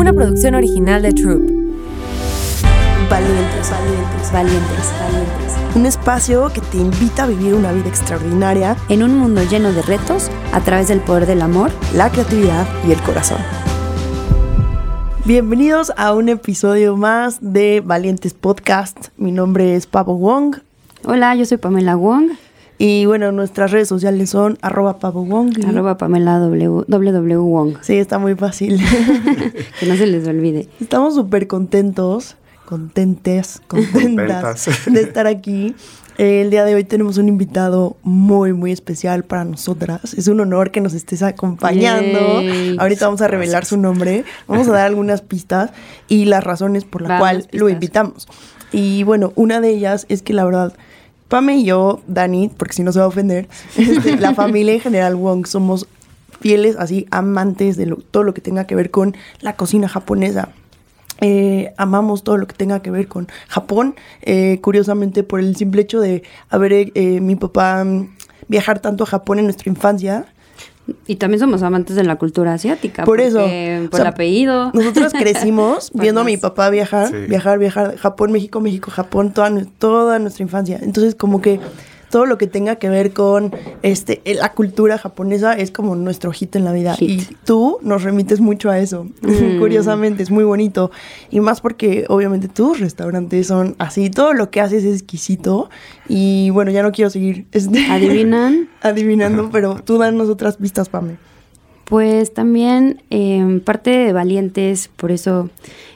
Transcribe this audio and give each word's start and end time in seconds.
una 0.00 0.14
producción 0.14 0.54
original 0.54 1.02
de 1.02 1.12
Troop. 1.12 1.42
Valientes, 3.10 3.70
valientes, 3.70 4.32
valientes, 4.32 4.92
valientes. 4.98 5.56
Un 5.74 5.84
espacio 5.84 6.50
que 6.54 6.62
te 6.62 6.78
invita 6.78 7.24
a 7.24 7.26
vivir 7.26 7.52
una 7.52 7.70
vida 7.70 7.90
extraordinaria 7.90 8.78
en 8.88 9.02
un 9.02 9.18
mundo 9.18 9.42
lleno 9.42 9.74
de 9.74 9.82
retos 9.82 10.30
a 10.54 10.60
través 10.62 10.88
del 10.88 11.00
poder 11.00 11.26
del 11.26 11.42
amor, 11.42 11.70
la 11.94 12.10
creatividad 12.10 12.66
y 12.88 12.92
el 12.92 13.02
corazón. 13.02 13.40
Bienvenidos 15.26 15.92
a 15.98 16.14
un 16.14 16.30
episodio 16.30 16.96
más 16.96 17.36
de 17.42 17.82
Valientes 17.84 18.32
Podcast. 18.32 19.08
Mi 19.18 19.32
nombre 19.32 19.76
es 19.76 19.86
Pavo 19.86 20.16
Wong. 20.16 20.56
Hola, 21.04 21.34
yo 21.34 21.44
soy 21.44 21.58
Pamela 21.58 21.96
Wong. 21.96 22.30
Y 22.82 23.04
bueno, 23.04 23.30
nuestras 23.30 23.72
redes 23.72 23.88
sociales 23.88 24.30
son 24.30 24.56
arroba 24.62 24.98
Pavo 24.98 25.22
Wong. 25.26 25.52
y- 25.58 25.66
Arroba 25.66 25.98
Pamela 25.98 26.38
w, 26.38 26.86
WW 26.88 27.42
Wong. 27.42 27.74
Sí, 27.82 27.96
está 27.98 28.18
muy 28.18 28.34
fácil. 28.36 28.80
Que 29.80 29.84
no 29.86 29.96
se 29.96 30.06
les 30.06 30.26
olvide. 30.26 30.66
Estamos 30.80 31.14
súper 31.14 31.46
contentos, 31.46 32.36
contentes, 32.64 33.60
contentas 33.68 34.66
de 34.86 35.02
estar 35.02 35.26
aquí. 35.26 35.74
El 36.16 36.48
día 36.50 36.64
de 36.64 36.74
hoy 36.74 36.84
tenemos 36.84 37.18
un 37.18 37.28
invitado 37.28 37.98
muy, 38.02 38.54
muy 38.54 38.72
especial 38.72 39.24
para 39.24 39.44
nosotras. 39.44 40.14
Es 40.14 40.26
un 40.28 40.40
honor 40.40 40.70
que 40.70 40.80
nos 40.80 40.94
estés 40.94 41.22
acompañando. 41.22 42.40
Yay. 42.40 42.76
Ahorita 42.78 43.04
vamos 43.06 43.20
a 43.20 43.28
revelar 43.28 43.66
su 43.66 43.76
nombre. 43.76 44.24
Vamos 44.48 44.68
a 44.68 44.72
dar 44.72 44.86
algunas 44.86 45.20
pistas 45.20 45.70
y 46.08 46.24
las 46.24 46.42
razones 46.42 46.86
por 46.86 47.02
las 47.02 47.20
cuales 47.20 47.46
lo 47.52 47.68
invitamos. 47.68 48.26
Y 48.72 49.02
bueno, 49.02 49.32
una 49.34 49.60
de 49.60 49.68
ellas 49.68 50.06
es 50.08 50.22
que 50.22 50.32
la 50.32 50.44
verdad, 50.46 50.72
Pame 51.30 51.56
y 51.56 51.64
yo, 51.64 52.00
Dani, 52.06 52.50
porque 52.54 52.74
si 52.74 52.82
no 52.82 52.92
se 52.92 52.98
va 52.98 53.06
a 53.06 53.08
ofender, 53.08 53.48
este, 53.76 54.16
la 54.20 54.34
familia 54.34 54.74
en 54.74 54.80
general 54.80 55.14
Wong 55.16 55.46
somos 55.46 55.86
fieles, 56.40 56.76
así, 56.78 57.06
amantes 57.10 57.76
de 57.78 57.86
lo- 57.86 57.96
todo 57.96 58.22
lo 58.24 58.34
que 58.34 58.40
tenga 58.42 58.66
que 58.66 58.74
ver 58.74 58.90
con 58.90 59.16
la 59.40 59.56
cocina 59.56 59.88
japonesa. 59.88 60.48
Eh, 61.22 61.72
amamos 61.76 62.24
todo 62.24 62.36
lo 62.38 62.46
que 62.46 62.54
tenga 62.54 62.80
que 62.82 62.90
ver 62.90 63.06
con 63.06 63.28
Japón, 63.48 63.94
eh, 64.22 64.58
curiosamente 64.62 65.22
por 65.22 65.38
el 65.40 65.54
simple 65.54 65.82
hecho 65.82 66.00
de 66.00 66.22
haber 66.48 66.72
eh, 66.72 66.92
eh, 66.94 67.20
mi 67.20 67.36
papá 67.36 67.84
mm, 67.84 68.08
viajar 68.48 68.80
tanto 68.80 69.04
a 69.04 69.06
Japón 69.06 69.38
en 69.38 69.44
nuestra 69.44 69.70
infancia. 69.70 70.26
Y 71.06 71.16
también 71.16 71.40
somos 71.40 71.62
amantes 71.62 71.96
de 71.96 72.04
la 72.04 72.16
cultura 72.16 72.54
asiática. 72.54 73.04
Por 73.04 73.20
eso, 73.20 73.38
porque 73.40 73.82
o 73.86 73.90
Por 73.90 73.98
sea, 73.98 74.08
el 74.08 74.14
apellido. 74.14 74.70
Nosotros 74.74 75.12
crecimos 75.18 75.90
viendo 75.94 76.20
a 76.20 76.24
mi 76.24 76.36
papá 76.36 76.70
viajar, 76.70 77.08
Sí. 77.08 77.16
viajar, 77.28 77.58
viajar, 77.58 77.96
Japón, 77.96 78.32
México, 78.32 78.60
México, 78.60 78.90
Japón, 78.90 79.32
toda, 79.32 79.50
toda 79.78 80.18
nuestra 80.18 80.42
infancia. 80.42 80.78
Entonces, 80.82 81.14
como 81.14 81.40
que 81.40 81.60
todo 82.10 82.26
lo 82.26 82.38
que 82.38 82.46
tenga 82.46 82.76
que 82.76 82.88
ver 82.88 83.12
con 83.12 83.52
este 83.82 84.20
eh, 84.24 84.34
la 84.34 84.52
cultura 84.52 84.98
japonesa 84.98 85.52
es 85.54 85.70
como 85.70 85.94
nuestro 85.94 86.32
hit 86.32 86.56
en 86.56 86.64
la 86.64 86.72
vida. 86.72 86.94
Hit. 86.96 87.30
Y 87.30 87.36
tú 87.44 87.78
nos 87.82 88.02
remites 88.02 88.40
mucho 88.40 88.68
a 88.68 88.78
eso. 88.78 89.04
Mm. 89.22 89.58
Curiosamente, 89.58 90.22
es 90.22 90.30
muy 90.30 90.44
bonito. 90.44 90.90
Y 91.30 91.40
más 91.40 91.60
porque 91.60 92.04
obviamente 92.08 92.48
tus 92.48 92.80
restaurantes 92.80 93.46
son 93.46 93.76
así, 93.78 94.10
todo 94.10 94.34
lo 94.34 94.50
que 94.50 94.60
haces 94.60 94.84
es 94.84 95.00
exquisito. 95.00 95.70
Y 96.08 96.50
bueno, 96.50 96.70
ya 96.70 96.82
no 96.82 96.92
quiero 96.92 97.10
seguir 97.10 97.46
este, 97.52 97.86
¿Adivinan? 97.86 98.68
adivinando, 98.82 99.50
pero 99.50 99.76
tú 99.84 99.98
danos 99.98 100.28
otras 100.28 100.56
pistas, 100.56 100.88
Pame. 100.88 101.16
Pues 101.84 102.32
también 102.32 103.02
eh, 103.10 103.60
parte 103.64 103.90
de 103.90 104.12
Valientes, 104.12 104.88
por 104.96 105.10
eso 105.10 105.50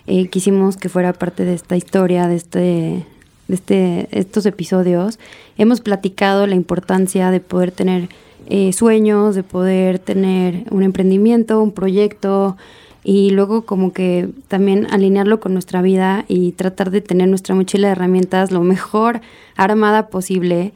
eh, 0.08 0.26
quisimos 0.26 0.76
que 0.76 0.88
fuera 0.88 1.12
parte 1.12 1.44
de 1.44 1.54
esta 1.54 1.76
historia, 1.76 2.26
de 2.26 2.34
este, 2.34 3.06
de 3.48 3.54
este, 3.54 4.08
estos 4.10 4.46
episodios. 4.46 5.18
Hemos 5.56 5.80
platicado 5.80 6.46
la 6.46 6.54
importancia 6.54 7.30
de 7.30 7.40
poder 7.40 7.70
tener 7.70 8.08
eh, 8.46 8.72
sueños, 8.72 9.34
de 9.34 9.42
poder 9.42 9.98
tener 9.98 10.64
un 10.70 10.82
emprendimiento, 10.82 11.62
un 11.62 11.72
proyecto 11.72 12.56
y 13.02 13.30
luego 13.30 13.66
como 13.66 13.92
que 13.92 14.28
también 14.48 14.86
alinearlo 14.90 15.40
con 15.40 15.52
nuestra 15.52 15.82
vida 15.82 16.24
y 16.28 16.52
tratar 16.52 16.90
de 16.90 17.00
tener 17.00 17.28
nuestra 17.28 17.54
mochila 17.54 17.88
de 17.88 17.92
herramientas 17.92 18.50
lo 18.50 18.62
mejor 18.62 19.20
armada 19.56 20.08
posible. 20.08 20.72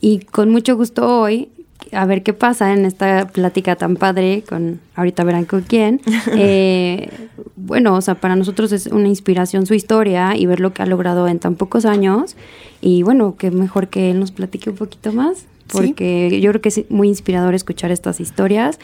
Y 0.00 0.20
con 0.20 0.50
mucho 0.50 0.76
gusto 0.76 1.20
hoy 1.20 1.48
a 1.92 2.06
ver 2.06 2.22
qué 2.22 2.32
pasa 2.32 2.72
en 2.72 2.84
esta 2.84 3.26
plática 3.28 3.76
tan 3.76 3.96
padre 3.96 4.42
con 4.48 4.80
ahorita 4.94 5.24
verán 5.24 5.44
con 5.44 5.62
quién. 5.62 6.00
Eh, 6.32 7.10
bueno, 7.56 7.94
o 7.94 8.00
sea, 8.00 8.14
para 8.14 8.36
nosotros 8.36 8.72
es 8.72 8.86
una 8.86 9.08
inspiración 9.08 9.66
su 9.66 9.74
historia 9.74 10.36
y 10.36 10.46
ver 10.46 10.60
lo 10.60 10.72
que 10.72 10.82
ha 10.82 10.86
logrado 10.86 11.28
en 11.28 11.38
tan 11.38 11.56
pocos 11.56 11.84
años. 11.84 12.36
Y 12.80 13.02
bueno, 13.02 13.36
qué 13.36 13.50
mejor 13.50 13.88
que 13.88 14.10
él 14.10 14.20
nos 14.20 14.30
platique 14.30 14.70
un 14.70 14.76
poquito 14.76 15.12
más, 15.12 15.44
porque 15.72 16.40
yo 16.40 16.50
creo 16.50 16.60
que 16.60 16.68
es 16.70 16.90
muy 16.90 17.08
inspirador 17.08 17.54
escuchar 17.54 17.90
estas 17.90 18.20
historias 18.20 18.78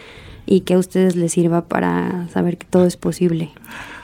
y 0.47 0.61
que 0.61 0.75
a 0.75 0.79
ustedes 0.79 1.17
les 1.17 1.33
sirva 1.33 1.63
para 1.63 2.29
saber 2.29 2.57
que 2.57 2.67
todo 2.67 2.87
es 2.87 2.97
posible. 2.97 3.51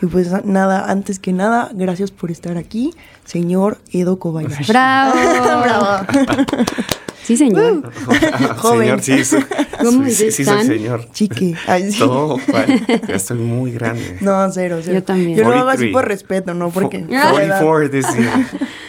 Y 0.01 0.07
pues 0.07 0.45
nada, 0.45 0.91
antes 0.91 1.19
que 1.19 1.33
nada, 1.33 1.71
gracias 1.73 2.11
por 2.11 2.31
estar 2.31 2.57
aquí, 2.57 2.93
señor 3.25 3.79
Edo 3.93 4.19
Kobayashi. 4.19 4.65
¡Bravo! 4.71 5.15
Bravo. 5.63 6.07
Sí, 7.25 7.37
señor. 7.37 7.93
Joven. 8.57 9.01
Señor, 9.01 9.03
sí, 9.03 9.25
soy, 9.25 9.45
¿Cómo 9.79 9.91
sí, 10.05 10.11
sí, 10.11 10.25
dices, 10.25 10.35
sí 10.37 10.45
soy 10.45 10.67
señor. 10.67 11.09
Chique. 11.13 11.55
Ay, 11.67 11.93
sí. 11.93 12.01
No, 12.01 12.37
Juan, 12.39 12.87
ya 13.09 13.15
estoy 13.15 13.39
muy 13.39 13.71
grande. 13.73 14.19
No, 14.21 14.51
cero, 14.51 14.79
cero. 14.83 14.95
Yo 14.99 15.03
también. 15.05 15.37
Yo 15.37 15.45
lo 15.45 15.53
hago 15.55 15.69
así 15.69 15.91
43. 15.91 15.93
por 15.93 16.09
respeto, 16.09 16.55
no 16.55 16.71
porque. 16.71 17.05
Fo- 17.07 17.31
44 17.31 17.91
this 17.91 18.07
year. 18.17 18.47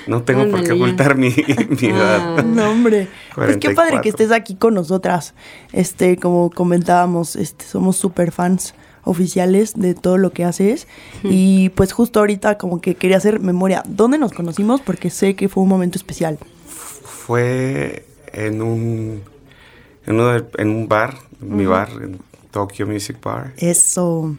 No 0.08 0.24
tengo 0.24 0.50
por 0.50 0.64
qué 0.64 0.72
ocultar 0.74 1.16
mi, 1.16 1.30
mi 1.82 1.88
edad. 1.88 2.40
Ah. 2.40 2.42
No, 2.44 2.72
hombre. 2.72 3.08
Pues 3.36 3.58
qué 3.58 3.70
padre 3.70 3.92
44. 3.92 4.02
que 4.02 4.10
estés 4.10 4.32
aquí 4.32 4.56
con 4.56 4.74
nosotras. 4.74 5.34
Este, 5.72 6.18
como 6.18 6.50
comentábamos, 6.50 7.36
este, 7.36 7.66
somos 7.66 7.98
súper 7.98 8.32
fans 8.32 8.74
oficiales 9.06 9.74
de 9.76 9.94
todo 9.94 10.18
lo 10.18 10.32
que 10.32 10.44
haces. 10.44 10.88
Y 11.24 11.70
pues 11.70 11.92
justo 11.94 12.20
ahorita 12.20 12.58
como 12.58 12.82
que 12.82 12.96
quería 12.96 13.18
hacer 13.18 13.40
memoria. 13.40 13.84
¿Dónde 13.88 14.18
nos 14.18 14.32
conocimos? 14.34 14.82
Porque 14.82 15.10
sé 15.10 15.36
que 15.36 15.50
fue 15.50 15.64
un 15.64 15.70
momento 15.70 15.98
especial. 15.98 16.40
Fue 17.04 18.06
en 18.34 18.62
un, 18.62 19.22
en, 20.06 20.16
uno 20.16 20.28
de- 20.28 20.46
en 20.58 20.70
un 20.70 20.88
bar, 20.88 21.16
mi 21.40 21.66
bar, 21.66 21.90
en 22.02 22.20
Tokyo 22.52 22.86
Music 22.88 23.18
Bar. 23.24 23.54
Eso. 23.58 24.36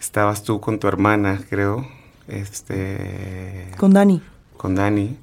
Estabas 0.00 0.42
tú 0.42 0.60
con 0.60 0.78
tu 0.78 0.86
hermana, 0.88 1.40
creo, 1.50 1.86
este, 2.28 3.68
Con 3.76 3.92
Dani. 3.92 4.22
con 4.56 4.74
Dani. 4.74 5.16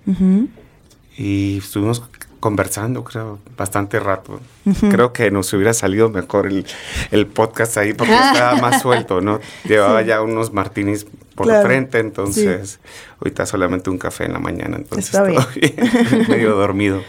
Y 1.17 1.59
estuvimos 1.59 2.03
conversando, 2.39 3.03
creo, 3.03 3.39
bastante 3.55 3.99
rato. 3.99 4.41
Creo 4.89 5.13
que 5.13 5.31
nos 5.31 5.53
hubiera 5.53 5.73
salido 5.73 6.09
mejor 6.09 6.47
el, 6.47 6.65
el 7.11 7.27
podcast 7.27 7.77
ahí 7.77 7.93
porque 7.93 8.13
estaba 8.13 8.55
más 8.61 8.81
suelto, 8.81 9.21
¿no? 9.21 9.39
Llevaba 9.65 10.01
ya 10.01 10.21
unos 10.21 10.51
martinis 10.51 11.05
por 11.35 11.45
Claro, 11.47 11.61
la 11.61 11.65
frente, 11.67 11.99
entonces 11.99 12.79
ahorita 13.19 13.45
solamente 13.45 13.89
un 13.89 13.97
café 13.97 14.25
en 14.25 14.33
la 14.33 14.39
mañana, 14.39 14.75
entonces 14.77 15.05
Está 15.05 15.23
bien. 15.23 15.41
bien, 15.55 16.25
medio 16.29 16.55
dormido. 16.55 17.01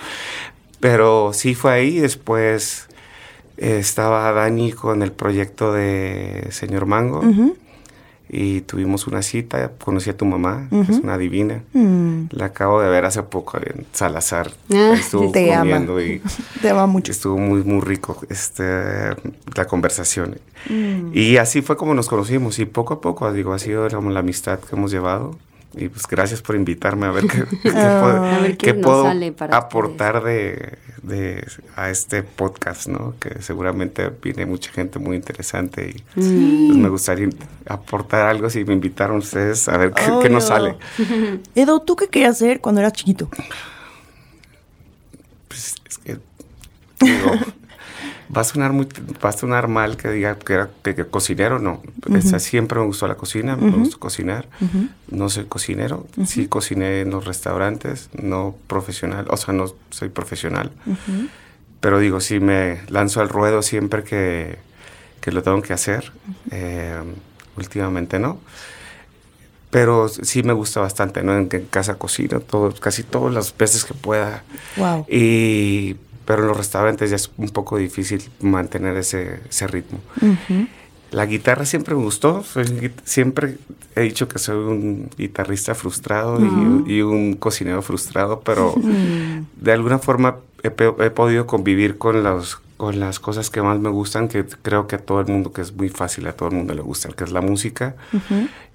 Pero 0.84 1.33
sí 1.33 1.55
fue 1.55 1.72
ahí, 1.72 1.99
después 1.99 2.89
eh, 3.56 3.78
estaba 3.78 4.31
Dani 4.33 4.71
con 4.72 5.00
el 5.00 5.12
proyecto 5.12 5.72
de 5.72 6.49
Señor 6.50 6.84
Mango 6.84 7.22
y 8.28 8.61
tuvimos 8.61 9.06
una 9.06 9.23
cita, 9.23 9.73
conocí 9.83 10.11
a 10.11 10.17
tu 10.19 10.27
mamá, 10.27 10.69
que 10.69 10.93
es 10.93 10.99
una 10.99 11.17
divina. 11.17 11.62
Mm, 11.73 12.25
La 12.33 12.47
acabo 12.47 12.83
de 12.83 12.91
ver 12.91 13.06
hace 13.06 13.23
poco 13.23 13.56
en 13.56 13.87
Salazar. 13.93 14.50
Ah, 14.75 14.93
estuvo 14.93 15.33
te 15.33 15.55
ama. 15.55 15.61
comiendo 15.62 16.03
y 16.03 16.21
te 16.61 16.71
va 16.75 16.87
mucho. 16.87 17.12
estuvo 17.12 17.39
muy, 17.39 17.65
muy 17.65 17.81
rico 17.81 18.21
este, 18.28 18.62
la 19.56 19.65
conversación. 19.67 20.37
Mm. 20.69 21.12
Y 21.15 21.39
así 21.39 21.62
fue 21.62 21.78
como 21.78 21.94
nos 21.94 22.11
conocimos 22.11 22.59
y 22.59 22.67
poco 22.67 22.93
a 22.93 23.00
poco, 23.00 23.33
digo, 23.33 23.55
ha 23.55 23.59
sido 23.59 23.89
la 23.89 24.19
amistad 24.21 24.59
que 24.59 24.77
hemos 24.77 24.91
llevado. 24.91 25.39
Y 25.77 25.89
pues 25.89 26.07
gracias 26.07 26.41
por 26.41 26.55
invitarme 26.57 27.07
a 27.07 27.11
ver 27.11 27.27
qué, 27.27 27.45
qué 27.62 27.71
puedo, 27.71 28.23
ver 28.41 28.57
qué 28.57 29.49
aportar 29.51 30.23
de, 30.23 30.79
de- 31.03 31.45
a 31.77 31.91
este 31.91 32.23
podcast, 32.23 32.87
¿no? 32.87 33.15
Que 33.19 33.43
seguramente 33.43 34.11
viene 34.23 34.47
mucha 34.47 34.71
gente 34.71 34.99
muy 34.99 35.17
interesante 35.17 35.91
y 35.97 36.03
pues, 36.15 36.27
me 36.27 36.89
gustaría 36.89 37.29
aportar 37.67 38.29
algo 38.29 38.49
si 38.51 38.65
me 38.65 38.73
invitaron 38.75 39.17
ustedes 39.19 39.69
a 39.69 39.76
ver 39.76 39.93
qué, 39.93 40.05
qué 40.23 40.29
nos 40.31 40.44
sale. 40.47 40.76
Edo, 41.55 41.81
¿tú 41.81 41.97
qué 41.97 42.09
querías 42.09 42.37
hacer 42.37 42.61
cuando 42.61 42.81
eras 42.81 42.93
chiquito? 42.93 43.29
Pues 45.49 45.75
es 45.88 45.99
que 45.99 46.19
digo, 47.00 47.32
va 48.35 48.43
a 48.43 48.44
sonar 48.44 48.73
muy, 48.73 48.87
va 49.25 49.31
a 49.31 49.32
sonar 49.32 49.69
mal 49.69 49.97
que 49.97 50.11
diga 50.11 50.38
que 50.38 50.55
era 50.55 50.71
que, 50.82 50.94
que 50.94 51.05
cocinero, 51.06 51.59
no. 51.59 51.82
Siempre 52.38 52.79
me 52.79 52.87
gustó 52.87 53.09
la 53.09 53.17
cocina, 53.17 53.56
me 53.56 53.76
gustó 53.76 53.99
cocinar. 53.99 54.49
No 55.11 55.29
soy 55.29 55.44
cocinero, 55.47 56.06
sí 56.26 56.47
cociné 56.47 57.00
en 57.00 57.11
los 57.11 57.25
restaurantes, 57.25 58.11
no 58.12 58.55
profesional, 58.67 59.26
o 59.29 59.37
sea, 59.37 59.55
no 59.55 59.67
soy 59.91 60.09
profesional. 60.09 60.71
Pero 61.81 61.99
digo, 61.99 62.21
sí 62.21 62.41
me 62.41 62.81
lanzo 62.88 63.21
al 63.21 63.29
ruedo 63.29 63.61
siempre 63.61 64.05
que, 64.05 64.59
que 65.20 65.32
lo 65.32 65.43
tengo 65.43 65.61
que 65.61 65.73
hacer. 65.73 66.12
Eh, 66.50 66.99
últimamente 67.56 68.19
no. 68.19 68.38
Pero 69.70 70.09
sí 70.09 70.43
me 70.44 70.53
gusta 70.53 70.81
bastante, 70.81 71.23
¿no? 71.23 71.37
En, 71.37 71.49
en 71.50 71.67
casa 71.67 71.97
cocino 71.97 72.41
todo, 72.41 72.73
casi 72.75 73.03
todas 73.03 73.35
las 73.35 73.56
veces 73.56 73.85
que 73.85 73.93
pueda. 73.93 74.44
Wow. 74.77 75.05
Y, 75.11 75.97
pero 76.25 76.43
en 76.43 76.49
los 76.49 76.56
restaurantes 76.56 77.11
ya 77.11 77.17
es 77.17 77.31
un 77.37 77.50
poco 77.50 77.79
difícil 77.79 78.23
mantener 78.41 78.97
ese, 78.97 79.41
ese 79.49 79.67
ritmo. 79.67 80.00
La 81.11 81.26
guitarra 81.26 81.65
siempre 81.65 81.94
me 81.94 82.03
gustó, 82.03 82.44
siempre 83.05 83.59
he 83.94 84.00
dicho 84.00 84.26
que 84.26 84.38
soy 84.38 84.56
un 84.56 85.11
guitarrista 85.17 85.75
frustrado 85.75 86.41
y, 86.87 87.03
un 87.03 87.35
cocinero 87.35 87.82
frustrado, 87.82 88.41
pero 88.41 88.75
de 89.61 89.73
alguna 89.73 89.99
forma 89.99 90.37
he, 90.65 90.71
podido 90.71 91.47
convivir 91.47 91.99
con, 91.99 92.25
los, 92.25 92.61
con 92.77 92.99
las 92.99 93.20
cosas 93.20 93.50
que 93.50 93.62
más 93.62 93.79
me 93.79 93.91
gustan, 93.91 94.29
que 94.29 94.44
creo 94.44 94.88
que 94.88 94.97
a 94.97 94.99
todo 94.99 95.20
el 95.20 95.27
mundo, 95.29 95.53
que 95.53 95.61
es 95.61 95.73
muy 95.73 95.88
fácil, 95.88 96.27
a 96.27 96.32
todo 96.32 96.49
el 96.49 96.56
mundo 96.56 96.75
le 96.75 96.82
gusta, 96.82 97.11
que 97.11 97.25
es 97.25 97.31
la 97.31 97.41
música. 97.43 97.94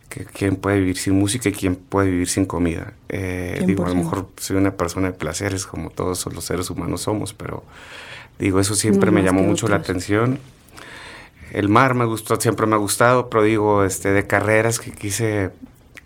Que 0.10 0.26
quién 0.26 0.56
puede 0.56 0.80
vivir 0.80 0.98
sin 0.98 1.14
música 1.14 1.50
y 1.50 1.52
quién 1.52 1.76
puede 1.76 2.10
vivir 2.10 2.28
sin 2.28 2.46
comida. 2.46 2.94
Eh, 3.10 3.64
digo, 3.66 3.86
a 3.86 3.90
lo 3.90 3.96
mejor 3.96 4.28
soy 4.38 4.58
una 4.58 4.72
persona 4.72 5.12
de 5.12 5.14
placeres 5.14 5.66
como 5.66 5.92
todos 5.92 6.26
los 6.34 6.44
seres 6.44 6.70
humanos 6.70 7.02
somos, 7.02 7.34
pero 7.34 7.64
digo, 8.40 8.60
eso 8.60 8.74
siempre 8.74 9.12
me 9.12 9.22
llamó 9.22 9.44
mucho 9.44 9.68
la 9.68 9.78
atención. 9.78 10.40
El 11.52 11.70
mar 11.70 11.94
me 11.94 12.06
gustó, 12.06 12.40
siempre 12.42 12.66
me 12.66 12.76
ha 12.76 12.80
gustado, 12.80 13.30
pero 13.30 13.44
digo, 13.44 13.84
este, 13.84 14.12
de 14.12 14.26
carreras 14.26 14.80
que 14.80 14.92
quise 14.92 15.52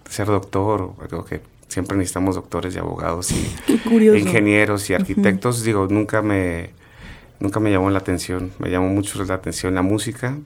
ser 0.09 0.27
doctor, 0.27 0.81
o 0.81 1.25
que 1.25 1.41
siempre 1.69 1.97
necesitamos 1.97 2.35
doctores 2.35 2.75
y 2.75 2.79
abogados 2.79 3.31
y 3.31 3.51
ingenieros 4.17 4.89
y 4.89 4.93
arquitectos, 4.93 5.63
digo, 5.63 5.87
nunca 5.89 6.21
me, 6.21 6.71
nunca 7.39 7.59
me 7.59 7.71
llamó 7.71 7.89
la 7.89 7.99
atención, 7.99 8.51
me 8.59 8.69
llamó 8.69 8.89
mucho 8.89 9.21
la 9.23 9.33
atención 9.33 9.75
la 9.75 9.81
música, 9.81 10.37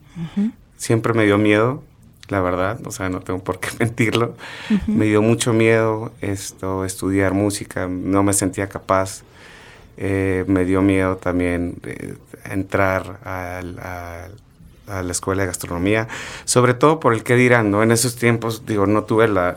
siempre 0.77 1.13
me 1.13 1.25
dio 1.25 1.37
miedo, 1.37 1.83
la 2.29 2.41
verdad, 2.41 2.79
o 2.85 2.91
sea, 2.91 3.09
no 3.09 3.21
tengo 3.21 3.43
por 3.43 3.59
qué 3.59 3.69
mentirlo, 3.79 4.35
me 4.87 5.05
dio 5.05 5.21
mucho 5.21 5.53
miedo 5.53 6.11
esto, 6.21 6.85
estudiar 6.85 7.33
música, 7.33 7.87
no 7.87 8.23
me 8.23 8.33
sentía 8.33 8.67
capaz. 8.67 9.23
Eh, 9.99 10.45
me 10.45 10.63
dio 10.63 10.83
miedo 10.83 11.17
también 11.17 11.79
eh, 11.83 12.13
entrar 12.45 13.19
al, 13.23 13.79
a 14.87 15.03
la 15.03 15.11
escuela 15.11 15.43
de 15.43 15.47
gastronomía, 15.47 16.07
sobre 16.45 16.73
todo 16.73 16.99
por 16.99 17.13
el 17.13 17.23
que 17.23 17.35
dirán, 17.35 17.71
¿no? 17.71 17.83
En 17.83 17.91
esos 17.91 18.15
tiempos, 18.15 18.65
digo, 18.65 18.87
no 18.87 19.03
tuve 19.03 19.27
la, 19.27 19.55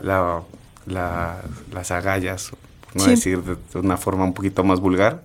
las 0.85 1.91
agallas, 1.91 2.51
no 2.93 3.05
decir 3.05 3.41
de, 3.41 3.57
una 3.79 3.97
forma 3.97 4.25
un 4.25 4.33
poquito 4.33 4.63
más 4.63 4.79
vulgar, 4.79 5.23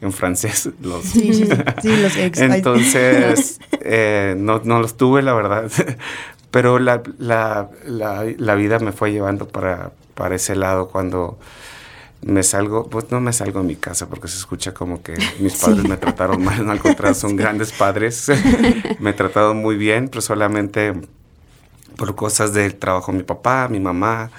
en 0.00 0.12
francés, 0.12 0.70
los... 0.82 1.04
Sí, 1.04 1.32
sí, 1.34 1.96
los 2.02 2.16
ex. 2.16 2.40
Entonces, 2.40 3.60
eh, 3.80 4.34
no, 4.36 4.60
no 4.64 4.80
los 4.80 4.96
tuve, 4.96 5.22
la 5.22 5.34
verdad, 5.34 5.70
pero 6.50 6.78
la, 6.78 7.02
la, 7.18 7.68
la, 7.84 8.54
vida 8.54 8.78
me 8.78 8.92
fue 8.92 9.12
llevando 9.12 9.48
para, 9.48 9.92
para 10.14 10.34
ese 10.36 10.56
lado 10.56 10.88
cuando 10.88 11.38
me 12.22 12.42
salgo, 12.42 12.88
pues 12.88 13.10
no 13.10 13.20
me 13.20 13.32
salgo 13.32 13.60
de 13.60 13.66
mi 13.66 13.76
casa 13.76 14.08
porque 14.08 14.28
se 14.28 14.38
escucha 14.38 14.72
como 14.72 15.02
que 15.02 15.14
mis 15.40 15.56
padres 15.56 15.86
me 15.86 15.96
trataron 15.96 16.42
mal, 16.42 16.64
no 16.64 16.72
al 16.72 16.80
contrario, 16.80 17.14
son 17.14 17.36
grandes 17.36 17.72
padres, 17.72 18.28
me 18.98 19.12
trataron 19.12 19.58
muy 19.58 19.76
bien, 19.76 20.08
pero 20.08 20.20
solamente 20.20 20.94
por 21.96 22.14
cosas 22.14 22.52
del 22.54 22.76
trabajo 22.76 23.12
de 23.12 23.18
mi 23.18 23.24
papá, 23.24 23.68
mi 23.68 23.80
mamá, 23.80 24.30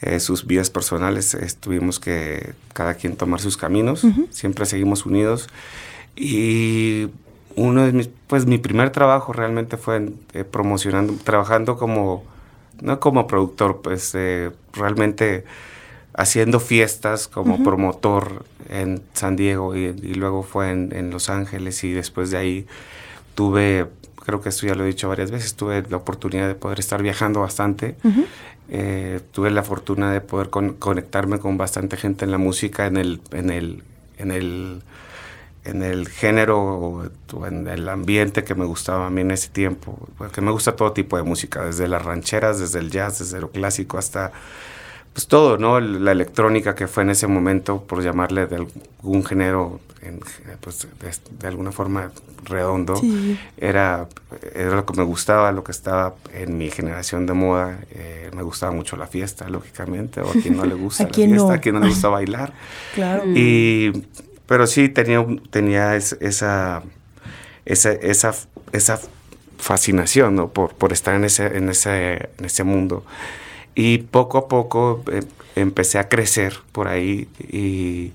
eh, 0.00 0.20
sus 0.20 0.46
vidas 0.46 0.68
personales, 0.68 1.36
tuvimos 1.60 1.98
que 1.98 2.54
cada 2.72 2.94
quien 2.94 3.16
tomar 3.16 3.40
sus 3.40 3.56
caminos, 3.56 4.06
siempre 4.30 4.66
seguimos 4.66 5.06
unidos. 5.06 5.48
Y 6.16 7.08
uno 7.56 7.84
de 7.84 7.92
mis, 7.92 8.08
pues 8.26 8.46
mi 8.46 8.58
primer 8.58 8.90
trabajo 8.90 9.32
realmente 9.32 9.76
fue 9.76 10.10
eh, 10.32 10.44
promocionando, 10.44 11.14
trabajando 11.22 11.76
como, 11.76 12.24
no 12.80 13.00
como 13.00 13.26
productor, 13.26 13.80
pues 13.82 14.14
eh, 14.14 14.50
realmente 14.72 15.44
haciendo 16.14 16.60
fiestas 16.60 17.26
como 17.28 17.62
promotor 17.64 18.44
en 18.68 19.02
San 19.14 19.36
Diego 19.36 19.74
y, 19.74 19.92
luego 20.14 20.42
fue 20.42 20.70
en, 20.70 21.10
Los 21.10 21.28
Ángeles 21.28 21.82
y 21.84 21.92
después 21.92 22.30
de 22.30 22.38
ahí 22.38 22.66
tuve, 23.34 23.86
creo 24.24 24.40
que 24.40 24.48
esto 24.48 24.66
ya 24.66 24.74
lo 24.74 24.84
he 24.84 24.86
dicho 24.86 25.08
varias 25.08 25.30
veces, 25.30 25.54
tuve 25.54 25.82
la 25.88 25.96
oportunidad 25.96 26.46
de 26.46 26.54
poder 26.54 26.78
estar 26.78 27.02
viajando 27.02 27.40
bastante. 27.40 27.96
Eh, 28.70 29.20
tuve 29.32 29.50
la 29.50 29.62
fortuna 29.62 30.10
de 30.12 30.20
poder 30.20 30.48
conectarme 30.50 31.38
con 31.38 31.58
bastante 31.58 31.96
gente 31.96 32.24
en 32.24 32.30
la 32.30 32.38
música, 32.38 32.86
en 32.86 32.96
el, 32.96 33.20
en 33.32 33.50
el, 33.50 33.82
en 34.16 34.30
el, 34.30 34.82
en 35.64 35.82
el 35.82 36.08
género 36.08 36.60
o 36.60 37.46
en 37.46 37.66
el 37.66 37.88
ambiente 37.88 38.44
que 38.44 38.54
me 38.54 38.64
gustaba 38.64 39.06
a 39.06 39.10
mí 39.10 39.22
en 39.22 39.30
ese 39.30 39.48
tiempo, 39.48 40.08
porque 40.18 40.40
me 40.40 40.50
gusta 40.50 40.76
todo 40.76 40.92
tipo 40.92 41.16
de 41.16 41.22
música, 41.22 41.64
desde 41.64 41.88
las 41.88 42.04
rancheras, 42.04 42.58
desde 42.58 42.78
el 42.78 42.90
jazz, 42.90 43.18
desde 43.18 43.40
lo 43.40 43.50
clásico 43.50 43.98
hasta 43.98 44.32
pues 45.14 45.28
todo, 45.28 45.58
¿no? 45.58 45.78
La 45.78 46.10
electrónica 46.10 46.74
que 46.74 46.88
fue 46.88 47.04
en 47.04 47.10
ese 47.10 47.28
momento, 47.28 47.82
por 47.82 48.02
llamarle 48.02 48.48
de 48.48 48.56
algún 48.56 49.24
género, 49.24 49.80
pues 50.60 50.88
de, 51.38 51.46
alguna 51.46 51.70
forma 51.70 52.10
redondo, 52.42 53.00
era, 53.56 54.08
era 54.54 54.74
lo 54.74 54.84
que 54.84 54.92
me 54.94 55.04
gustaba, 55.04 55.52
lo 55.52 55.62
que 55.62 55.70
estaba 55.70 56.16
en 56.32 56.58
mi 56.58 56.68
generación 56.68 57.26
de 57.26 57.32
moda. 57.32 57.78
Eh, 57.92 58.30
me 58.34 58.42
gustaba 58.42 58.72
mucho 58.72 58.96
la 58.96 59.06
fiesta, 59.06 59.48
lógicamente, 59.48 60.20
o 60.20 60.28
a 60.28 60.32
quien 60.32 60.56
no 60.56 60.64
le 60.64 60.74
gusta 60.74 61.04
la 61.04 61.10
fiesta, 61.10 61.52
a 61.54 61.58
quien 61.58 61.76
no 61.76 61.80
le 61.80 61.88
gusta 61.88 62.08
bailar. 62.08 62.52
claro. 62.96 63.22
Y, 63.26 63.92
pero 64.46 64.66
sí 64.66 64.88
tenía, 64.88 65.24
tenía 65.50 65.96
esa, 65.96 66.82
esa, 67.64 67.92
esa, 67.92 68.34
esa 68.72 69.00
fascinación, 69.58 70.36
¿no? 70.36 70.48
Por, 70.48 70.74
por 70.74 70.92
estar 70.92 71.14
en 71.14 71.24
ese, 71.24 71.56
en 71.56 71.68
ese, 71.68 72.30
en 72.38 72.44
ese 72.44 72.64
mundo. 72.64 73.04
Y 73.74 73.98
poco 73.98 74.38
a 74.38 74.48
poco 74.48 75.02
eh, 75.10 75.22
empecé 75.56 75.98
a 75.98 76.08
crecer 76.08 76.58
por 76.72 76.88
ahí 76.88 77.28
y, 77.38 78.12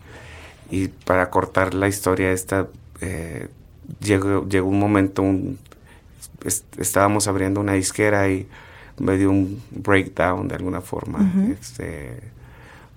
para 1.03 1.31
cortar 1.31 1.73
la 1.73 1.87
historia 1.87 2.31
esta, 2.31 2.67
eh, 3.01 3.47
llegó, 3.99 4.47
llegó, 4.47 4.69
un 4.69 4.79
momento, 4.79 5.23
estábamos 6.77 7.27
abriendo 7.27 7.59
una 7.59 7.73
disquera 7.73 8.29
y 8.29 8.47
me 8.99 9.17
dio 9.17 9.31
un 9.31 9.61
breakdown 9.71 10.47
de 10.47 10.55
alguna 10.55 10.81
forma, 10.81 11.33
este, 11.59 12.19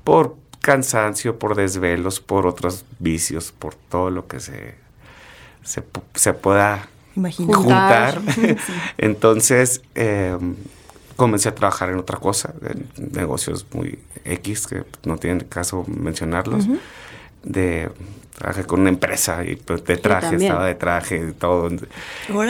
por 0.05 0.37
cansancio, 0.62 1.38
por 1.38 1.55
desvelos, 1.55 2.20
por 2.20 2.47
otros 2.47 2.87
vicios, 2.99 3.53
por 3.53 3.75
todo 3.75 4.11
lo 4.11 4.26
que 4.26 4.41
se, 4.41 4.75
se, 5.62 5.82
pueda 6.32 6.88
juntar. 7.37 8.23
Entonces, 8.97 9.82
em, 9.94 10.55
comencé 11.17 11.50
a 11.50 11.55
trabajar 11.55 11.91
en 11.91 11.99
otra 11.99 12.19
cosa, 12.19 12.55
en 12.62 13.12
negocios 13.12 13.67
muy 13.75 13.99
X, 14.25 14.67
que 14.67 14.85
no 15.05 15.19
tienen 15.19 15.41
caso 15.41 15.85
mencionarlos. 15.87 16.67
De 17.43 17.91
trabajé 18.38 18.65
con 18.65 18.81
una 18.81 18.88
empresa 18.88 19.44
y 19.44 19.56
pues, 19.56 19.85
de 19.85 19.97
traje, 19.97 20.37
estaba 20.37 20.67
de 20.67 20.75
traje 20.75 21.29
y 21.29 21.32
todo. 21.32 21.70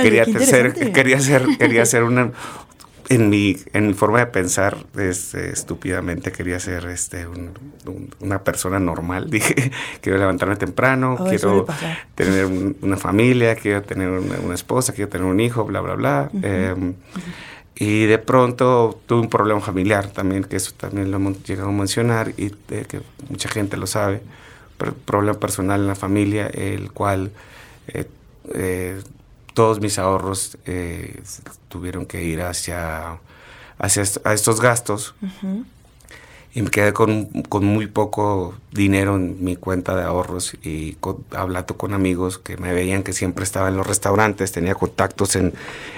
quería 0.03 0.25
ser, 0.25 0.93
quería 0.93 1.21
ser, 1.21 1.47
quería 1.59 1.85
ser 1.85 2.05
una 2.05 2.31
en 3.15 3.29
mi, 3.29 3.57
en 3.73 3.89
mi 3.89 3.95
forma 3.95 4.21
de 4.21 4.27
pensar, 4.27 4.77
este, 4.99 5.51
estúpidamente 5.51 6.33
quería 6.33 6.59
ser 6.59 6.87
este, 6.87 7.27
una 8.21 8.43
persona 8.43 8.79
normal. 8.81 9.31
Dije, 9.31 9.71
quiero 10.01 10.19
levantarme 10.19 10.57
temprano, 10.57 11.17
quiero 11.29 11.67
tener 12.15 12.47
una 12.81 12.97
familia, 12.97 13.55
quiero 13.57 13.83
tener 13.83 14.09
una, 14.09 14.55
esposa, 14.55 14.93
quiero 14.93 15.11
tener 15.11 15.27
un 15.27 15.41
hijo, 15.41 15.65
bla, 15.65 15.81
bla, 15.81 15.95
bla. 15.95 16.31
Y 17.75 18.07
de 18.07 18.19
pronto 18.19 19.01
tuve 19.07 19.21
un 19.21 19.31
problema 19.31 19.61
familiar 19.61 20.07
también, 20.09 20.45
que 20.45 20.57
eso 20.57 20.73
también 20.77 21.11
lo 21.11 21.17
hemos 21.17 21.43
llegado 21.43 21.69
a 21.69 21.73
mencionar 21.73 22.33
y 22.37 22.51
que 22.51 23.01
mucha 23.29 23.49
gente 23.49 23.77
lo 23.77 23.87
sabe, 23.87 24.23
pero 24.79 24.95
problema 24.95 25.39
personal 25.39 25.81
en 25.81 25.87
la 25.89 25.95
familia, 25.95 26.47
el 26.47 26.93
cual 26.93 27.33
eh, 27.89 28.07
eh, 28.55 29.01
todos 29.55 29.81
mis 29.81 29.99
ahorros 29.99 30.59
eh, 30.67 31.23
tuvieron 31.69 32.07
que 32.07 32.23
ir 32.23 32.43
hacia, 32.43 33.19
hacia 33.79 34.03
a 34.25 34.33
estos 34.33 34.61
gastos. 34.61 35.15
Y 36.55 36.61
me 36.61 36.71
quedé 36.71 36.93
con, 36.93 37.27
con, 37.49 37.65
muy 37.65 37.87
poco 37.87 38.55
dinero 38.73 39.17
en 39.17 39.43
mi 39.43 39.57
cuenta 39.57 39.97
de 39.97 40.03
ahorros 40.03 40.55
y 40.63 40.99
hablando 41.31 41.79
con 41.79 41.95
amigos 41.95 42.39
que 42.39 42.59
me 42.59 42.75
veían 42.75 43.03
que 43.03 43.15
siempre 43.15 43.45
estaba 43.45 43.69
en 43.69 43.77
los 43.79 43.87
restaurantes, 43.87 44.53
tenía 44.53 44.75
contactos 44.75 45.35
en, 45.35 45.55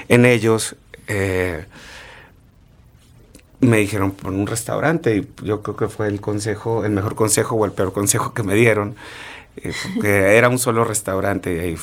en 0.09 0.25
ellos 0.25 0.77
eh, 1.09 1.65
me 3.61 3.79
dijeron 3.79 4.13
por 4.13 4.33
un 4.33 4.47
restaurante 4.47 5.17
y 5.17 5.29
yo 5.45 5.63
creo 5.63 5.77
que 5.77 5.89
fue 5.89 6.09
el 6.09 6.21
consejo, 6.21 6.85
el 6.85 6.93
mejor 6.93 7.15
consejo 7.15 7.57
o 7.57 7.65
el 7.65 7.73
peor 7.73 7.93
consejo 7.93 8.35
que 8.35 8.43
me 8.43 8.55
dieron. 8.55 8.95
Eh, 9.57 9.73
que 10.01 10.37
era 10.37 10.49
un 10.49 10.59
solo 10.59 10.85
restaurante 10.85 11.55
y 11.55 11.59
ahí 11.61 11.77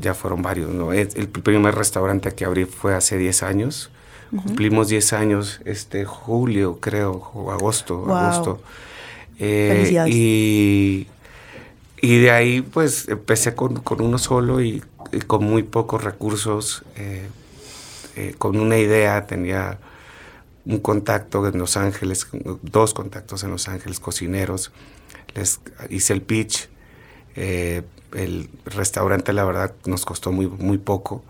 ya 0.00 0.14
fueron 0.14 0.42
varios. 0.42 0.70
¿no? 0.70 0.92
El, 0.92 1.28
primer 1.28 1.74
restaurante 1.74 2.32
que 2.32 2.44
abrí 2.44 2.64
fue 2.64 2.94
hace 2.94 3.18
10 3.18 3.42
años. 3.42 3.90
Cumplimos 4.30 4.88
10 4.88 5.12
años, 5.12 5.60
este 5.64 6.04
julio, 6.04 6.78
creo, 6.80 7.30
o 7.34 7.52
agosto. 7.52 8.12
agosto. 8.12 8.60
Eh, 9.38 10.06
y, 10.08 11.06
y 12.00 12.18
de 12.18 12.30
ahí, 12.30 12.60
pues, 12.60 13.08
empecé 13.08 13.54
con, 13.54 13.76
con 13.76 14.00
uno 14.00 14.18
solo 14.18 14.60
y, 14.60 14.82
con 15.26 15.44
muy 15.44 15.62
pocos 15.62 16.02
recursos. 16.02 16.82
Eh, 16.96 17.28
eh, 18.16 18.34
con 18.38 18.58
una 18.58 18.78
idea, 18.78 19.26
tenía 19.26 19.78
un 20.64 20.78
contacto 20.78 21.46
en 21.46 21.58
Los 21.58 21.76
Ángeles, 21.76 22.26
dos 22.62 22.94
contactos 22.94 23.42
en 23.42 23.50
Los 23.50 23.68
Ángeles, 23.68 24.00
cocineros, 24.00 24.72
les 25.34 25.60
hice 25.90 26.12
el 26.12 26.22
pitch, 26.22 26.68
eh, 27.36 27.82
el 28.14 28.48
restaurante 28.64 29.32
la 29.32 29.44
verdad 29.44 29.72
nos 29.86 30.04
costó 30.04 30.32
muy, 30.32 30.46
muy 30.46 30.78
poco 30.78 31.24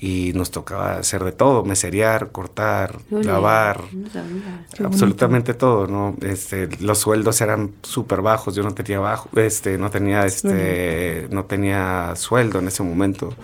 y 0.00 0.32
nos 0.34 0.50
tocaba 0.50 0.96
hacer 0.96 1.22
de 1.22 1.32
todo, 1.32 1.64
meserear, 1.64 2.32
cortar, 2.32 2.98
lavar, 3.10 3.80
no 3.92 4.86
absolutamente 4.86 5.54
todo, 5.54 5.86
¿no? 5.86 6.16
Este, 6.20 6.68
los 6.80 6.98
sueldos 6.98 7.40
eran 7.40 7.72
súper 7.82 8.22
bajos, 8.22 8.56
yo 8.56 8.64
no 8.64 8.74
tenía 8.74 8.98
bajo, 8.98 9.28
este, 9.38 9.78
no 9.78 9.90
tenía, 9.90 10.26
este, 10.26 11.28
no 11.30 11.44
tenía 11.44 12.14
sueldo 12.16 12.58
en 12.58 12.68
ese 12.68 12.82
momento, 12.82 13.34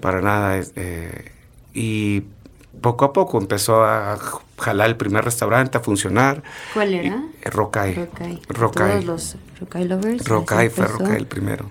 para 0.00 0.20
nada, 0.20 0.60
eh, 0.76 1.32
y 1.74 2.22
poco 2.80 3.04
a 3.06 3.12
poco 3.12 3.38
empezó 3.38 3.84
a 3.84 4.18
jalar 4.58 4.88
el 4.88 4.96
primer 4.96 5.24
restaurante, 5.24 5.78
a 5.78 5.80
funcionar. 5.80 6.42
¿Cuál 6.74 6.94
era? 6.94 7.22
Rocay. 7.44 7.94
Rocay. 7.94 8.42
Rocay. 8.48 8.90
Todos 8.90 9.04
los 9.04 9.36
Rocay 9.60 9.84
lovers. 9.88 10.26
Rocay 10.26 10.68
fue. 10.68 10.86
Rocay 10.86 11.16
el 11.16 11.26
primero. 11.26 11.70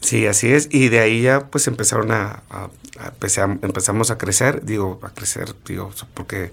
Sí, 0.00 0.26
así 0.26 0.52
es. 0.52 0.68
Y 0.70 0.88
de 0.90 1.00
ahí 1.00 1.22
ya 1.22 1.46
pues 1.48 1.66
empezaron 1.66 2.12
a, 2.12 2.42
a- 2.50 2.68
a- 2.98 3.12
empezam- 3.18 3.58
empezamos 3.62 4.10
a 4.10 4.18
crecer, 4.18 4.64
digo, 4.64 5.00
a 5.02 5.10
crecer, 5.10 5.54
digo, 5.66 5.90
porque 6.12 6.52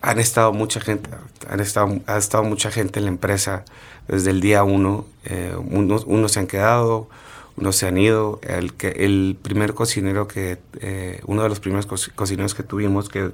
han 0.00 0.18
estado 0.18 0.52
mucha 0.52 0.80
gente, 0.80 1.08
han 1.48 1.60
estado, 1.60 2.00
ha 2.06 2.16
estado 2.18 2.42
mucha 2.42 2.70
gente 2.72 2.98
en 2.98 3.04
la 3.04 3.10
empresa 3.12 3.64
desde 4.08 4.30
el 4.30 4.40
día 4.40 4.64
uno. 4.64 5.06
eh, 5.24 5.54
unos, 5.56 6.04
unos 6.06 6.32
se 6.32 6.40
han 6.40 6.48
quedado, 6.48 7.08
unos 7.56 7.76
se 7.76 7.86
han 7.86 7.98
ido. 7.98 8.40
El, 8.42 9.36
primer 9.40 9.74
cocinero 9.74 10.28
que, 10.28 10.58
eh, 10.80 11.20
uno 11.26 11.42
de 11.42 11.48
los 11.48 11.60
primeros 11.60 11.86
co- 11.86 11.96
cocineros 12.14 12.54
que 12.54 12.62
tuvimos, 12.62 13.08
que 13.08 13.30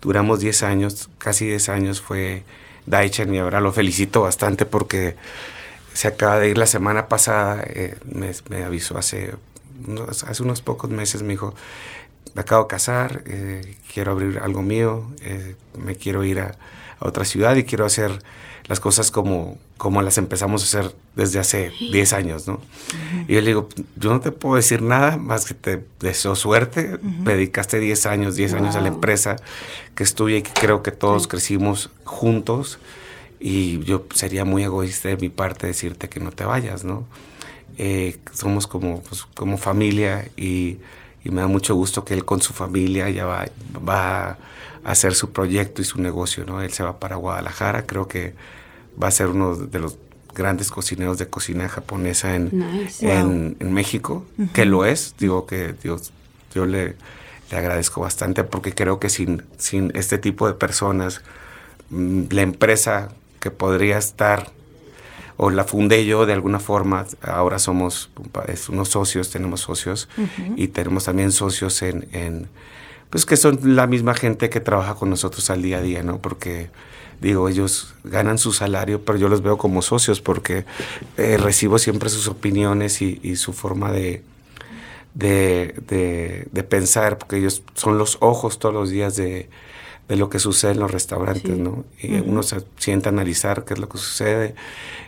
duramos 0.00 0.40
10 0.40 0.62
años, 0.62 1.08
casi 1.18 1.46
10 1.46 1.68
años, 1.68 2.00
fue 2.00 2.44
Daichen 2.86 3.34
y 3.34 3.38
ahora 3.38 3.60
lo 3.60 3.72
felicito 3.72 4.22
bastante 4.22 4.66
porque 4.66 5.16
se 5.94 6.08
acaba 6.08 6.38
de 6.38 6.48
ir 6.50 6.58
la 6.58 6.66
semana 6.66 7.08
pasada, 7.08 7.62
eh, 7.66 7.96
me, 8.04 8.64
avisó 8.64 8.98
hace 8.98 9.34
unos, 9.86 10.24
hace 10.24 10.42
unos 10.42 10.62
pocos 10.62 10.90
meses, 10.90 11.22
me 11.22 11.30
dijo, 11.30 11.54
me 12.34 12.42
acabo 12.42 12.64
de 12.64 12.68
casar, 12.68 13.22
eh, 13.26 13.76
quiero 13.92 14.12
abrir 14.12 14.38
algo 14.38 14.62
mío, 14.62 15.06
me 15.78 15.96
quiero 15.96 16.24
ir 16.24 16.40
a 16.40 16.56
otra 16.98 17.24
ciudad 17.24 17.56
y 17.56 17.64
quiero 17.64 17.84
hacer 17.84 18.22
las 18.66 18.80
cosas 18.80 19.10
como, 19.10 19.58
como 19.82 20.00
las 20.00 20.16
empezamos 20.16 20.62
a 20.62 20.64
hacer 20.66 20.94
desde 21.16 21.40
hace 21.40 21.72
10 21.80 22.12
años, 22.12 22.46
¿no? 22.46 22.60
Y 23.26 23.34
yo 23.34 23.40
le 23.40 23.48
digo, 23.48 23.68
yo 23.96 24.12
no 24.12 24.20
te 24.20 24.30
puedo 24.30 24.54
decir 24.54 24.80
nada 24.80 25.16
más 25.16 25.44
que 25.44 25.54
te 25.54 25.84
deseo 25.98 26.36
suerte, 26.36 27.00
me 27.02 27.32
dedicaste 27.32 27.80
10 27.80 28.06
años, 28.06 28.36
10 28.36 28.54
años 28.54 28.76
a 28.76 28.80
la 28.80 28.86
empresa 28.86 29.34
que 29.96 30.04
estuve 30.04 30.36
y 30.36 30.42
que 30.42 30.52
creo 30.52 30.84
que 30.84 30.92
todos 30.92 31.26
crecimos 31.26 31.90
juntos 32.04 32.78
y 33.40 33.80
yo 33.80 34.06
sería 34.14 34.44
muy 34.44 34.62
egoísta 34.62 35.08
de 35.08 35.16
mi 35.16 35.30
parte 35.30 35.66
decirte 35.66 36.08
que 36.08 36.20
no 36.20 36.30
te 36.30 36.44
vayas, 36.44 36.84
¿no? 36.84 37.04
Eh, 37.76 38.18
somos 38.32 38.68
como, 38.68 39.02
pues, 39.02 39.24
como 39.34 39.58
familia 39.58 40.28
y, 40.36 40.78
y 41.24 41.30
me 41.30 41.40
da 41.40 41.48
mucho 41.48 41.74
gusto 41.74 42.04
que 42.04 42.14
él 42.14 42.24
con 42.24 42.40
su 42.40 42.52
familia 42.52 43.10
ya 43.10 43.26
va, 43.26 43.46
va 43.76 44.28
a 44.28 44.38
hacer 44.84 45.16
su 45.16 45.32
proyecto 45.32 45.82
y 45.82 45.84
su 45.84 46.00
negocio, 46.00 46.44
¿no? 46.46 46.62
Él 46.62 46.72
se 46.72 46.84
va 46.84 47.00
para 47.00 47.16
Guadalajara, 47.16 47.84
creo 47.84 48.06
que 48.06 48.34
va 49.00 49.08
a 49.08 49.10
ser 49.10 49.28
uno 49.28 49.56
de 49.56 49.78
los 49.78 49.98
grandes 50.34 50.70
cocineros 50.70 51.18
de 51.18 51.28
cocina 51.28 51.68
japonesa 51.68 52.34
en, 52.34 52.50
Nice. 52.52 53.06
en, 53.10 53.56
en 53.60 53.72
México, 53.72 54.24
que 54.54 54.64
lo 54.64 54.84
es, 54.84 55.14
digo 55.18 55.46
que 55.46 55.74
Dios, 55.82 56.12
yo 56.54 56.66
le, 56.66 56.96
le 57.50 57.56
agradezco 57.56 58.00
bastante 58.00 58.44
porque 58.44 58.74
creo 58.74 58.98
que 58.98 59.10
sin, 59.10 59.42
sin 59.58 59.92
este 59.94 60.18
tipo 60.18 60.46
de 60.46 60.54
personas, 60.54 61.22
mm, 61.90 62.22
la 62.30 62.42
empresa 62.42 63.10
que 63.40 63.50
podría 63.50 63.98
estar 63.98 64.50
o 65.36 65.50
la 65.50 65.64
fundé 65.64 66.06
yo 66.06 66.24
de 66.24 66.32
alguna 66.32 66.60
forma, 66.60 67.06
ahora 67.22 67.58
somos 67.58 68.10
unos 68.68 68.88
socios, 68.88 69.30
tenemos 69.30 69.60
socios 69.60 70.08
y 70.56 70.68
tenemos 70.68 71.04
también 71.04 71.32
socios 71.32 71.82
en, 71.82 72.06
en, 72.12 72.48
pues 73.10 73.26
que 73.26 73.36
son 73.36 73.58
la 73.62 73.86
misma 73.86 74.14
gente 74.14 74.50
que 74.50 74.60
trabaja 74.60 74.94
con 74.94 75.10
nosotros 75.10 75.50
al 75.50 75.62
día 75.62 75.78
a 75.78 75.82
día, 75.82 76.02
¿no? 76.02 76.18
Porque 76.18 76.70
digo, 77.22 77.48
ellos 77.48 77.94
ganan 78.04 78.36
su 78.36 78.52
salario, 78.52 79.02
pero 79.04 79.16
yo 79.18 79.28
los 79.28 79.42
veo 79.42 79.56
como 79.56 79.80
socios 79.80 80.20
porque 80.20 80.64
eh, 81.16 81.36
recibo 81.38 81.78
siempre 81.78 82.10
sus 82.10 82.28
opiniones 82.28 83.00
y, 83.00 83.20
y 83.22 83.36
su 83.36 83.52
forma 83.52 83.90
de, 83.92 84.22
de, 85.14 85.74
de- 85.88 86.48
de 86.50 86.62
pensar, 86.64 87.16
porque 87.18 87.36
ellos 87.38 87.62
son 87.74 87.96
los 87.96 88.18
ojos 88.20 88.58
todos 88.58 88.74
los 88.74 88.90
días 88.90 89.16
de, 89.16 89.48
de 90.08 90.16
lo 90.16 90.28
que 90.28 90.38
sucede 90.38 90.72
en 90.72 90.80
los 90.80 90.90
restaurantes, 90.90 91.42
Sí. 91.54 91.60
¿no? 91.60 91.84
Y 92.00 92.16
uno 92.20 92.42
se 92.42 92.62
sienta 92.78 93.08
a 93.10 93.12
analizar 93.12 93.64
qué 93.64 93.74
es 93.74 93.80
lo 93.80 93.88
que 93.88 93.98
sucede. 93.98 94.54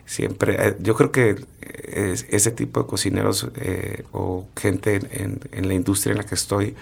Siempre, 0.07 0.57
eh, 0.69 0.77
yo 0.81 0.95
creo 0.95 1.11
que 1.11 1.31
eh, 1.63 2.11
es- 2.13 2.27
ese 2.31 2.51
tipo 2.53 2.81
de 2.83 2.87
cocineros 2.87 3.49
eh, 3.57 4.05
o 4.13 4.47
gente 4.57 5.01
en, 5.13 5.41
en- 5.53 5.69
la 5.69 5.75
industria 5.75 6.13
en 6.13 6.19
la 6.19 6.25
que 6.25 6.35
estoy, 6.37 6.75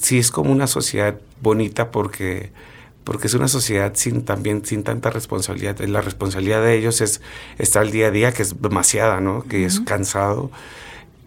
sí 0.00 0.18
es 0.18 0.30
como 0.30 0.52
una 0.52 0.66
sociedad 0.66 1.18
bonita 1.40 1.90
porque 1.90 2.50
porque 3.06 3.28
es 3.28 3.34
una 3.34 3.46
sociedad 3.48 3.92
sin 3.94 4.24
también 4.24 4.66
sin 4.66 4.82
tanta 4.82 5.10
responsabilidad. 5.10 5.78
La 5.80 6.02
responsabilidad 6.02 6.60
de 6.60 6.74
ellos 6.76 7.00
es 7.00 7.22
estar 7.56 7.82
al 7.82 7.92
día 7.92 8.08
a 8.08 8.10
día, 8.10 8.32
que 8.32 8.42
es 8.42 8.60
demasiada, 8.60 9.20
¿no? 9.20 9.44
Que 9.44 9.64
es 9.64 9.80
cansado, 9.80 10.50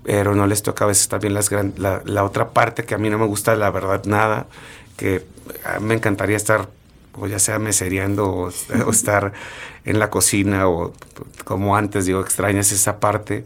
pero 0.03 0.36
no 0.36 0.45
les 0.45 0.62
toca 0.62 0.83
a 0.83 0.88
veces 0.89 1.07
también 1.07 1.33
las 1.33 1.50
gran- 1.50 1.74
la, 1.77 2.01
la 2.05 2.24
otra 2.25 2.50
parte 2.50 2.83
que 2.83 2.95
a 2.95 2.98
mí 2.98 3.09
no 3.09 3.17
me 3.17 3.25
gusta, 3.25 3.55
la 3.55 3.71
verdad, 3.71 4.03
nada, 4.05 4.48
que 4.98 5.24
ah, 5.65 5.79
me 5.79 5.93
encantaría 5.95 6.36
estar, 6.38 6.67
o 7.13 7.27
ya 7.27 7.39
sea 7.39 7.59
mesereando 7.59 8.27
o, 8.29 8.51
o 8.86 8.91
estar 8.91 9.31
en 9.86 10.00
la 10.00 10.09
cocina 10.09 10.67
o 10.67 10.93
como 11.45 11.77
antes, 11.77 12.05
digo, 12.05 12.19
extrañas 12.21 12.71
esa 12.74 13.00
parte, 13.00 13.45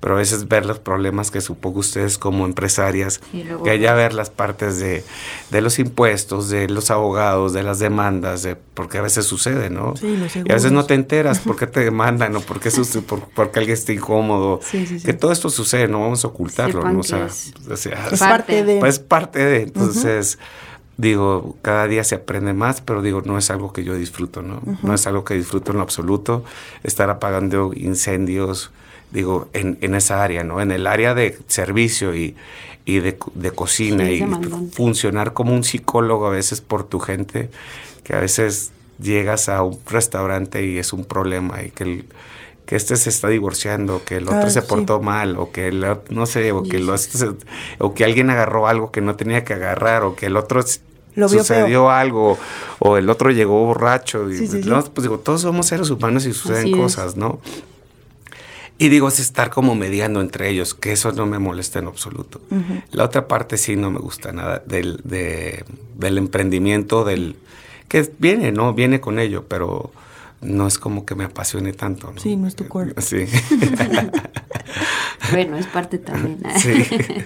pero 0.00 0.14
a 0.16 0.18
veces 0.18 0.48
ver 0.48 0.66
los 0.66 0.78
problemas 0.78 1.30
que 1.30 1.40
supongo 1.40 1.80
ustedes 1.80 2.18
como 2.18 2.44
empresarias, 2.44 3.20
luego- 3.32 3.62
que 3.64 3.70
haya 3.70 3.94
ver 3.94 4.12
las 4.12 4.28
partes 4.28 4.78
de, 4.78 5.02
de 5.50 5.60
los 5.62 5.78
impuestos, 5.78 6.50
de 6.50 6.68
los 6.68 6.90
abogados, 6.90 7.54
de 7.54 7.62
las 7.62 7.78
demandas, 7.78 8.42
de, 8.42 8.54
porque 8.56 8.98
a 8.98 9.02
veces 9.02 9.24
sucede, 9.24 9.70
¿no? 9.70 9.96
Sí, 9.96 10.18
y 10.44 10.50
a 10.50 10.54
veces 10.54 10.72
no 10.72 10.84
te 10.84 10.92
enteras 10.94 11.38
por 11.38 11.56
qué 11.56 11.66
te 11.66 11.80
demandan 11.84 12.36
o 12.36 12.40
por 12.40 12.60
qué, 12.60 12.70
por, 13.06 13.20
porque 13.34 13.60
alguien 13.60 13.74
está 13.78 13.92
incómodo. 13.92 14.60
Sí, 14.62 14.86
sí, 14.86 14.98
sí. 14.98 15.06
Que 15.06 15.14
todo 15.14 15.32
esto 15.32 15.48
sucede, 15.48 15.88
no 15.88 16.00
vamos 16.00 16.24
a 16.24 16.28
ocultarlo, 16.28 16.84
¿no? 16.90 17.00
O 17.00 17.02
sea, 17.02 17.26
es- 17.26 17.54
o 17.70 17.76
sea, 17.76 18.08
Es 18.12 18.18
Parte. 18.20 18.52
parte 18.52 18.64
de... 18.64 18.80
pues 18.80 18.98
parte 18.98 19.38
de, 19.44 19.62
entonces, 19.62 20.38
digo, 20.96 21.56
cada 21.62 21.86
día 21.88 22.04
se 22.04 22.14
aprende 22.14 22.52
más, 22.52 22.80
pero 22.80 23.02
digo, 23.02 23.22
no 23.24 23.38
es 23.38 23.50
algo 23.50 23.72
que 23.72 23.84
yo 23.84 23.94
disfruto, 23.94 24.42
¿no? 24.42 24.60
No 24.82 24.94
es 24.94 25.06
algo 25.06 25.24
que 25.24 25.34
disfruto 25.34 25.72
en 25.72 25.78
lo 25.78 25.82
absoluto, 25.82 26.44
estar 26.82 27.10
apagando 27.10 27.72
incendios, 27.74 28.70
digo, 29.14 29.48
en, 29.54 29.78
en 29.80 29.94
esa 29.94 30.22
área, 30.22 30.44
¿no? 30.44 30.60
En 30.60 30.70
el 30.72 30.86
área 30.86 31.14
de 31.14 31.38
servicio 31.46 32.14
y, 32.14 32.36
y 32.84 32.98
de, 32.98 33.16
de 33.34 33.50
cocina 33.52 34.04
Sí, 34.08 34.22
y 34.24 34.70
funcionar 34.72 35.32
como 35.32 35.54
un 35.54 35.64
psicólogo 35.64 36.26
a 36.26 36.30
veces 36.30 36.60
por 36.60 36.84
tu 36.84 36.98
gente, 37.00 37.48
que 38.02 38.14
a 38.14 38.20
veces 38.20 38.72
llegas 39.00 39.48
a 39.48 39.62
un 39.62 39.78
restaurante 39.86 40.66
y 40.66 40.78
es 40.78 40.92
un 40.92 41.04
problema 41.04 41.62
y 41.62 41.70
que 41.70 41.84
el 41.84 42.04
que 42.66 42.76
este 42.76 42.96
se 42.96 43.10
está 43.10 43.28
divorciando, 43.28 44.02
que 44.06 44.16
el 44.16 44.24
otro 44.24 44.46
Ah, 44.46 44.50
se 44.50 44.62
sí. 44.62 44.66
portó 44.66 44.98
mal, 44.98 45.36
o 45.36 45.52
que 45.52 45.68
el, 45.68 45.84
no 46.08 46.24
sé, 46.24 46.50
o 46.52 46.62
que, 46.62 46.78
lo- 46.78 46.94
o 47.78 47.92
que 47.92 48.04
alguien 48.06 48.30
agarró 48.30 48.66
algo 48.66 48.90
que 48.90 49.02
no 49.02 49.16
tenía 49.16 49.44
que 49.44 49.52
agarrar, 49.52 50.02
o 50.02 50.16
que 50.16 50.26
el 50.26 50.36
otro 50.38 50.62
Lo 51.14 51.28
sucedió 51.28 51.90
algo, 51.90 52.38
o 52.78 52.96
el 52.96 53.10
otro 53.10 53.30
llegó 53.30 53.66
borracho. 53.66 54.30
y- 54.30 54.38
Sí, 54.38 54.46
sí, 54.46 54.62
sí. 54.62 54.68
no, 54.70 54.82
Pues 54.82 55.02
digo, 55.02 55.18
todos 55.18 55.42
somos 55.42 55.66
seres 55.66 55.90
humanos 55.90 56.24
y 56.24 56.32
suceden 56.32 56.60
Así 56.62 56.72
es. 56.72 56.78
cosas, 56.78 57.16
¿no? 57.16 57.38
Y 58.78 58.88
digo, 58.88 59.06
es 59.08 59.20
estar 59.20 59.50
como 59.50 59.74
mediando 59.76 60.20
entre 60.20 60.48
ellos, 60.50 60.74
que 60.74 60.92
eso 60.92 61.12
no 61.12 61.26
me 61.26 61.38
molesta 61.38 61.78
en 61.78 61.86
absoluto. 61.86 62.40
La 62.90 63.04
otra 63.04 63.28
parte 63.28 63.56
sí 63.56 63.76
no 63.76 63.90
me 63.90 64.00
gusta 64.00 64.32
nada 64.32 64.62
del, 64.66 65.00
de- 65.04 65.64
del 65.96 66.18
emprendimiento, 66.18 67.04
del 67.04 67.36
que 67.88 68.10
viene, 68.18 68.50
¿no? 68.50 68.74
Viene 68.74 69.00
con 69.00 69.18
ello, 69.20 69.44
pero 69.48 69.92
no 70.40 70.66
es 70.66 70.78
como 70.78 71.06
que 71.06 71.14
me 71.14 71.24
apasione 71.24 71.72
tanto, 71.72 72.12
¿no? 72.12 72.20
Sí, 72.20 72.34
no 72.36 72.48
es 72.48 72.56
tu 72.56 72.66
cuerpo. 72.66 73.00
Sí. 73.00 73.24
Bueno, 75.30 75.56
es 75.56 75.66
parte 75.66 75.98
también. 75.98 76.38
¿eh? 76.44 76.58
sí. 76.58 76.84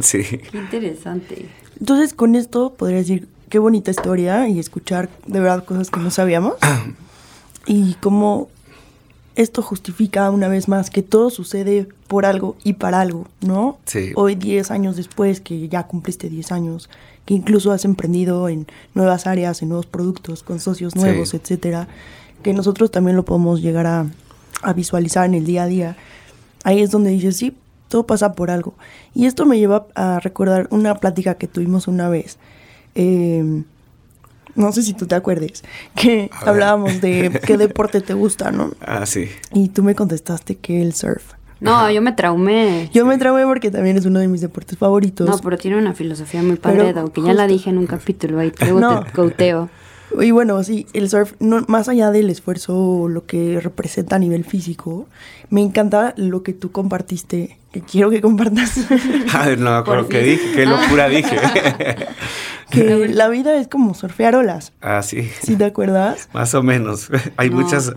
Sí. 0.00 0.22
Qué 0.22 0.58
interesante. 0.58 1.48
Entonces, 1.80 2.14
con 2.14 2.36
esto 2.36 2.74
podría 2.74 2.98
decir 2.98 3.26
qué 3.48 3.58
bonita 3.58 3.90
historia 3.90 4.46
y 4.46 4.60
escuchar 4.60 5.08
de 5.26 5.40
verdad 5.40 5.64
cosas 5.64 5.90
que 5.90 5.98
no 5.98 6.12
sabíamos. 6.12 6.54
y 7.66 7.94
cómo 7.94 8.48
esto 9.38 9.62
justifica 9.62 10.30
una 10.30 10.48
vez 10.48 10.66
más 10.68 10.90
que 10.90 11.02
todo 11.02 11.30
sucede 11.30 11.86
por 12.08 12.26
algo 12.26 12.56
y 12.64 12.72
para 12.74 13.00
algo, 13.00 13.26
¿no? 13.40 13.78
Sí. 13.86 14.10
Hoy, 14.16 14.34
10 14.34 14.70
años 14.72 14.96
después, 14.96 15.40
que 15.40 15.68
ya 15.68 15.86
cumpliste 15.86 16.28
10 16.28 16.50
años, 16.52 16.90
que 17.24 17.34
incluso 17.34 17.70
has 17.70 17.84
emprendido 17.84 18.48
en 18.48 18.66
nuevas 18.94 19.26
áreas, 19.28 19.62
en 19.62 19.68
nuevos 19.68 19.86
productos, 19.86 20.42
con 20.42 20.58
socios 20.58 20.92
Sí. 20.94 20.98
nuevos, 20.98 21.34
etcétera, 21.34 21.86
que 22.42 22.52
nosotros 22.52 22.90
también 22.90 23.16
lo 23.16 23.24
podemos 23.24 23.62
llegar 23.62 23.86
a, 23.86 24.06
a 24.62 24.72
visualizar 24.72 25.24
en 25.26 25.34
el 25.34 25.44
día 25.46 25.62
a 25.62 25.66
día. 25.66 25.96
Ahí 26.64 26.80
es 26.82 26.90
donde 26.90 27.10
dices, 27.10 27.36
sí, 27.36 27.56
todo 27.86 28.06
pasa 28.06 28.32
por 28.32 28.50
algo. 28.50 28.74
Y 29.14 29.26
esto 29.26 29.46
me 29.46 29.56
lleva 29.58 29.86
a 29.94 30.18
recordar 30.18 30.66
una 30.72 30.96
plática 30.96 31.36
que 31.36 31.46
tuvimos 31.46 31.86
una 31.86 32.08
vez. 32.08 32.38
Eh, 32.96 33.62
no 34.58 34.72
sé 34.72 34.82
si 34.82 34.92
tú 34.92 35.06
te 35.06 35.14
acuerdes, 35.14 35.62
que 35.94 36.28
A 36.32 36.40
ver. 36.40 36.48
hablábamos 36.50 37.00
de 37.00 37.40
qué 37.46 37.56
deporte 37.56 38.00
te 38.00 38.12
gusta, 38.14 38.50
¿no? 38.50 38.72
Ah, 38.80 39.06
sí. 39.06 39.28
Y 39.54 39.68
tú 39.68 39.82
me 39.82 39.94
contestaste 39.94 40.56
que 40.56 40.82
el 40.82 40.92
surf. 40.94 41.32
No, 41.60 41.90
yo 41.90 42.00
me 42.02 42.12
traumé. 42.12 42.88
Yo 42.92 43.04
me 43.04 43.18
traumé 43.18 43.44
porque 43.44 43.70
también 43.70 43.96
es 43.96 44.06
uno 44.06 44.20
de 44.20 44.28
mis 44.28 44.40
deportes 44.40 44.78
favoritos. 44.78 45.28
No, 45.28 45.38
pero 45.38 45.58
tiene 45.58 45.76
una 45.76 45.92
filosofía 45.92 46.40
muy 46.42 46.56
padre, 46.56 46.78
Pero 46.84 46.88
Edo, 47.00 47.12
que 47.12 47.20
ya 47.22 47.34
la 47.34 47.46
dije 47.48 47.70
en 47.70 47.78
un 47.78 47.86
capítulo 47.86 48.38
ahí. 48.38 48.52
Luego 48.60 48.78
No. 48.80 49.02
te 49.04 49.10
couteo. 49.12 49.68
Y 50.20 50.30
bueno, 50.30 50.62
sí, 50.62 50.86
el 50.94 51.10
surf, 51.10 51.34
no, 51.38 51.64
más 51.68 51.88
allá 51.88 52.10
del 52.10 52.30
esfuerzo, 52.30 52.74
o 52.78 53.08
lo 53.08 53.26
que 53.26 53.60
representa 53.60 54.16
a 54.16 54.18
nivel 54.18 54.44
físico, 54.44 55.06
me 55.50 55.60
encanta 55.62 56.14
lo 56.16 56.42
que 56.42 56.52
tú 56.52 56.70
compartiste, 56.72 57.58
que 57.72 57.80
quiero 57.82 58.10
que 58.10 58.20
compartas, 58.20 58.78
Ay, 59.34 59.56
no 59.56 59.82
qué 60.08 60.20
fin. 60.20 60.24
dije, 60.30 60.52
qué 60.54 60.66
locura 60.66 61.08
dije. 61.08 61.36
que 62.70 63.08
la 63.08 63.28
vida 63.28 63.56
es 63.58 63.66
como 63.68 63.94
surfear 63.94 64.34
olas. 64.36 64.72
ah, 64.82 65.02
sí. 65.02 65.30
¿Sí 65.42 65.56
te 65.56 65.64
acuerdas? 65.64 66.28
Más 66.34 66.54
o 66.54 66.62
menos. 66.62 67.08
Hay 67.38 67.48
No. 67.50 67.56
muchas, 67.56 67.92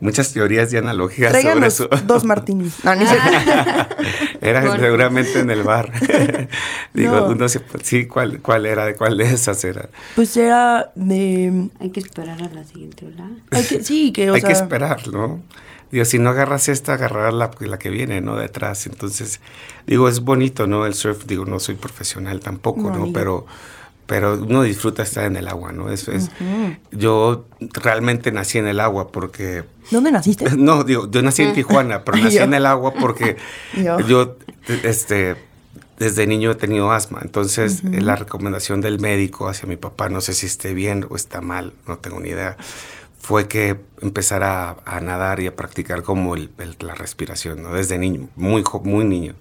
muchas 0.00 0.32
teorías 0.32 0.72
y 0.72 0.76
analogías 0.76 1.32
sobre 1.40 1.66
eso. 1.66 1.88
dos 2.06 2.24
martinis. 2.24 2.84
No, 2.84 2.92
es 2.92 3.08
cierto. 3.08 3.94
Era 4.40 4.62
Por- 4.62 4.80
seguramente 4.80 5.38
en 5.40 5.50
el 5.50 5.62
bar. 5.62 5.92
Digo, 6.92 7.16
No. 7.16 7.26
uno 7.28 7.48
se- 7.48 7.62
sí, 7.82 8.06
¿cuál, 8.06 8.40
¿cuál 8.40 8.66
era? 8.66 8.84
¿De 8.84 8.94
cuál 8.96 9.16
de 9.16 9.24
esas 9.24 9.62
era? 9.64 9.88
Pues 10.16 10.36
era 10.36 10.90
de... 10.96 11.68
Hay 11.80 11.90
que 11.90 12.00
esperar 12.00 12.42
a 12.42 12.48
la 12.48 12.64
siguiente 12.64 13.06
ola. 13.06 13.28
hay 13.52 13.64
que- 13.64 13.82
sí, 13.84 14.12
que 14.12 14.30
o 14.30 14.34
Hay 14.34 14.40
sea... 14.40 14.48
que 14.48 14.54
esperar, 14.54 15.06
¿no? 15.08 15.40
Digo, 15.90 16.04
si 16.04 16.18
no 16.18 16.30
agarras 16.30 16.68
esta, 16.68 16.94
agarrarás 16.94 17.34
la, 17.34 17.50
la 17.60 17.78
que 17.78 17.90
viene, 17.90 18.20
¿no? 18.20 18.36
Detrás. 18.36 18.86
Entonces, 18.86 19.40
digo, 19.86 20.08
es 20.08 20.20
bonito, 20.20 20.66
¿no? 20.66 20.86
El 20.86 20.94
surf, 20.94 21.24
digo, 21.26 21.44
no 21.44 21.60
soy 21.60 21.76
profesional 21.76 22.40
tampoco, 22.40 22.90
No. 22.90 23.12
Pero, 23.12 23.46
pero 24.06 24.34
uno 24.34 24.62
disfruta 24.62 25.02
estar 25.02 25.24
en 25.24 25.36
el 25.36 25.48
agua, 25.48 25.72
¿no? 25.72 25.90
Eso 25.90 26.12
es. 26.12 26.30
Yo 26.92 27.46
realmente 27.60 28.30
nací 28.32 28.58
en 28.58 28.68
el 28.68 28.80
agua 28.80 29.08
porque 29.08 29.64
¿Dónde 29.90 30.12
naciste? 30.12 30.44
No, 30.56 30.84
digo, 30.84 31.10
yo 31.10 31.22
nací 31.22 31.42
en 31.42 31.54
Tijuana, 31.54 32.04
pero 32.04 32.18
nací 32.18 32.38
en 32.38 32.54
el 32.54 32.66
agua 32.66 32.94
porque 32.94 33.36
Yo. 33.76 34.00
yo, 34.00 34.36
este, 34.82 35.36
desde 35.98 36.26
niño 36.26 36.50
he 36.52 36.54
tenido 36.54 36.92
asma. 36.92 37.20
Entonces, 37.22 37.82
la 37.84 38.16
recomendación 38.16 38.80
del 38.80 39.00
médico 39.00 39.48
hacia 39.48 39.68
mi 39.68 39.76
papá, 39.76 40.08
no 40.08 40.20
sé 40.20 40.34
si 40.34 40.46
esté 40.46 40.74
bien 40.74 41.06
o 41.08 41.16
está 41.16 41.40
mal, 41.40 41.72
no 41.86 41.98
tengo 41.98 42.20
ni 42.20 42.30
idea, 42.30 42.56
fue 43.26 43.48
que 43.48 43.76
empezara 44.02 44.70
a, 44.70 44.76
a 44.96 45.00
nadar 45.00 45.40
y 45.40 45.48
a 45.48 45.56
practicar 45.56 46.04
como 46.04 46.36
el- 46.36 46.50
el- 46.58 46.76
la 46.78 46.94
respiración, 46.94 47.60
¿no? 47.60 47.72
Desde 47.72 47.98
niño, 47.98 48.28
muy, 48.36 48.62
muy 48.84 49.04
niño. 49.04 49.34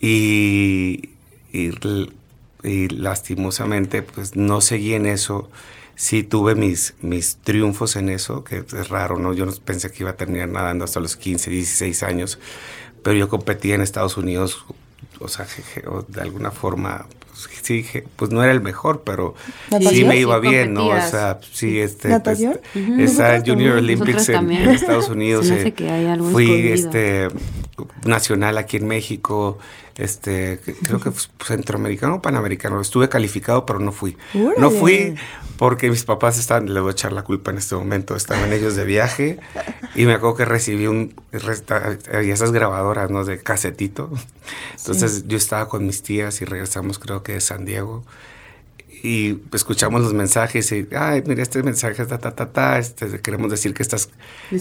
Y, 0.00 1.10
y, 1.52 2.88
lastimosamente, 2.88 4.02
pues 4.02 4.34
no 4.36 4.60
seguí 4.60 4.94
en 4.94 5.06
eso. 5.06 5.48
Sí 5.96 6.24
tuve 6.24 6.56
mis, 6.56 6.94
mis 7.02 7.36
triunfos 7.36 7.94
en 7.94 8.08
eso, 8.08 8.42
que 8.42 8.64
es 8.66 8.88
raro, 8.88 9.16
¿no? 9.16 9.32
Yo 9.32 9.46
no 9.46 9.52
pensé 9.64 9.92
que 9.92 10.02
iba 10.02 10.10
a 10.10 10.16
terminar 10.16 10.48
nadando 10.48 10.84
hasta 10.84 10.98
los 10.98 11.16
15, 11.16 11.50
16 11.50 12.02
años, 12.02 12.40
pero 13.04 13.16
yo 13.16 13.28
competía 13.28 13.76
en 13.76 13.80
Estados 13.80 14.16
Unidos, 14.16 14.64
o 15.20 15.28
sea, 15.28 15.46
de 16.08 16.20
alguna 16.20 16.50
forma, 16.50 17.06
sí, 17.62 17.84
pues 18.16 18.30
no 18.30 18.42
era 18.42 18.52
el 18.52 18.60
mejor, 18.60 19.02
pero 19.04 19.34
¿Natación? 19.70 19.94
sí 19.94 20.04
me 20.04 20.16
iba 20.16 20.40
sí 20.40 20.48
bien, 20.48 20.74
¿no? 20.74 20.86
O 20.88 21.00
sea, 21.00 21.40
sí, 21.52 21.78
este... 21.78 22.08
¿Natación? 22.08 22.60
pues, 22.72 22.98
esa 22.98 23.40
Junior 23.40 23.76
también. 23.76 24.00
Olympics 24.02 24.28
en, 24.28 24.50
Estados 24.70 25.08
Unidos. 25.10 25.50
Eh, 25.50 25.72
que 25.72 25.90
hay 25.90 26.06
algo 26.06 26.30
fui 26.30 26.44
escondido. 26.44 26.74
este 26.74 27.28
nacional 28.04 28.58
aquí 28.58 28.76
en 28.76 28.86
México, 28.86 29.58
este 29.96 30.60
creo 30.82 31.00
que 31.00 31.10
fue 31.10 31.56
centroamericano 31.56 32.16
o 32.16 32.22
panamericano. 32.22 32.80
Estuve 32.80 33.08
calificado, 33.08 33.66
pero 33.66 33.78
no 33.78 33.92
fui. 33.92 34.16
No 34.58 34.70
fui 34.70 35.14
porque 35.56 35.88
mis 35.90 36.04
papás 36.04 36.38
estaban, 36.38 36.72
le 36.72 36.80
voy 36.80 36.90
a 36.90 36.92
echar 36.92 37.12
la 37.12 37.22
culpa 37.22 37.50
en 37.50 37.58
este 37.58 37.76
momento, 37.76 38.16
estaban 38.16 38.52
ellos 38.52 38.74
de 38.74 38.84
viaje 38.84 39.38
y 39.94 40.04
me 40.04 40.14
acuerdo 40.14 40.36
que 40.36 40.44
recibí 40.44 40.86
un 40.86 41.14
esas 42.12 42.52
grabadoras, 42.52 43.10
¿no? 43.10 43.24
De 43.24 43.38
casetito. 43.38 44.10
Entonces 44.76 45.26
yo 45.28 45.36
estaba 45.36 45.68
con 45.68 45.86
mis 45.86 46.02
tías 46.02 46.40
y 46.42 46.44
regresamos 46.44 46.98
creo 46.98 47.22
que 47.22 47.34
de 47.34 47.40
San 47.40 47.64
Diego 47.64 48.04
y 49.04 49.38
escuchamos 49.52 50.00
los 50.00 50.14
mensajes 50.14 50.72
y, 50.72 50.88
ay, 50.96 51.22
mira, 51.26 51.42
este 51.42 51.62
mensaje 51.62 52.06
ta, 52.06 52.16
ta, 52.16 52.30
ta, 52.30 52.50
ta, 52.50 52.78
este, 52.78 53.20
queremos 53.20 53.50
decir 53.50 53.74
que 53.74 53.82
estás 53.82 54.08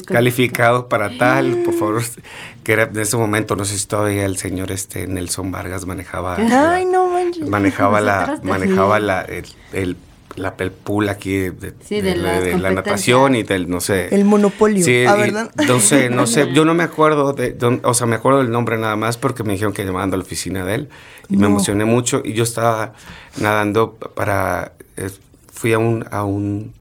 calificado 0.05 0.89
para 0.89 1.17
tal, 1.17 1.63
por 1.63 1.73
favor, 1.73 2.03
que 2.63 2.73
era 2.73 2.83
en 2.83 2.99
ese 2.99 3.15
momento, 3.15 3.55
no 3.55 3.63
sé 3.63 3.79
si 3.79 3.87
todavía 3.87 4.25
el 4.25 4.35
señor 4.35 4.73
este 4.73 5.07
Nelson 5.07 5.49
Vargas 5.49 5.85
manejaba, 5.85 6.35
Ay, 6.35 6.85
no 6.85 7.07
manches. 7.07 7.47
manejaba 7.47 8.01
la, 8.01 8.41
manejaba 8.43 8.99
la, 8.99 9.21
el, 9.21 9.45
el, 9.71 9.95
la, 10.35 10.55
el 10.57 10.71
pool 10.71 11.09
aquí 11.09 11.49
de, 11.49 11.73
Sí, 11.83 12.01
de 12.01 12.15
la, 12.15 12.39
de 12.39 12.55
natación 12.55 13.35
y 13.35 13.43
del, 13.43 13.69
no 13.69 13.81
sé. 13.81 14.13
El 14.13 14.25
monopolio. 14.25 14.83
Sí, 14.83 15.05
ah, 15.07 15.15
y 15.17 15.21
¿verdad? 15.21 15.51
no 15.67 15.79
sé, 15.79 16.09
no 16.11 16.27
sé, 16.27 16.51
yo 16.53 16.65
no 16.65 16.73
me 16.73 16.83
acuerdo 16.83 17.33
de, 17.33 17.55
o 17.83 17.93
sea, 17.93 18.07
me 18.07 18.15
acuerdo 18.15 18.39
del 18.39 18.51
nombre 18.51 18.77
nada 18.77 18.95
más 18.95 19.17
porque 19.17 19.43
me 19.43 19.53
dijeron 19.53 19.73
que 19.73 19.85
llamaban 19.85 20.13
a 20.13 20.17
la 20.17 20.23
oficina 20.23 20.65
de 20.65 20.75
él 20.75 20.89
y 21.29 21.37
me 21.37 21.47
emocioné 21.47 21.85
mucho 21.85 22.21
y 22.23 22.33
yo 22.33 22.43
estaba 22.43 22.93
nadando 23.39 23.93
para, 23.93 24.73
eh, 24.97 25.09
fui 25.51 25.73
a 25.73 25.79
un, 25.79 26.05
a 26.11 26.23
un, 26.23 26.73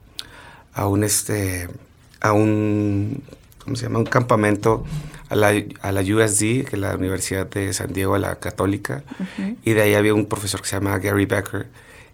a 0.73 0.87
un 0.87 1.03
este, 1.03 1.69
a 2.21 2.33
un, 2.33 3.23
¿cómo 3.63 3.75
se 3.75 3.83
llama? 3.83 3.99
Un 3.99 4.05
campamento 4.05 4.83
a 5.29 5.35
la, 5.35 5.53
a 5.81 5.91
la 5.91 6.01
USD, 6.01 6.65
que 6.65 6.69
es 6.73 6.79
la 6.79 6.95
Universidad 6.95 7.47
de 7.47 7.73
San 7.73 7.93
Diego, 7.93 8.15
a 8.15 8.19
la 8.19 8.35
Católica, 8.35 9.03
y 9.63 9.73
de 9.73 9.81
ahí 9.81 9.93
había 9.95 10.13
un 10.13 10.25
profesor 10.27 10.61
que 10.61 10.67
se 10.67 10.75
llama 10.75 10.97
Gary 10.99 11.25
Becker, 11.25 11.67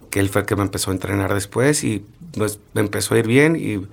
que 0.10 0.19
él 0.19 0.30
fue 0.30 0.41
el 0.41 0.48
que 0.48 0.56
me 0.56 0.63
empezó 0.63 0.91
a 0.91 0.93
entrenar 0.93 1.34
después 1.34 1.84
y 1.84 2.06
pues 2.38 2.60
me 2.74 2.82
empezó 2.82 3.15
a 3.15 3.19
ir 3.19 3.28
bien 3.28 3.56
y 3.56 3.86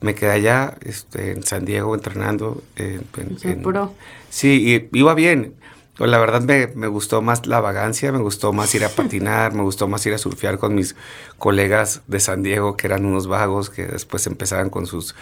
me 0.00 0.14
quedé 0.14 0.30
allá 0.32 0.76
este, 0.84 1.32
en 1.32 1.42
San 1.42 1.64
Diego 1.64 1.94
entrenando. 1.94 2.62
eh, 2.76 3.00
en- 3.16 3.36
O 3.36 3.38
sea, 3.38 3.50
en- 3.52 3.62
pro. 3.62 3.94
Sí, 4.30 4.88
y 4.92 4.98
iba 4.98 5.14
bien. 5.14 5.54
Pero 5.96 6.08
la 6.12 6.18
verdad 6.18 6.42
me, 6.42 6.68
me 6.76 6.86
gustó 6.86 7.22
más 7.22 7.44
la 7.48 7.58
vagancia, 7.60 8.12
me 8.12 8.18
gustó 8.20 8.52
más 8.52 8.72
ir 8.76 8.84
a 8.84 8.88
patinar, 8.94 9.52
me 9.54 9.62
gustó 9.62 9.88
más 9.88 10.06
ir 10.06 10.14
a 10.14 10.18
surfear 10.18 10.56
con 10.58 10.76
mis 10.76 10.94
colegas 11.38 12.02
de 12.06 12.20
San 12.20 12.44
Diego, 12.44 12.76
que 12.76 12.86
eran 12.86 13.04
unos 13.04 13.26
vagos, 13.26 13.68
que 13.68 13.84
después 13.84 14.24
empezaban 14.28 14.70
con 14.70 14.86
sus 14.86 15.16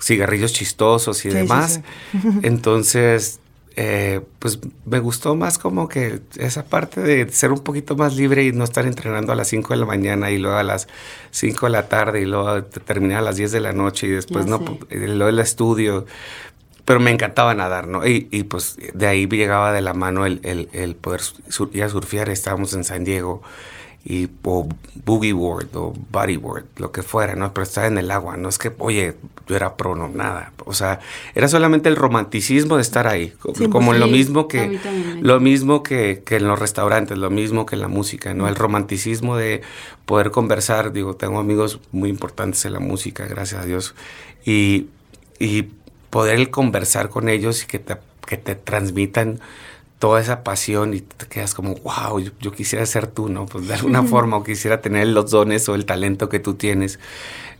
cigarrillos 0.00 0.52
chistosos 0.52 1.18
y 1.20 1.22
Sí, 1.22 1.30
sí, 1.30 1.36
demás. 1.36 1.80
Entonces, 2.42 3.38
eh, 3.76 4.22
pues 4.38 4.58
me 4.86 4.98
gustó 5.00 5.34
más 5.36 5.58
como 5.58 5.88
que 5.88 6.20
esa 6.38 6.64
parte 6.64 7.00
de 7.02 7.30
ser 7.30 7.52
un 7.52 7.60
poquito 7.60 7.94
más 7.94 8.16
libre 8.16 8.44
y 8.44 8.52
no 8.52 8.64
estar 8.64 8.86
entrenando 8.86 9.32
a 9.32 9.36
las 9.36 9.48
5 9.48 9.74
de 9.74 9.80
la 9.80 9.86
mañana 9.86 10.30
y 10.30 10.38
luego 10.38 10.56
a 10.56 10.62
las 10.62 10.88
5 11.30 11.66
de 11.66 11.72
la 11.72 11.88
tarde 11.88 12.22
y 12.22 12.24
luego 12.24 12.64
terminar 12.64 13.18
a 13.18 13.22
las 13.22 13.36
10 13.36 13.52
de 13.52 13.60
la 13.60 13.72
noche 13.72 14.06
y 14.06 14.10
después 14.10 14.46
no, 14.46 14.78
y 14.90 14.96
luego 14.96 15.28
el 15.28 15.38
estudio. 15.38 16.06
Pero 16.86 17.00
me 17.00 17.10
encantaba 17.10 17.52
nadar, 17.54 17.88
¿no? 17.88 18.06
Y, 18.06 18.28
y, 18.30 18.44
pues 18.44 18.76
de 18.94 19.06
ahí 19.08 19.26
llegaba 19.26 19.72
de 19.72 19.80
la 19.80 19.92
mano 19.92 20.24
el, 20.24 20.38
el, 20.44 20.68
el 20.72 20.94
poder 20.94 21.20
sur- 21.20 21.70
ir 21.72 21.82
a 21.82 21.88
surfear. 21.88 22.28
Estábamos 22.30 22.74
en 22.74 22.84
San 22.84 23.02
Diego 23.02 23.42
y 24.08 24.28
o 24.44 24.68
boogie 25.04 25.32
board 25.32 25.74
o 25.74 25.92
bodyboard, 26.12 26.64
lo 26.76 26.92
que 26.92 27.02
fuera, 27.02 27.34
¿no? 27.34 27.52
Pero 27.52 27.64
estaba 27.64 27.88
en 27.88 27.98
el 27.98 28.12
agua, 28.12 28.36
no 28.36 28.48
es 28.48 28.56
que, 28.56 28.72
oye, 28.78 29.16
yo 29.48 29.56
era 29.56 29.76
pro, 29.76 29.96
no, 29.96 30.06
nada. 30.08 30.52
O 30.64 30.74
sea, 30.74 31.00
era 31.34 31.48
solamente 31.48 31.88
el 31.88 31.96
romanticismo 31.96 32.76
de 32.76 32.82
estar 32.82 33.08
ahí, 33.08 33.34
Sí, 33.56 33.68
como 33.68 33.88
pues 33.88 33.98
lo 33.98 34.06
sí, 34.06 34.12
mismo 34.12 34.46
que 34.46 34.78
lo 35.20 35.40
mismo 35.40 35.82
que, 35.82 36.22
que 36.24 36.36
en 36.36 36.46
los 36.46 36.56
restaurantes, 36.56 37.18
lo 37.18 37.30
mismo 37.30 37.66
que 37.66 37.74
en 37.74 37.80
la 37.80 37.88
música, 37.88 38.32
¿no? 38.32 38.46
El 38.46 38.54
romanticismo 38.54 39.36
de 39.36 39.62
poder 40.04 40.30
conversar, 40.30 40.92
digo, 40.92 41.16
tengo 41.16 41.40
amigos 41.40 41.80
muy 41.90 42.08
importantes 42.08 42.64
en 42.64 42.74
la 42.74 42.80
música, 42.80 43.26
gracias 43.26 43.60
a 43.60 43.64
Dios, 43.64 43.96
y, 44.44 44.86
y 45.40 45.64
poder 46.10 46.48
conversar 46.50 47.08
con 47.08 47.28
ellos 47.28 47.64
y 47.64 47.66
que 47.66 47.80
te, 47.80 47.96
que 48.24 48.36
te 48.36 48.54
transmitan 48.54 49.40
toda 49.98 50.20
esa 50.20 50.44
pasión 50.44 50.94
y 50.94 51.00
te 51.00 51.26
quedas 51.26 51.54
como, 51.54 51.74
wow, 51.76 52.18
yo, 52.20 52.30
yo 52.40 52.52
quisiera 52.52 52.84
ser 52.86 53.06
tú, 53.06 53.28
¿no? 53.28 53.46
Pues 53.46 53.66
de 53.68 53.74
alguna 53.74 54.02
forma, 54.02 54.36
o 54.36 54.44
quisiera 54.44 54.80
tener 54.80 55.06
los 55.08 55.30
dones 55.30 55.68
o 55.68 55.74
el 55.74 55.86
talento 55.86 56.28
que 56.28 56.38
tú 56.40 56.54
tienes. 56.54 56.98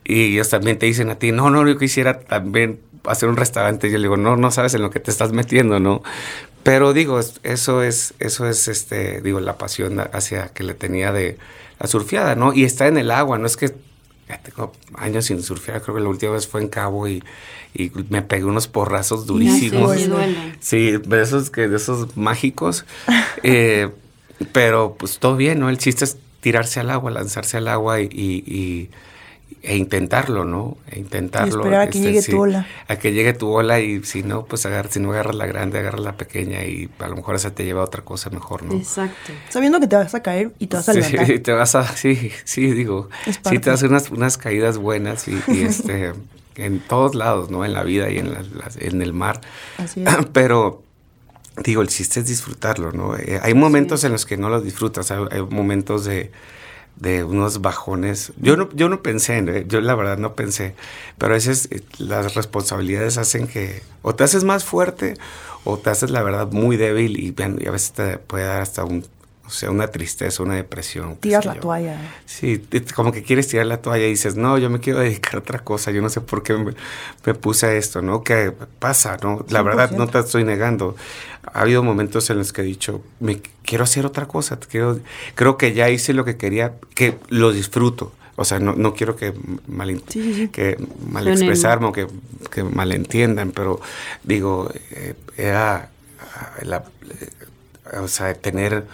Y 0.04 0.32
ellos 0.34 0.48
también 0.50 0.78
te 0.78 0.86
dicen 0.86 1.10
a 1.10 1.18
ti, 1.18 1.32
no, 1.32 1.50
no, 1.50 1.66
yo 1.66 1.78
quisiera 1.78 2.20
también 2.20 2.80
hacer 3.04 3.28
un 3.28 3.36
restaurante. 3.36 3.88
Y 3.88 3.90
yo 3.92 3.98
le 3.98 4.04
digo, 4.04 4.16
no, 4.16 4.36
no 4.36 4.50
sabes 4.50 4.74
en 4.74 4.82
lo 4.82 4.90
que 4.90 5.00
te 5.00 5.10
estás 5.10 5.32
metiendo, 5.32 5.80
¿no? 5.80 6.02
Pero 6.62 6.92
digo, 6.92 7.20
es- 7.20 7.40
eso 7.44 7.82
es, 7.82 8.14
eso 8.18 8.46
es, 8.48 8.68
este, 8.68 9.20
digo, 9.20 9.40
la 9.40 9.58
pasión 9.58 10.00
hacia 10.12 10.48
que 10.48 10.64
le 10.64 10.74
tenía 10.74 11.12
de 11.12 11.38
la 11.80 11.86
surfeada, 11.86 12.34
¿no? 12.34 12.52
Y 12.52 12.64
está 12.64 12.86
en 12.88 12.98
el 12.98 13.10
agua, 13.10 13.38
no 13.38 13.46
es 13.46 13.56
que 13.56 13.74
ya 14.28 14.38
tengo 14.42 14.72
años 14.96 15.26
sin 15.26 15.42
surfear, 15.42 15.82
creo 15.82 15.94
que 15.96 16.00
la 16.02 16.08
última 16.08 16.32
vez 16.32 16.46
fue 16.48 16.60
en 16.62 16.68
Cabo 16.68 17.06
y, 17.08 17.22
y 17.74 17.90
me 18.10 18.22
pegué 18.22 18.44
unos 18.44 18.66
porrazos 18.68 19.26
durísimos. 19.26 19.92
Sí, 19.92 19.98
sí 20.04 20.06
duele. 20.08 20.56
Sí, 20.60 20.92
de 21.06 21.22
esos, 21.22 21.50
que, 21.50 21.68
de 21.68 21.76
esos 21.76 22.16
mágicos. 22.16 22.84
Eh, 23.42 23.90
pero 24.52 24.96
pues 24.98 25.18
todo 25.18 25.36
bien, 25.36 25.60
¿no? 25.60 25.68
El 25.68 25.78
chiste 25.78 26.04
es 26.04 26.16
tirarse 26.40 26.80
al 26.80 26.90
agua, 26.90 27.10
lanzarse 27.10 27.56
al 27.58 27.68
agua 27.68 28.00
y, 28.00 28.04
y- 28.12 28.44
y- 28.46 28.90
e 29.62 29.76
intentarlo, 29.76 30.44
¿no? 30.44 30.76
E 30.90 30.98
intentarlo. 30.98 31.48
Y 31.56 31.58
esperar 31.58 31.80
a 31.82 31.90
que 31.90 32.00
llegue 32.00 32.22
tu 32.22 32.40
ola. 32.40 32.66
A 32.88 32.96
que 32.96 33.12
llegue 33.12 33.32
tu 33.32 33.48
ola 33.50 33.80
y 33.80 34.02
si 34.04 34.22
no, 34.22 34.44
pues 34.44 34.64
agarra, 34.66 34.88
si 34.90 35.00
no 35.00 35.10
agarras 35.12 35.34
la 35.34 35.46
grande, 35.46 35.78
agarras 35.78 36.00
la 36.02 36.16
pequeña 36.16 36.64
y 36.64 36.88
a 36.98 37.08
lo 37.08 37.16
mejor 37.16 37.34
esa 37.36 37.50
te 37.52 37.64
lleva 37.64 37.80
a 37.80 37.84
otra 37.84 38.02
cosa 38.02 38.30
mejor, 38.30 38.62
¿no? 38.62 38.74
Exacto. 38.74 39.32
Sabiendo 39.48 39.80
que 39.80 39.86
te 39.88 39.96
vas 39.96 40.14
a 40.14 40.22
caer 40.22 40.52
y 40.58 40.66
te 40.68 40.76
vas 40.76 40.88
a 40.88 40.92
Sí, 40.92 41.00
levantar. 41.00 41.38
te 41.42 41.52
vas 41.52 41.74
a, 41.74 41.84
sí, 41.96 42.30
sí, 42.44 42.70
digo, 42.72 43.08
sí 43.48 43.58
te 43.58 43.70
das 43.70 43.82
unas, 43.82 44.10
unas 44.10 44.38
caídas 44.38 44.78
buenas 44.78 45.26
y, 45.28 45.40
y, 45.48 45.62
este, 45.64 46.12
en 46.56 46.80
todos 46.80 47.14
lados, 47.14 47.50
¿no? 47.50 47.64
En 47.64 47.72
la 47.72 47.82
vida 47.82 48.08
y 48.10 48.18
en, 48.18 48.32
la- 48.32 48.42
las- 48.42 48.76
en 48.76 49.02
el 49.02 49.12
mar. 49.12 49.40
Así 49.78 50.02
es. 50.06 50.08
Pero 50.32 50.82
digo, 51.64 51.82
el 51.82 51.88
chiste 51.88 52.20
es 52.20 52.26
disfrutarlo, 52.26 52.92
¿no? 52.92 53.16
Eh, 53.16 53.40
hay 53.42 53.54
momentos 53.54 54.04
en 54.04 54.12
los 54.12 54.26
que 54.26 54.36
no 54.36 54.48
lo 54.48 54.60
disfrutas, 54.60 55.10
hay, 55.10 55.24
hay 55.30 55.42
momentos 55.42 56.04
de, 56.04 56.30
de, 56.96 57.24
unos 57.24 57.60
bajones. 57.60 58.32
Yo 58.38 58.56
no, 58.56 58.68
yo 58.72 58.88
no 58.88 59.02
pensé, 59.02 59.38
¿eh? 59.38 59.64
yo 59.68 59.80
la 59.80 59.94
verdad 59.94 60.18
no 60.18 60.34
pensé, 60.34 60.74
pero 61.18 61.32
a 61.32 61.36
veces 61.36 61.68
eh, 61.70 61.82
las 61.98 62.34
responsabilidades 62.34 63.18
hacen 63.18 63.46
que 63.46 63.82
o 64.02 64.14
te 64.14 64.24
haces 64.24 64.44
más 64.44 64.64
fuerte 64.64 65.14
o 65.64 65.78
te 65.78 65.90
haces 65.90 66.10
la 66.10 66.22
verdad 66.22 66.50
muy 66.52 66.76
débil 66.76 67.18
y, 67.18 67.34
y 67.36 67.66
a 67.66 67.70
veces 67.70 67.92
te 67.92 68.18
puede 68.18 68.44
dar 68.44 68.62
hasta 68.62 68.84
un 68.84 69.04
o 69.46 69.50
sea, 69.50 69.70
una 69.70 69.86
tristeza, 69.88 70.42
una 70.42 70.54
depresión. 70.54 71.16
Tiras 71.16 71.44
la 71.46 71.54
toalla. 71.54 72.00
Sí, 72.24 72.64
como 72.94 73.12
que 73.12 73.22
quieres 73.22 73.46
tirar 73.46 73.66
la 73.66 73.80
toalla 73.80 74.06
y 74.06 74.10
dices, 74.10 74.34
no, 74.34 74.58
yo 74.58 74.68
me 74.70 74.80
quiero 74.80 74.98
dedicar 74.98 75.36
a 75.36 75.38
otra 75.38 75.60
cosa, 75.60 75.92
yo 75.92 76.02
no 76.02 76.08
sé 76.08 76.20
por 76.20 76.42
qué 76.42 76.54
me, 76.54 77.34
puse 77.34 77.66
a 77.66 77.72
esto, 77.74 78.02
¿no? 78.02 78.24
¿Qué 78.24 78.52
pasa, 78.80 79.16
no? 79.22 79.44
La 79.50 79.62
verdad, 79.62 79.92
no 79.92 80.08
te 80.08 80.18
estoy 80.18 80.42
negando. 80.42 80.96
Ha 81.52 81.60
habido 81.60 81.82
momentos 81.84 82.28
en 82.30 82.38
los 82.38 82.52
que 82.52 82.62
he 82.62 82.64
dicho, 82.64 83.02
me 83.20 83.40
quiero 83.64 83.84
hacer 83.84 84.04
otra 84.04 84.26
cosa, 84.26 84.58
quiero, 84.58 84.98
creo 85.36 85.56
que 85.56 85.72
ya 85.72 85.88
hice 85.90 86.12
lo 86.12 86.24
que 86.24 86.36
quería, 86.36 86.74
que 86.94 87.16
lo 87.28 87.52
disfruto. 87.52 88.12
O 88.34 88.44
sea, 88.44 88.58
no, 88.58 88.74
no 88.74 88.94
quiero 88.94 89.16
que 89.16 89.32
mal, 89.66 90.02
que 90.52 90.76
mal 91.08 91.28
expresarme 91.28 91.86
o 91.86 91.92
que, 91.92 92.06
que 92.50 92.64
malentiendan, 92.64 93.52
pero 93.52 93.80
digo, 94.24 94.70
eh, 94.90 95.14
era 95.38 95.90
la, 96.62 96.84
eh, 97.20 97.96
o 97.98 98.08
sea, 98.08 98.34
tener 98.34 98.84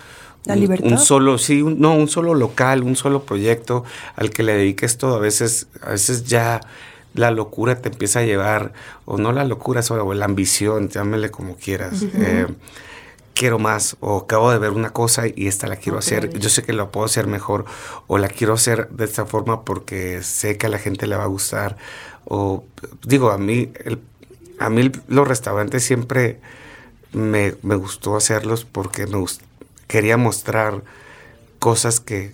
la 0.45 0.57
libertad. 0.57 0.91
Un, 0.91 0.99
solo, 0.99 1.39
sí, 1.39 1.63
no, 1.63 1.95
un 1.95 2.09
solo 2.09 2.35
local, 2.35 2.83
un 2.83 2.97
solo 2.97 3.23
proyecto 3.23 3.85
al 4.17 4.31
que 4.31 4.43
le 4.43 4.55
dediques 4.55 4.99
todo. 4.99 5.17
A 5.17 5.21
veces, 5.21 5.69
a 5.83 5.91
veces 5.91 6.25
ya 6.25 6.61
la 7.15 7.31
locura 7.31 7.81
te 7.81 7.89
empieza 7.89 8.21
a 8.21 8.23
llevar, 8.23 8.73
o 9.05 9.19
no 9.19 9.33
la 9.33 9.45
locura, 9.45 9.83
o 9.89 10.15
la 10.15 10.25
ambición, 10.25 10.89
llámele 10.89 11.31
como 11.31 11.57
quieras. 11.57 12.03
Eh, 12.15 12.47
quiero 13.35 13.59
más, 13.59 13.97
o 14.01 14.19
acabo 14.19 14.51
de 14.51 14.59
ver 14.59 14.71
una 14.71 14.91
cosa 14.91 15.25
y 15.27 15.47
esta 15.47 15.67
la 15.67 15.77
quiero 15.77 15.99
hacer. 15.99 16.31
Yo 16.39 16.49
sé 16.49 16.63
que 16.63 16.73
lo 16.73 16.91
puedo 16.91 17.07
hacer 17.07 17.27
mejor, 17.27 17.65
o 18.07 18.19
la 18.19 18.29
quiero 18.29 18.55
hacer 18.55 18.89
de 18.91 19.05
esta 19.05 19.27
forma 19.27 19.65
porque 19.65 20.23
sé 20.23 20.57
que 20.57 20.67
a 20.67 20.71
la 20.71 20.79
gente 20.79 21.07
le 21.07 21.17
va 21.17 21.25
a 21.25 21.29
gustar. 21.29 21.77
O 22.25 22.65
digo, 23.07 23.31
a 23.31 23.39
mí, 23.39 23.73
a 24.59 24.71
mí 24.71 24.91
los 25.09 25.29
restaurantes 25.29 25.85
siempre 25.85 26.41
me, 27.13 27.55
me 27.63 27.75
gustó 27.75 28.17
hacerlos 28.17 28.65
porque 28.65 29.07
me 29.07 29.19
gustó 29.19 29.45
quería 29.93 30.17
mostrar 30.17 30.83
cosas 31.59 32.01
que, 32.01 32.33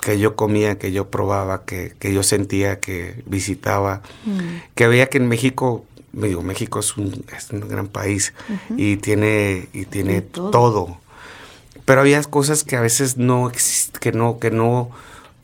que 0.00 0.20
yo 0.20 0.36
comía, 0.36 0.78
que 0.78 0.92
yo 0.92 1.10
probaba, 1.10 1.64
que, 1.64 1.92
que 1.98 2.14
yo 2.14 2.22
sentía, 2.22 2.78
que 2.78 3.24
visitaba, 3.26 4.02
mm. 4.24 4.74
que 4.76 4.86
veía 4.86 5.08
que 5.08 5.18
en 5.18 5.26
México, 5.26 5.84
digo, 6.12 6.40
México 6.42 6.78
es 6.78 6.96
un, 6.96 7.24
es 7.36 7.50
un 7.50 7.68
gran 7.68 7.88
país 7.88 8.32
y 8.76 8.98
tiene, 8.98 9.68
y 9.72 9.86
tiene 9.86 10.20
todo. 10.20 11.00
Pero 11.84 12.00
había 12.00 12.22
cosas 12.22 12.62
que 12.62 12.76
a 12.76 12.80
veces 12.80 13.16
no, 13.16 13.50
que 14.00 14.12
no, 14.12 14.38
que 14.38 14.52
no, 14.52 14.90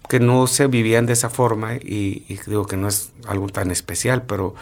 que 0.09 0.21
no 0.21 0.47
se 0.47 0.69
vivían 0.69 1.07
de 1.07 1.15
esa 1.15 1.31
forma 1.31 1.75
y, 1.75 2.25
y 2.29 2.39
digo 2.47 2.65
que 2.69 2.77
no 2.77 2.87
es 2.87 3.11
algo 3.27 3.49
tan 3.49 3.73
especial, 3.73 4.23
pero 4.23 4.55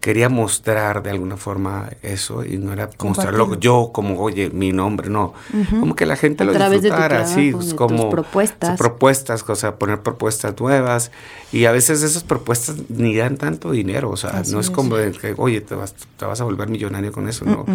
quería 0.00 0.30
mostrar 0.30 1.02
de 1.02 1.10
alguna 1.10 1.36
forma 1.36 1.90
eso 2.02 2.44
y 2.44 2.56
no 2.56 2.72
era 2.72 2.88
mostrarlo 3.02 3.58
yo 3.60 3.90
como, 3.92 4.18
oye, 4.18 4.50
mi 4.50 4.72
nombre, 4.72 5.10
no. 5.10 5.34
Como 5.78 5.94
que 5.94 6.06
la 6.06 6.16
gente 6.16 6.44
lo 6.44 6.52
disfrutara, 6.52 7.20
así, 7.20 7.52
pues, 7.52 7.74
como 7.74 8.08
propuestas. 8.08 8.78
propuestas, 8.78 9.44
o 9.46 9.54
sea, 9.54 9.76
poner 9.76 10.00
propuestas 10.00 10.58
nuevas 10.58 11.10
y 11.52 11.66
a 11.66 11.72
veces 11.72 12.02
esas 12.02 12.22
propuestas 12.22 12.76
ni 12.88 13.14
dan 13.14 13.36
tanto 13.36 13.72
dinero, 13.72 14.10
o 14.10 14.16
sea, 14.16 14.42
no 14.50 14.60
es, 14.60 14.70
como 14.70 14.96
que, 14.96 15.34
oye, 15.36 15.60
te 15.60 15.74
vas, 15.74 15.94
te 16.16 16.24
vas 16.24 16.40
a 16.40 16.44
volver 16.44 16.68
millonario 16.68 17.12
con 17.12 17.28
eso, 17.28 17.44
no. 17.44 17.66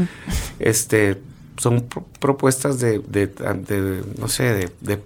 Este, 0.60 1.22
son 1.58 1.86
propuestas 2.20 2.80
de, 2.80 3.00
de, 3.00 3.28
de, 3.28 4.04
no 4.18 4.28
sé, 4.28 4.44
de, 4.44 4.72
de 4.82 5.00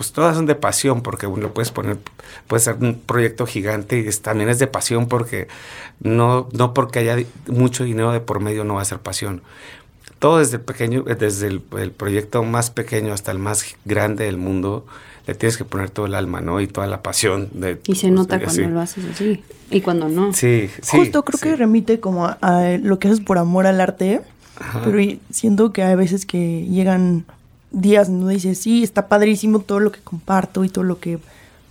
pues 0.00 0.12
todas 0.12 0.34
son 0.34 0.46
de 0.46 0.54
pasión, 0.54 1.02
porque 1.02 1.26
uno 1.26 1.52
puedes 1.52 1.70
poner, 1.70 1.98
puede 2.46 2.62
ser 2.62 2.76
un 2.80 2.98
proyecto 2.98 3.44
gigante 3.44 3.98
y 3.98 4.10
también 4.12 4.48
es 4.48 4.58
de 4.58 4.66
pasión 4.66 5.08
porque 5.08 5.46
no, 6.00 6.48
no 6.52 6.72
porque 6.72 7.00
haya 7.00 7.22
mucho 7.48 7.84
dinero 7.84 8.10
de 8.10 8.20
por 8.20 8.40
medio 8.40 8.64
no 8.64 8.76
va 8.76 8.80
a 8.80 8.86
ser 8.86 9.00
pasión. 9.00 9.42
Todo 10.18 10.38
desde 10.38 10.56
el 10.56 10.62
pequeño, 10.62 11.02
desde 11.02 11.48
el, 11.48 11.60
proyecto 11.60 12.42
más 12.44 12.70
pequeño 12.70 13.12
hasta 13.12 13.30
el 13.30 13.38
más 13.38 13.76
grande 13.84 14.24
del 14.24 14.38
mundo, 14.38 14.86
le 15.26 15.34
tienes 15.34 15.58
que 15.58 15.66
poner 15.66 15.90
todo 15.90 16.06
el 16.06 16.14
alma, 16.14 16.40
¿no? 16.40 16.62
Y 16.62 16.66
toda 16.66 16.86
la 16.86 17.02
pasión. 17.02 17.50
De, 17.52 17.78
y 17.84 17.96
se 17.96 18.10
nota 18.10 18.40
cuando 18.40 18.68
lo 18.70 18.80
haces 18.80 19.04
así 19.04 19.44
y 19.70 19.82
cuando 19.82 20.08
no. 20.08 20.32
Sí, 20.32 20.70
sí. 20.80 20.96
Justo 20.96 21.26
creo 21.26 21.40
que 21.40 21.56
remite 21.56 22.00
como 22.00 22.24
a, 22.24 22.78
lo 22.80 22.98
que 22.98 23.08
haces 23.08 23.20
por 23.20 23.36
amor 23.36 23.66
al 23.66 23.82
arte, 23.82 24.22
pero 24.82 24.98
siento 25.28 25.74
que 25.74 25.82
hay 25.82 25.94
veces 25.94 26.24
que 26.24 26.66
llegan 26.70 27.26
días 27.70 28.08
en 28.08 28.20
donde 28.20 28.34
dices, 28.34 28.58
sí, 28.58 28.82
está 28.82 29.08
padrísimo 29.08 29.60
todo 29.60 29.80
lo 29.80 29.92
que 29.92 30.00
comparto 30.00 30.64
y 30.64 30.68
todo 30.68 30.84
lo 30.84 30.98
que 30.98 31.18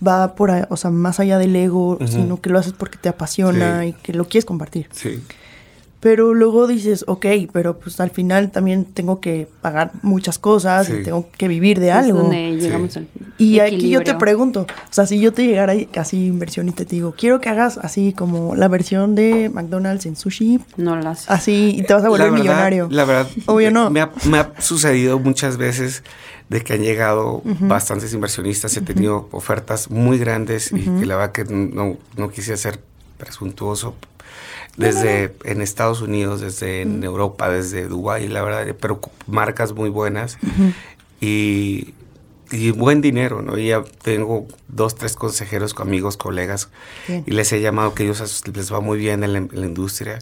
va 0.06 0.34
por, 0.34 0.50
o 0.68 0.76
sea, 0.76 0.90
más 0.90 1.20
allá 1.20 1.38
del 1.38 1.54
ego, 1.54 1.98
sino 2.06 2.40
que 2.40 2.50
lo 2.50 2.58
haces 2.58 2.72
porque 2.72 2.98
te 2.98 3.08
apasiona 3.08 3.86
y 3.86 3.92
que 3.92 4.12
lo 4.14 4.26
quieres 4.26 4.44
compartir. 4.44 4.88
Sí. 4.92 5.22
Pero 6.00 6.32
luego 6.32 6.66
dices, 6.66 7.04
ok, 7.06 7.26
pero 7.52 7.78
pues 7.78 8.00
al 8.00 8.10
final 8.10 8.50
también 8.50 8.86
tengo 8.86 9.20
que 9.20 9.46
pagar 9.60 9.92
muchas 10.00 10.38
cosas 10.38 10.88
y 10.88 11.02
tengo 11.02 11.28
que 11.36 11.46
vivir 11.46 11.78
de 11.78 11.92
algo. 11.92 12.30
y 13.36 13.58
aquí 13.60 13.90
yo 13.90 14.02
te 14.02 14.14
pregunto, 14.14 14.62
o 14.62 14.92
sea, 14.92 15.06
si 15.06 15.20
yo 15.20 15.32
te 15.32 15.46
llegara 15.46 15.74
casi 15.92 16.26
inversión 16.26 16.70
y 16.70 16.72
te 16.72 16.86
digo, 16.86 17.14
quiero 17.16 17.40
que 17.40 17.50
hagas 17.50 17.76
así 17.78 18.14
como 18.14 18.56
la 18.56 18.68
versión 18.68 19.14
de 19.14 19.50
McDonald's 19.50 20.06
en 20.06 20.16
sushi. 20.16 20.60
No 20.78 20.96
lo 20.96 21.06
haces. 21.06 21.28
Así, 21.28 21.74
y 21.78 21.82
te 21.82 21.92
vas 21.92 22.04
a 22.04 22.08
volver 22.08 22.32
millonario. 22.32 22.88
La 22.90 23.04
verdad, 23.04 23.28
obvio 23.46 23.70
no. 23.70 23.90
Me 23.90 24.00
ha, 24.00 24.10
me 24.24 24.38
ha, 24.38 24.52
sucedido 24.58 25.18
muchas 25.18 25.58
veces 25.58 26.02
de 26.48 26.62
que 26.62 26.72
han 26.72 26.82
llegado 26.82 27.42
bastantes 27.60 28.12
inversionistas, 28.14 28.76
he 28.76 28.80
tenido 28.80 29.28
ofertas 29.32 29.90
muy 29.90 30.18
grandes 30.18 30.72
y 30.72 30.80
que 30.80 31.06
la 31.06 31.16
verdad 31.16 31.32
que 31.32 31.44
no, 31.44 31.96
no 32.16 32.30
quise 32.30 32.56
ser 32.56 32.80
presuntuoso, 33.18 33.94
desde 34.76 35.34
en 35.44 35.60
Estados 35.60 36.00
Unidos, 36.00 36.40
desde 36.40 36.82
en 36.82 37.02
Europa, 37.02 37.50
desde 37.50 37.86
Dubái, 37.86 38.28
la 38.28 38.42
verdad, 38.42 38.74
pero 38.80 39.00
marcas 39.26 39.72
muy 39.72 39.90
buenas. 39.90 40.38
Y, 41.20 41.94
buen 42.76 43.00
dinero, 43.00 43.42
¿no? 43.42 43.56
Y 43.56 43.68
ya 43.68 43.84
tengo 44.02 44.48
dos, 44.68 44.96
tres 44.96 45.14
consejeros, 45.14 45.74
amigos, 45.78 46.16
colegas, 46.16 46.68
y 47.08 47.30
les 47.30 47.52
he 47.52 47.60
llamado 47.60 47.94
que 47.94 48.04
ellos 48.04 48.42
les 48.52 48.72
va 48.72 48.80
muy 48.80 48.98
bien 48.98 49.22
en 49.22 49.32
la, 49.32 49.66
industria 49.66 50.18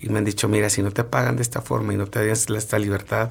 y 0.00 0.08
me 0.08 0.18
han 0.18 0.24
dicho, 0.24 0.48
mira, 0.48 0.70
si 0.70 0.82
no 0.82 0.90
te 0.90 1.04
pagan 1.04 1.36
de 1.36 1.42
esta 1.42 1.60
forma 1.60 1.92
y 1.92 1.96
no 1.96 2.06
te 2.06 2.20
dan 2.20 2.36
esta 2.56 2.78
libertad, 2.78 3.30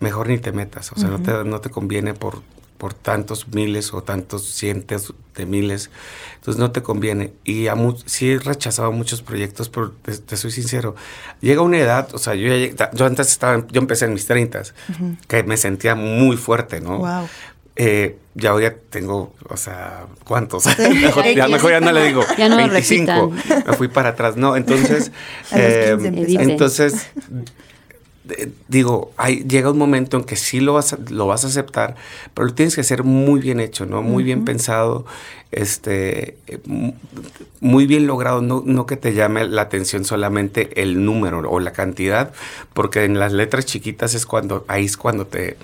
mejor 0.00 0.28
ni 0.28 0.38
te 0.38 0.52
metas, 0.52 0.92
o 0.92 0.96
sea, 0.96 1.08
no, 1.08 1.22
te, 1.22 1.32
no 1.44 1.60
te 1.60 1.70
conviene 1.70 2.14
por 2.14 2.42
por 2.78 2.94
tantos 2.94 3.48
miles 3.48 3.92
o 3.92 4.02
tantos 4.02 4.44
cientos 4.44 5.14
de 5.36 5.46
miles. 5.46 5.90
Entonces 6.36 6.58
no 6.58 6.70
te 6.70 6.82
conviene. 6.82 7.32
Y 7.44 7.66
a 7.66 7.76
sí 8.06 8.30
he 8.30 8.38
rechazado 8.38 8.92
muchos 8.92 9.20
proyectos, 9.20 9.68
pero 9.68 9.90
te, 9.90 10.36
soy 10.36 10.52
sincero. 10.52 10.94
Llega 11.40 11.60
una 11.60 11.78
edad, 11.78 12.08
o 12.14 12.18
sea, 12.18 12.34
yo, 12.34 12.48
yo 12.94 13.06
antes 13.06 13.28
estaba, 13.28 13.66
yo 13.70 13.80
empecé 13.80 14.06
en 14.06 14.14
mis 14.14 14.26
30, 14.26 14.62
que 15.26 15.42
me 15.42 15.56
sentía 15.56 15.94
muy 15.94 16.36
fuerte, 16.36 16.80
¿no? 16.80 16.98
Wow. 16.98 17.28
Eh, 17.80 18.18
ya 18.34 18.54
hoy 18.54 18.64
ya 18.64 18.74
tengo, 18.90 19.34
o 19.48 19.56
sea, 19.56 20.06
¿cuántos? 20.24 20.66
mejor, 20.78 21.24
ya, 21.26 21.46
mejor, 21.46 21.70
ya, 21.70 21.80
no 21.80 21.92
le 21.92 22.06
digo, 22.06 22.24
ya 22.36 22.48
no 22.48 22.56
25. 22.56 23.32
Me 23.66 23.72
fui 23.74 23.86
para 23.86 24.10
atrás. 24.10 24.36
No, 24.36 24.56
entonces, 24.56 25.12
eh, 25.52 25.96
entonces 26.40 27.06
digo, 28.68 29.12
hay, 29.16 29.44
llega 29.44 29.70
un 29.70 29.78
momento 29.78 30.16
en 30.16 30.24
que 30.24 30.36
sí 30.36 30.60
lo 30.60 30.74
vas, 30.74 30.92
a, 30.92 30.98
lo 31.10 31.26
vas 31.26 31.44
a 31.44 31.48
aceptar, 31.48 31.96
pero 32.34 32.46
lo 32.48 32.54
tienes 32.54 32.74
que 32.74 32.82
hacer 32.82 33.04
muy 33.04 33.40
bien 33.40 33.60
hecho, 33.60 33.86
¿no? 33.86 34.02
Muy 34.02 34.24
bien 34.24 34.44
pensado, 34.44 35.06
este, 35.50 36.36
muy 37.60 37.86
bien 37.86 38.06
logrado, 38.06 38.42
no, 38.42 38.62
no 38.64 38.86
que 38.86 38.96
te 38.96 39.14
llame 39.14 39.46
la 39.46 39.62
atención 39.62 40.04
solamente 40.04 40.82
el 40.82 41.04
número 41.04 41.48
o 41.50 41.60
la 41.60 41.72
cantidad, 41.72 42.32
porque 42.74 43.04
en 43.04 43.18
las 43.18 43.32
letras 43.32 43.66
chiquitas 43.66 44.14
es 44.14 44.26
cuando, 44.26 44.64
ahí 44.68 44.84
es 44.84 44.96
cuando 44.96 45.26
te, 45.26 45.56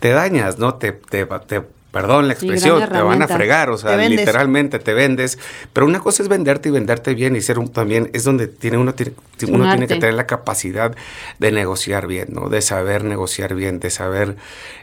te 0.00 0.10
dañas, 0.10 0.58
¿no? 0.58 0.74
Te, 0.74 0.92
te, 0.92 1.26
te 1.26 1.62
perdón 2.00 2.28
la 2.28 2.34
expresión, 2.34 2.88
te 2.88 3.02
van 3.02 3.22
a 3.22 3.28
fregar, 3.28 3.70
o 3.70 3.76
sea, 3.76 3.96
literalmente 3.96 4.78
te 4.78 4.94
vendes. 4.94 5.36
Pero 5.72 5.84
una 5.84 5.98
cosa 5.98 6.22
es 6.22 6.28
venderte 6.28 6.68
y 6.68 6.72
venderte 6.72 7.12
bien 7.14 7.34
y 7.34 7.40
ser 7.40 7.58
un, 7.58 7.72
también 7.72 8.08
es 8.12 8.22
donde 8.22 8.46
tiene 8.46 8.78
uno, 8.78 8.94
tiene, 8.94 9.14
uno 9.48 9.68
tiene 9.68 9.88
que 9.88 9.96
tener 9.96 10.14
la 10.14 10.26
capacidad 10.26 10.94
de 11.40 11.50
negociar 11.50 12.06
bien, 12.06 12.28
¿no? 12.30 12.48
De 12.48 12.62
saber 12.62 13.02
negociar 13.02 13.54
bien, 13.54 13.80
de 13.80 13.90
saber 13.90 14.36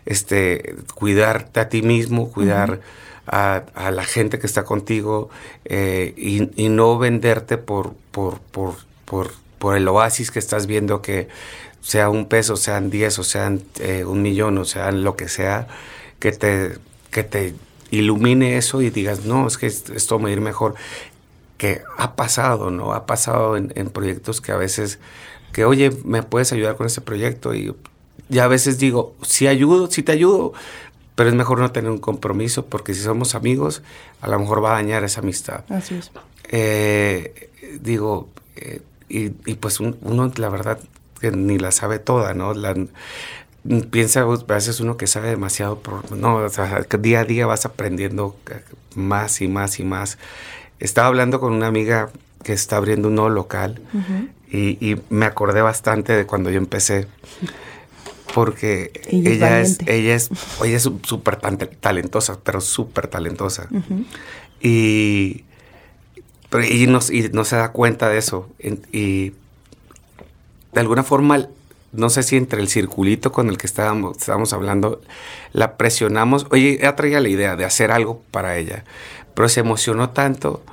este, 0.06 0.76
cuidarte 0.94 1.62
a 1.62 1.70
ti 1.70 1.82
mismo, 1.82 2.30
cuidar 2.30 2.82
a, 3.28 3.64
la 3.92 4.04
gente 4.04 4.38
que 4.38 4.46
está 4.46 4.66
contigo 4.66 5.30
eh, 5.64 6.14
y, 6.18 6.68
no 6.68 6.98
venderte 6.98 7.58
por, 7.58 7.94
por, 8.12 8.40
por, 8.40 8.76
por, 9.06 9.32
por 9.58 9.78
el 9.78 9.88
oasis 9.88 10.32
que 10.32 10.40
estás 10.40 10.68
viendo 10.68 11.02
que 11.02 11.30
sea 11.80 12.10
un 12.10 12.28
peso, 12.28 12.58
sean 12.58 12.90
diez 12.90 13.18
o 13.20 13.24
sean 13.24 13.64
eh, 13.80 14.04
un 14.04 14.22
millón 14.22 14.58
o 14.58 14.66
sean 14.66 15.04
lo 15.04 15.16
que 15.16 15.30
sea, 15.30 15.68
que 16.20 16.34
te 16.34 16.78
que 17.16 17.24
te 17.24 17.56
ilumine 17.92 18.58
eso 18.58 18.82
y 18.82 18.90
digas, 18.90 19.24
no, 19.24 19.48
es 19.48 19.58
que 19.58 19.68
esto 19.68 20.20
me 20.20 20.26
va 20.26 20.30
a 20.32 20.34
ir 20.34 20.42
mejor. 20.42 20.76
Que 21.56 21.82
ha 21.98 22.18
pasado, 22.18 22.72
¿no? 22.72 22.92
Ha 22.92 23.06
pasado 23.06 23.56
en, 23.56 23.70
proyectos 23.90 24.42
que 24.42 24.52
a 24.52 24.58
veces, 24.58 25.00
que 25.54 25.64
oye, 25.64 25.92
¿me 26.04 26.24
puedes 26.24 26.52
ayudar 26.52 26.76
con 26.76 26.88
ese 26.88 27.00
proyecto? 27.00 27.56
Y 27.56 27.74
ya 28.28 28.44
a 28.44 28.48
veces 28.50 28.80
digo, 28.80 29.16
sí 29.22 29.48
ayudo, 29.48 29.90
sí 29.90 30.04
te 30.04 30.12
ayudo, 30.12 30.52
pero 31.16 31.30
es 31.30 31.36
mejor 31.36 31.60
no 31.60 31.72
tener 31.72 31.90
un 31.90 32.00
compromiso 32.00 32.66
porque 32.66 32.94
si 32.94 33.00
somos 33.02 33.34
amigos, 33.34 33.82
a 34.20 34.28
lo 34.28 34.38
mejor 34.38 34.62
va 34.62 34.72
a 34.72 34.74
dañar 34.74 35.06
esa 35.06 35.22
amistad. 35.22 35.64
Así 35.70 35.96
es. 35.96 36.12
Eh, 36.50 37.50
digo, 37.80 38.28
eh, 38.58 38.82
y, 39.08 39.28
y, 39.50 39.56
pues 39.56 39.80
un, 39.80 39.98
uno, 40.02 40.34
la 40.36 40.50
verdad, 40.50 40.80
que 41.22 41.32
ni 41.32 41.60
la 41.60 41.72
sabe 41.72 41.98
toda, 42.00 42.34
¿no? 42.34 42.54
La, 42.54 42.76
piensa 43.90 44.22
a 44.22 44.26
veces 44.26 44.80
uno 44.80 44.98
que 44.98 45.08
sabe 45.08 45.30
demasiado, 45.30 45.80
por, 45.80 46.12
no, 46.12 46.38
o 46.38 46.50
sea, 46.50 46.86
día 47.00 47.22
a 47.22 47.26
día 47.26 47.46
vas 47.46 47.66
aprendiendo 47.66 48.36
más 48.96 49.42
y 49.42 49.48
más 49.48 49.80
y 49.80 49.84
más. 49.84 50.18
Estaba 50.80 51.08
hablando 51.08 51.40
con 51.40 51.54
una 51.54 51.68
amiga 51.68 52.10
que 52.44 52.54
está 52.54 52.78
abriendo 52.78 53.08
un 53.08 53.16
nuevo 53.16 53.30
local 53.30 53.82
uh 53.94 53.98
-huh. 53.98 54.30
y, 54.52 54.92
y, 54.92 55.02
me 55.10 55.26
acordé 55.26 55.62
bastante 55.62 56.14
de 56.14 56.26
cuando 56.26 56.52
yo 56.52 56.58
empecé. 56.58 57.08
Porque 58.34 58.92
ella, 59.08 59.62
es, 59.62 59.78
ella 59.86 60.14
es, 60.14 60.30
ella 60.62 60.76
es 60.76 60.90
súper 61.04 61.38
talentosa, 61.38 62.38
pero 62.44 62.60
súper 62.60 63.08
talentosa. 63.08 63.68
Uh 63.72 63.76
-huh. 63.76 64.06
Y, 64.60 65.46
pero, 66.50 66.66
y, 66.66 66.86
no, 66.88 67.00
y 67.10 67.30
no 67.32 67.46
se 67.46 67.56
da 67.56 67.72
cuenta 67.72 68.10
de 68.10 68.18
eso. 68.18 68.50
Y 68.92 69.32
de 70.74 70.80
alguna 70.82 71.04
forma 71.04 71.48
no 71.96 72.10
sé 72.10 72.24
si 72.24 72.38
entre 72.38 72.62
el 72.62 72.68
circulito 72.68 73.32
con 73.32 73.50
el 73.50 73.58
que 73.58 73.68
estábamos, 73.68 74.18
estábamos 74.18 74.54
hablando, 74.54 75.02
la 75.54 75.78
presionamos. 75.78 76.48
Oye, 76.52 76.78
ella 76.80 76.96
traía 76.96 77.20
la 77.20 77.30
idea 77.30 77.56
de 77.56 77.66
hacer 77.66 77.92
algo 77.92 78.22
para 78.32 78.58
ella, 78.58 78.84
pero 79.34 79.50
se 79.50 79.60
emocionó 79.62 80.10
tanto 80.12 80.64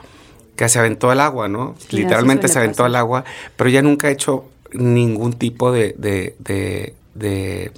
que 0.57 0.69
se 0.69 0.79
aventó 0.79 1.11
al 1.11 1.21
agua, 1.21 1.49
¿no? 1.49 1.75
Sí, 1.89 1.97
Literalmente 1.97 2.49
se 2.49 2.59
aventó 2.59 2.79
pasar. 2.79 2.87
al 2.87 2.97
agua, 2.97 3.25
pero 3.57 3.71
ella 3.71 3.83
nunca 3.83 4.09
ha 4.09 4.11
hecho 4.11 4.45
ningún 4.73 5.33
tipo 5.35 5.73
de, 5.73 5.95
de, 5.99 6.35
de, 6.39 6.95
de, 7.15 7.73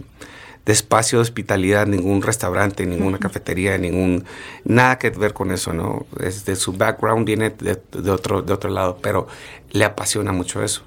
de 0.66 0.72
espacio 0.72 1.18
de 1.18 1.22
hospitalidad, 1.22 1.86
ningún 1.86 2.22
restaurante, 2.22 2.86
ninguna 2.86 3.18
cafetería, 3.18 3.76
ningún 3.78 4.24
nada 4.64 4.98
que 4.98 5.10
ver 5.10 5.32
con 5.34 5.50
eso, 5.50 5.72
¿no? 5.72 6.06
Desde 6.18 6.56
su 6.56 6.72
background 6.72 7.26
viene 7.26 7.50
de, 7.50 7.80
de, 7.92 8.10
otro, 8.10 8.42
de 8.42 8.52
otro 8.52 8.70
lado, 8.70 8.98
pero 9.00 9.26
le 9.70 9.84
apasiona 9.84 10.32
mucho 10.32 10.62
eso. 10.62 10.82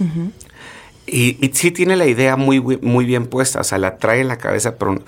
Uh 0.00 0.04
-huh. 0.04 0.30
Y, 1.10 1.38
y, 1.44 1.50
sí 1.54 1.70
tiene 1.70 1.96
la 1.96 2.06
idea 2.06 2.36
muy, 2.36 2.60
muy 2.60 3.04
bien 3.04 3.26
puesta, 3.26 3.60
o 3.60 3.64
sea, 3.64 3.78
la 3.78 3.96
trae 3.98 4.20
en 4.20 4.28
la 4.28 4.38
cabeza, 4.38 4.76
pero 4.76 5.02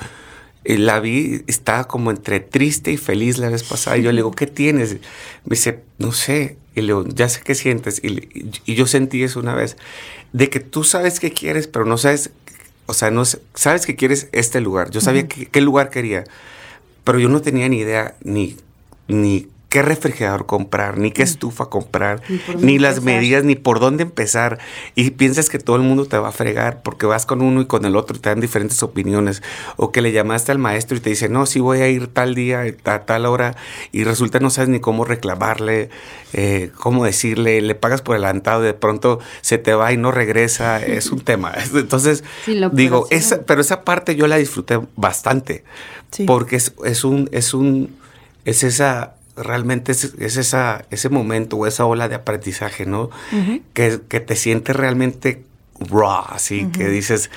la 0.64 1.00
vi, 1.00 1.42
estaba 1.46 1.84
como 1.84 2.10
entre 2.10 2.40
triste 2.40 2.92
y 2.92 2.96
feliz 2.96 3.38
la 3.38 3.48
vez 3.48 3.62
pasada. 3.62 3.98
Y 3.98 4.02
yo 4.02 4.12
le 4.12 4.18
digo, 4.18 4.30
¿qué 4.30 4.46
tienes? 4.46 4.94
Me 4.94 5.00
dice, 5.56 5.82
no 5.98 6.12
sé. 6.12 6.56
Y 6.74 6.80
le 6.80 6.88
digo, 6.88 7.04
ya 7.06 7.28
sé 7.28 7.40
qué 7.44 7.54
sientes. 7.54 8.02
Y, 8.04 8.50
y 8.64 8.74
yo 8.74 8.86
sentí 8.86 9.22
eso 9.22 9.40
una 9.40 9.54
vez, 9.54 9.76
de 10.32 10.48
que 10.48 10.60
tú 10.60 10.84
sabes 10.84 11.20
qué 11.20 11.32
quieres, 11.32 11.66
pero 11.66 11.84
no 11.84 11.98
sabes, 11.98 12.30
o 12.86 12.94
sea, 12.94 13.10
no 13.10 13.24
sabes 13.24 13.86
que 13.86 13.96
quieres 13.96 14.28
este 14.32 14.60
lugar. 14.60 14.90
Yo 14.90 15.00
sabía 15.00 15.22
uh 15.22 15.24
-huh. 15.24 15.28
que, 15.28 15.46
qué 15.46 15.60
lugar 15.60 15.90
quería, 15.90 16.24
pero 17.04 17.18
yo 17.18 17.28
no 17.28 17.40
tenía 17.40 17.68
ni 17.68 17.78
idea 17.78 18.14
ni, 18.22 18.56
ni 19.08 19.48
qué 19.70 19.82
refrigerador 19.82 20.46
comprar, 20.46 20.98
ni 20.98 21.12
qué 21.12 21.22
estufa 21.22 21.66
comprar, 21.66 22.22
ni, 22.28 22.38
ni 22.56 22.78
las 22.80 22.98
empezar. 22.98 23.14
medidas, 23.14 23.44
ni 23.44 23.54
por 23.54 23.78
dónde 23.78 24.02
empezar. 24.02 24.58
Y 24.96 25.10
piensas 25.10 25.48
que 25.48 25.60
todo 25.60 25.76
el 25.76 25.82
mundo 25.82 26.06
te 26.06 26.18
va 26.18 26.28
a 26.28 26.32
fregar 26.32 26.82
porque 26.82 27.06
vas 27.06 27.24
con 27.24 27.40
uno 27.40 27.60
y 27.60 27.66
con 27.66 27.84
el 27.84 27.94
otro 27.94 28.16
y 28.16 28.20
te 28.20 28.30
dan 28.30 28.40
diferentes 28.40 28.82
opiniones. 28.82 29.44
O 29.76 29.92
que 29.92 30.02
le 30.02 30.10
llamaste 30.10 30.50
al 30.50 30.58
maestro 30.58 30.96
y 30.96 31.00
te 31.00 31.10
dice, 31.10 31.28
no, 31.28 31.46
sí 31.46 31.60
voy 31.60 31.82
a 31.82 31.88
ir 31.88 32.08
tal 32.08 32.34
día, 32.34 32.64
a 32.84 32.98
tal 33.04 33.26
hora, 33.26 33.54
y 33.92 34.02
resulta 34.02 34.40
no 34.40 34.50
sabes 34.50 34.70
ni 34.70 34.80
cómo 34.80 35.04
reclamarle, 35.04 35.88
eh, 36.32 36.72
cómo 36.76 37.04
decirle, 37.04 37.60
le 37.60 37.76
pagas 37.76 38.02
por 38.02 38.16
adelantado, 38.16 38.62
de 38.62 38.74
pronto 38.74 39.20
se 39.40 39.58
te 39.58 39.72
va 39.72 39.92
y 39.92 39.96
no 39.96 40.10
regresa. 40.10 40.84
es 40.84 41.12
un 41.12 41.20
tema. 41.20 41.52
Entonces, 41.74 42.24
sí, 42.44 42.60
digo, 42.72 43.06
esa, 43.10 43.42
pero 43.42 43.60
esa 43.60 43.84
parte 43.84 44.16
yo 44.16 44.26
la 44.26 44.36
disfruté 44.36 44.80
bastante. 44.96 45.62
Sí. 46.10 46.24
Porque 46.24 46.56
es, 46.56 46.74
es 46.84 47.04
un, 47.04 47.28
es 47.30 47.54
un, 47.54 47.94
es 48.44 48.64
esa 48.64 49.14
realmente 49.36 49.92
es, 49.92 50.14
es, 50.18 50.36
esa, 50.36 50.84
ese 50.90 51.08
momento 51.08 51.56
o 51.56 51.66
esa 51.66 51.86
ola 51.86 52.08
de 52.08 52.14
aprendizaje, 52.14 52.86
¿no? 52.86 53.04
Uh 53.32 53.36
-huh. 53.36 53.62
que, 53.72 54.00
que, 54.08 54.20
te 54.20 54.36
sientes 54.36 54.76
realmente 54.76 55.44
raw, 55.78 56.24
así 56.28 56.64
uh 56.64 56.68
-huh. 56.68 56.72
que 56.72 56.88
dices, 56.88 57.30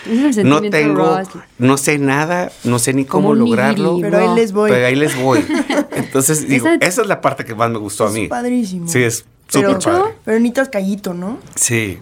no 0.44 0.62
tengo, 0.62 1.20
no 1.60 1.78
sé 1.78 1.98
nada, 1.98 2.52
no 2.64 2.80
sé 2.80 2.94
ni 2.94 3.06
cómo 3.06 3.34
lograrlo, 3.34 3.98
pero 4.02 4.18
ahí 4.18 4.36
les 4.36 4.52
voy. 4.52 4.70
Pero 4.70 4.86
ahí 4.86 4.96
les 4.96 5.16
voy. 5.22 5.46
Entonces, 5.96 6.48
digo, 6.48 6.68
esa, 6.68 6.86
esa, 6.86 7.02
es 7.02 7.08
la 7.08 7.22
parte 7.22 7.46
que 7.46 7.56
más 7.56 7.70
me 7.70 7.78
gustó 7.80 8.06
es 8.06 8.12
a 8.12 8.14
mí. 8.14 8.28
padrísimo. 8.28 8.88
Sí, 8.88 9.04
es 9.04 9.26
súper 9.48 9.80
padre. 9.80 10.16
Pero 10.26 10.40
necesitas 10.40 10.70
callito, 10.70 11.14
¿no? 11.14 11.40
Sí, 11.56 12.00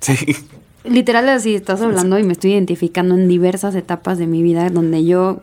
sí. 0.00 0.36
Literal, 0.84 1.28
así 1.30 1.54
estás 1.54 1.80
hablando 1.80 2.18
y 2.18 2.24
me 2.24 2.34
estoy 2.34 2.52
identificando 2.52 3.14
en 3.14 3.26
diversas 3.26 3.74
etapas 3.74 4.18
de 4.18 4.26
mi 4.26 4.42
vida 4.42 4.68
donde 4.68 5.02
yo 5.04 5.40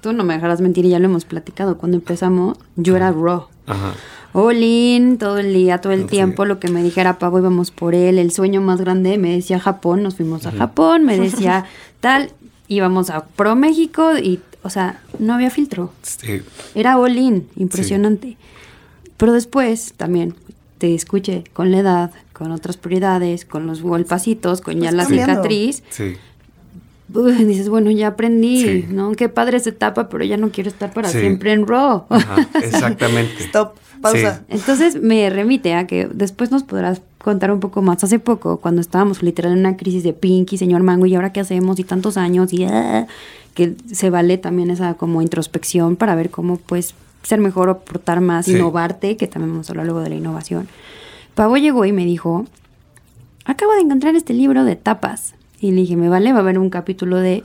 tú 0.00 0.12
no 0.12 0.24
me 0.24 0.34
dejarás 0.34 0.60
mentir 0.60 0.84
y 0.84 0.90
ya 0.90 0.98
lo 0.98 1.06
hemos 1.06 1.24
platicado. 1.24 1.78
Cuando 1.78 1.96
empezamos, 1.96 2.58
yo 2.76 2.96
era 2.96 3.12
raw. 3.12 3.46
Ajá. 3.66 3.94
All 4.34 4.62
in, 4.62 5.18
todo 5.18 5.38
el 5.38 5.52
día, 5.52 5.78
todo 5.78 5.92
el 5.92 6.06
tiempo, 6.06 6.46
lo 6.46 6.58
que 6.58 6.68
me 6.68 6.82
dijera 6.82 7.18
Pavo 7.18 7.38
íbamos 7.38 7.70
por 7.70 7.94
él. 7.94 8.18
El 8.18 8.32
sueño 8.32 8.62
más 8.62 8.80
grande 8.80 9.18
me 9.18 9.30
decía 9.34 9.60
Japón, 9.60 10.02
nos 10.02 10.16
fuimos 10.16 10.46
a. 10.46 10.52
Japón, 10.52 11.04
me 11.04 11.18
decía 11.20 11.66
tal, 12.00 12.30
íbamos 12.66 13.10
a 13.10 13.26
Pro 13.26 13.56
México 13.56 14.16
y, 14.16 14.40
o 14.62 14.70
sea, 14.70 15.00
no 15.18 15.34
había 15.34 15.50
filtro. 15.50 15.92
Sí. 16.02 16.40
Era 16.74 16.98
all 16.98 17.18
in, 17.18 17.46
impresionante. 17.56 18.28
Sí. 18.28 18.36
Pero 19.18 19.34
después 19.34 19.92
también 19.98 20.34
te 20.78 20.94
escuché 20.94 21.44
con 21.52 21.70
la 21.70 21.78
edad, 21.78 22.12
con 22.32 22.52
otras 22.52 22.78
prioridades, 22.78 23.44
con 23.44 23.66
los 23.66 23.82
golpacitos, 23.82 24.62
con 24.62 24.76
ya 24.76 24.90
pues 24.90 24.94
la 24.94 25.02
cambiando. 25.04 25.32
cicatriz. 25.34 25.82
Sí 25.90 26.16
dices, 27.38 27.68
bueno, 27.68 27.90
ya 27.90 28.08
aprendí, 28.08 28.62
sí. 28.62 28.86
¿no? 28.88 29.12
Qué 29.12 29.28
padre 29.28 29.58
esa 29.58 29.70
etapa, 29.70 30.08
pero 30.08 30.24
ya 30.24 30.36
no 30.36 30.50
quiero 30.50 30.70
estar 30.70 30.92
para 30.92 31.08
sí. 31.08 31.20
siempre 31.20 31.52
en 31.52 31.66
Raw. 31.66 32.04
Ajá, 32.08 32.48
exactamente. 32.54 33.32
Stop, 33.44 33.76
pausa. 34.00 34.38
Sí. 34.38 34.44
Entonces 34.48 35.00
me 35.00 35.28
remite 35.30 35.74
a 35.74 35.86
que 35.86 36.08
después 36.12 36.50
nos 36.50 36.62
podrás 36.62 37.02
contar 37.18 37.52
un 37.52 37.60
poco 37.60 37.82
más. 37.82 38.02
Hace 38.02 38.18
poco, 38.18 38.58
cuando 38.58 38.80
estábamos 38.80 39.22
literal 39.22 39.52
en 39.52 39.58
una 39.58 39.76
crisis 39.76 40.02
de 40.02 40.12
Pinky, 40.12 40.58
señor 40.58 40.82
Mango, 40.82 41.06
¿y 41.06 41.14
ahora 41.14 41.32
qué 41.32 41.40
hacemos? 41.40 41.78
Y 41.78 41.84
tantos 41.84 42.16
años, 42.16 42.52
y 42.52 42.64
uh, 42.64 43.06
que 43.54 43.76
se 43.90 44.10
vale 44.10 44.38
también 44.38 44.70
esa 44.70 44.94
como 44.94 45.22
introspección 45.22 45.96
para 45.96 46.14
ver 46.14 46.30
cómo 46.30 46.56
pues 46.56 46.94
ser 47.22 47.38
mejor, 47.38 47.68
aportar 47.70 48.20
más, 48.20 48.46
sí. 48.46 48.52
innovarte, 48.52 49.16
que 49.16 49.28
también 49.28 49.52
vamos 49.52 49.68
a 49.68 49.72
hablar 49.72 49.86
luego 49.86 50.00
de 50.00 50.08
la 50.08 50.16
innovación. 50.16 50.68
Pavo 51.34 51.56
llegó 51.56 51.84
y 51.84 51.92
me 51.92 52.04
dijo, 52.04 52.46
acabo 53.44 53.72
de 53.72 53.80
encontrar 53.80 54.16
este 54.16 54.34
libro 54.34 54.64
de 54.64 54.76
tapas 54.76 55.34
y 55.62 55.70
le 55.70 55.82
dije, 55.82 55.96
me 55.96 56.08
vale, 56.08 56.32
va 56.32 56.38
a 56.38 56.42
haber 56.42 56.58
un 56.58 56.70
capítulo 56.70 57.16
de 57.18 57.44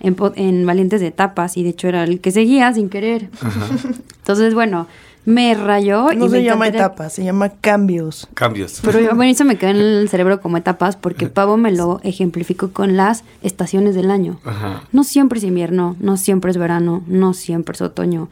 en, 0.00 0.16
en 0.36 0.66
Valientes 0.66 1.02
de 1.02 1.10
Tapas. 1.10 1.56
Y 1.58 1.62
de 1.62 1.68
hecho 1.68 1.86
era 1.86 2.02
el 2.02 2.20
que 2.20 2.30
seguía 2.30 2.72
sin 2.72 2.88
querer. 2.88 3.28
Ajá. 3.42 3.66
Entonces, 4.18 4.54
bueno, 4.54 4.86
me 5.26 5.54
rayó. 5.54 6.06
No 6.14 6.24
y 6.24 6.30
se 6.30 6.38
me 6.38 6.44
llama 6.44 6.68
etapas, 6.68 7.12
se 7.12 7.24
llama 7.24 7.50
cambios. 7.50 8.26
Cambios. 8.32 8.80
Pero 8.82 9.00
bueno, 9.14 9.30
eso 9.30 9.44
me 9.44 9.56
quedó 9.56 9.70
en 9.70 9.76
el 9.76 10.08
cerebro 10.10 10.40
como 10.40 10.56
etapas 10.56 10.96
porque 10.96 11.26
Pavo 11.26 11.58
me 11.58 11.70
lo 11.70 12.00
ejemplificó 12.02 12.72
con 12.72 12.96
las 12.96 13.22
estaciones 13.42 13.94
del 13.94 14.10
año. 14.10 14.40
Ajá. 14.44 14.84
No 14.90 15.04
siempre 15.04 15.38
es 15.38 15.44
invierno, 15.44 15.94
no 16.00 16.16
siempre 16.16 16.50
es 16.50 16.56
verano, 16.56 17.04
no 17.06 17.34
siempre 17.34 17.74
es 17.74 17.82
otoño. 17.82 18.30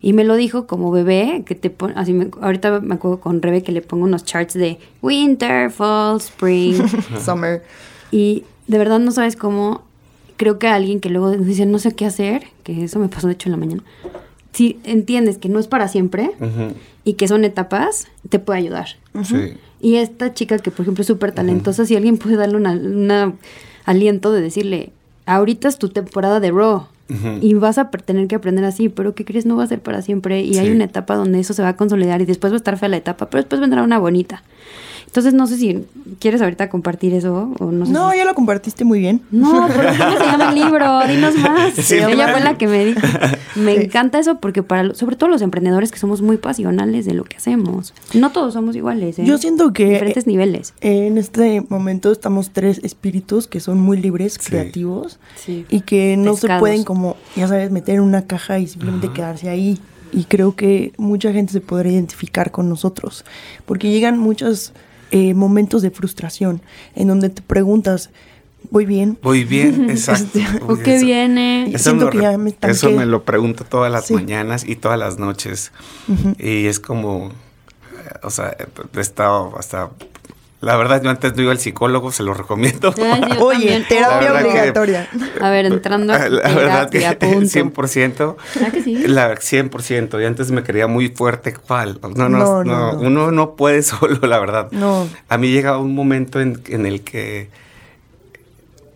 Y 0.00 0.12
me 0.12 0.22
lo 0.22 0.36
dijo 0.36 0.68
como 0.68 0.92
bebé, 0.92 1.42
que 1.44 1.56
te 1.56 1.70
pon, 1.70 1.92
así 1.96 2.12
me, 2.12 2.30
ahorita 2.40 2.78
me 2.78 2.94
acuerdo 2.94 3.18
con 3.18 3.42
Rebe 3.42 3.64
que 3.64 3.72
le 3.72 3.82
pongo 3.82 4.04
unos 4.04 4.24
charts 4.24 4.54
de 4.54 4.78
winter, 5.02 5.72
fall, 5.72 6.18
spring, 6.18 6.80
summer. 7.24 7.64
Y 8.12 8.44
de 8.68 8.78
verdad 8.78 9.00
no 9.00 9.10
sabes 9.10 9.34
cómo, 9.34 9.82
creo 10.36 10.58
que 10.58 10.68
alguien 10.68 11.00
que 11.00 11.10
luego 11.10 11.32
dice 11.32 11.66
no 11.66 11.78
sé 11.78 11.92
qué 11.92 12.06
hacer, 12.06 12.44
que 12.62 12.84
eso 12.84 12.98
me 12.98 13.08
pasó 13.08 13.26
de 13.26 13.32
hecho 13.32 13.48
en 13.48 13.52
la 13.52 13.56
mañana, 13.56 13.82
si 14.52 14.78
entiendes 14.84 15.38
que 15.38 15.48
no 15.48 15.58
es 15.58 15.66
para 15.66 15.88
siempre 15.88 16.30
uh 16.38 16.44
-huh. 16.44 16.72
y 17.04 17.14
que 17.14 17.28
son 17.28 17.44
etapas, 17.44 18.08
te 18.28 18.38
puede 18.38 18.60
ayudar. 18.60 18.88
Uh 19.14 19.20
-huh. 19.20 19.24
sí. 19.24 19.56
Y 19.80 19.96
esta 19.96 20.34
chica 20.34 20.58
que 20.58 20.70
por 20.70 20.82
ejemplo 20.82 21.02
es 21.02 21.06
súper 21.06 21.32
talentosa, 21.32 21.82
uh 21.82 21.84
-huh. 21.84 21.88
si 21.88 21.96
alguien 21.96 22.18
puede 22.18 22.36
darle 22.36 22.56
una, 22.56 22.72
una, 22.72 23.32
aliento 23.84 24.32
de 24.32 24.42
decirle, 24.42 24.90
ahorita 25.26 25.68
es 25.68 25.78
tu 25.78 25.88
temporada 25.88 26.40
de 26.40 26.50
Raw. 26.50 26.86
Uh 27.10 27.14
-huh. 27.14 27.38
Y 27.40 27.54
vas 27.54 27.78
a 27.78 27.88
tener 27.88 28.28
que 28.28 28.34
aprender 28.34 28.64
así, 28.66 28.90
pero 28.90 29.14
¿qué 29.14 29.24
crees? 29.24 29.46
No 29.46 29.56
va 29.56 29.64
a 29.64 29.66
ser 29.66 29.80
para 29.80 30.02
siempre. 30.02 30.42
Y 30.42 30.54
sí. 30.54 30.58
hay 30.58 30.70
una 30.70 30.84
etapa 30.84 31.16
donde 31.16 31.40
eso 31.40 31.54
se 31.54 31.62
va 31.62 31.68
a 31.68 31.76
consolidar 31.76 32.20
y 32.20 32.26
después 32.26 32.52
va 32.52 32.56
a 32.56 32.58
estar 32.58 32.76
fea 32.76 32.90
la 32.90 32.98
etapa, 32.98 33.30
pero 33.30 33.42
después 33.42 33.60
vendrá 33.62 33.82
una 33.82 33.98
bonita. 33.98 34.42
Entonces, 35.08 35.32
no 35.32 35.46
sé 35.46 35.56
si 35.56 35.86
quieres 36.20 36.42
ahorita 36.42 36.68
compartir 36.68 37.14
eso 37.14 37.50
o 37.58 37.72
no 37.72 37.86
sé. 37.86 37.92
No, 37.92 38.10
si... 38.10 38.18
ya 38.18 38.26
lo 38.26 38.34
compartiste 38.34 38.84
muy 38.84 38.98
bien. 38.98 39.22
No, 39.30 39.66
pero 39.74 39.88
¿cómo 39.88 40.18
se 40.18 40.24
llama 40.24 40.50
el 40.50 40.54
libro? 40.54 41.00
Dinos 41.08 41.34
más. 41.36 41.72
Sí, 41.72 41.94
Ella 41.94 42.28
fue 42.28 42.40
la 42.40 42.58
que 42.58 42.68
me 42.68 42.84
dijo. 42.84 43.00
Me 43.56 43.74
sí. 43.74 43.84
encanta 43.84 44.18
eso 44.18 44.38
porque 44.38 44.62
para, 44.62 44.94
sobre 44.94 45.16
todo 45.16 45.30
los 45.30 45.40
emprendedores 45.40 45.92
que 45.92 45.98
somos 45.98 46.20
muy 46.20 46.36
pasionales 46.36 47.06
de 47.06 47.14
lo 47.14 47.24
que 47.24 47.38
hacemos. 47.38 47.94
No 48.12 48.32
todos 48.32 48.52
somos 48.52 48.76
iguales, 48.76 49.18
¿eh? 49.18 49.24
Yo 49.24 49.38
siento 49.38 49.72
que... 49.72 49.88
Diferentes 49.88 50.26
niveles. 50.26 50.74
En 50.82 51.16
este 51.16 51.64
momento 51.70 52.12
estamos 52.12 52.50
tres 52.50 52.78
espíritus 52.84 53.46
que 53.46 53.60
son 53.60 53.80
muy 53.80 53.96
libres, 53.96 54.36
sí. 54.38 54.50
creativos. 54.50 55.18
Sí. 55.36 55.64
Y 55.70 55.80
que 55.80 56.18
no 56.18 56.34
Pescados. 56.34 56.58
se 56.58 56.60
pueden 56.60 56.84
como, 56.84 57.16
ya 57.34 57.48
sabes, 57.48 57.70
meter 57.70 57.94
en 57.94 58.02
una 58.02 58.26
caja 58.26 58.58
y 58.58 58.66
simplemente 58.66 59.10
quedarse 59.10 59.48
ahí. 59.48 59.78
Y 60.12 60.24
creo 60.24 60.54
que 60.54 60.92
mucha 60.98 61.32
gente 61.32 61.54
se 61.54 61.62
podrá 61.62 61.88
identificar 61.88 62.50
con 62.50 62.68
nosotros. 62.68 63.24
Porque 63.64 63.90
llegan 63.90 64.18
muchas 64.18 64.74
eh, 65.10 65.34
momentos 65.34 65.82
de 65.82 65.90
frustración 65.90 66.60
en 66.94 67.08
donde 67.08 67.28
te 67.30 67.42
preguntas, 67.42 68.10
voy 68.70 68.84
bien. 68.86 69.18
Voy 69.22 69.44
bien, 69.44 69.88
exacto. 69.90 70.38
¿O 70.66 70.76
qué 70.76 70.96
Eso- 70.96 71.06
viene? 71.06 71.68
Eso, 71.70 71.90
Siento 71.90 72.06
lo 72.06 72.10
que 72.10 72.18
ya 72.18 72.36
me 72.38 72.54
eso 72.62 72.90
me 72.90 73.06
lo 73.06 73.24
pregunto 73.24 73.64
todas 73.64 73.90
las 73.90 74.06
Sí. 74.06 74.14
mañanas 74.14 74.64
y 74.66 74.76
todas 74.76 74.98
las 74.98 75.18
noches. 75.18 75.72
Y 76.38 76.66
es 76.66 76.78
como, 76.80 77.30
o 78.22 78.30
sea, 78.30 78.56
he 78.94 79.00
estado 79.00 79.54
hasta... 79.58 79.90
La 80.60 80.76
verdad, 80.76 81.00
yo 81.02 81.08
antes 81.10 81.36
no 81.36 81.42
iba 81.42 81.52
al 81.52 81.58
psicólogo, 81.60 82.10
se 82.10 82.24
lo 82.24 82.34
recomiendo. 82.34 82.92
Yo 82.94 83.04
Oye, 83.46 83.84
terapia 83.88 84.32
que- 84.32 84.48
obligatoria. 84.48 85.08
A 85.40 85.50
ver, 85.50 85.66
entrando 85.66 86.12
a 86.12 86.18
La 86.28 86.52
verdad 86.52 86.90
que 86.90 86.98
terapia, 86.98 87.28
punto. 87.30 87.46
100%. 87.82 88.36
¿Verdad 88.56 88.72
que 88.72 88.82
sí? 88.82 88.94
La 89.06 89.34
100%. 89.36 90.20
Y 90.20 90.24
antes 90.24 90.50
me 90.50 90.64
creía 90.64 90.88
muy 90.88 91.10
fuerte. 91.10 91.52
¿Cuál? 91.54 92.00
No, 92.02 92.08
no, 92.08 92.28
No, 92.28 92.38
no, 92.38 92.64
no, 92.64 92.92
no. 92.94 92.98
Uno 92.98 93.30
no 93.30 93.54
puede 93.54 93.82
solo, 93.84 94.18
la 94.26 94.40
verdad. 94.40 94.68
No. 94.72 95.08
A 95.28 95.38
mí 95.38 95.48
llegaba 95.52 95.78
un 95.78 95.94
momento 95.94 96.40
en, 96.40 96.60
en 96.68 96.86
el 96.86 97.02
que 97.02 97.50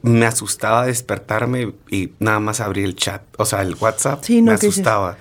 me 0.02 0.26
asustaba 0.26 0.84
despertarme 0.86 1.74
y 1.88 2.10
nada 2.18 2.40
más 2.40 2.60
abrir 2.60 2.84
el 2.86 2.96
chat, 2.96 3.22
o 3.38 3.44
sea, 3.44 3.62
el 3.62 3.76
WhatsApp, 3.76 4.24
Sí, 4.24 4.42
no, 4.42 4.46
me 4.50 4.54
asustaba. 4.54 5.16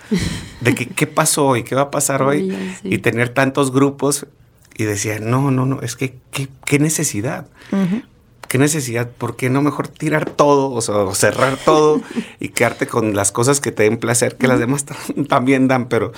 De 0.59 0.73
que, 0.73 0.87
¿qué 0.87 1.05
pasó 1.05 1.45
hoy? 1.45 1.61
¿Qué 1.63 1.75
va 1.75 1.83
a 1.83 1.91
pasar 1.91 2.23
hoy? 2.23 2.49
Sí. 2.81 2.89
Y 2.89 2.97
tener 2.97 3.29
tantos 3.29 3.71
grupos 3.71 4.25
y 4.81 4.85
decía, 4.85 5.19
no, 5.19 5.51
no, 5.51 5.65
no, 5.65 5.81
es 5.81 5.95
que, 5.95 6.15
¿qué, 6.31 6.47
qué 6.65 6.79
necesidad? 6.79 7.47
¿Qué 8.47 8.57
necesidad? 8.57 9.09
¿Por 9.09 9.37
qué 9.37 9.49
no 9.49 9.61
mejor 9.61 9.87
tirar 9.87 10.29
todo, 10.29 10.71
o, 10.73 10.81
sea, 10.81 10.95
o 10.97 11.15
cerrar 11.15 11.55
todo 11.63 12.01
y 12.41 12.49
quedarte 12.49 12.85
con 12.85 13.15
las 13.15 13.31
cosas 13.31 13.61
que 13.61 13.71
te 13.71 13.83
den 13.83 13.95
placer, 13.95 14.35
que 14.35 14.45
las 14.49 14.59
demás 14.59 14.85
tam- 14.85 15.25
también 15.29 15.69
dan? 15.69 15.87
Pero 15.87 16.11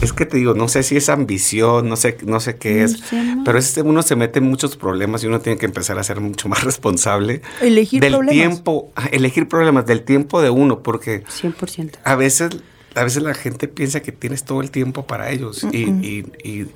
es 0.00 0.14
que 0.14 0.24
te 0.24 0.38
digo, 0.38 0.54
no 0.54 0.66
sé 0.68 0.82
si 0.82 0.96
es 0.96 1.10
ambición, 1.10 1.90
no 1.90 1.96
sé, 1.96 2.16
no 2.24 2.40
sé 2.40 2.56
qué 2.56 2.84
es, 2.84 3.02
pero 3.44 3.58
es, 3.58 3.76
uno 3.84 4.00
se 4.00 4.16
mete 4.16 4.38
en 4.38 4.46
muchos 4.46 4.78
problemas 4.78 5.24
y 5.24 5.26
uno 5.26 5.40
tiene 5.40 5.58
que 5.58 5.66
empezar 5.66 5.98
a 5.98 6.04
ser 6.04 6.20
mucho 6.20 6.48
más 6.48 6.64
responsable 6.64 7.42
Elegir 7.60 8.00
del 8.00 8.12
problemas. 8.14 8.32
tiempo, 8.34 8.90
elegir 9.12 9.46
problemas 9.46 9.84
del 9.84 10.04
tiempo 10.04 10.40
de 10.40 10.48
uno, 10.48 10.82
porque 10.82 11.22
100%. 11.24 11.96
a 12.02 12.14
veces, 12.14 12.48
a 12.94 13.04
veces 13.04 13.22
la 13.22 13.34
gente 13.34 13.66
piensa 13.68 14.00
que 14.00 14.12
tienes 14.12 14.44
todo 14.44 14.60
el 14.60 14.70
tiempo 14.70 15.06
para 15.06 15.30
ellos 15.30 15.64
y, 15.72 15.78
y- 15.90 16.32
y- 16.44 16.66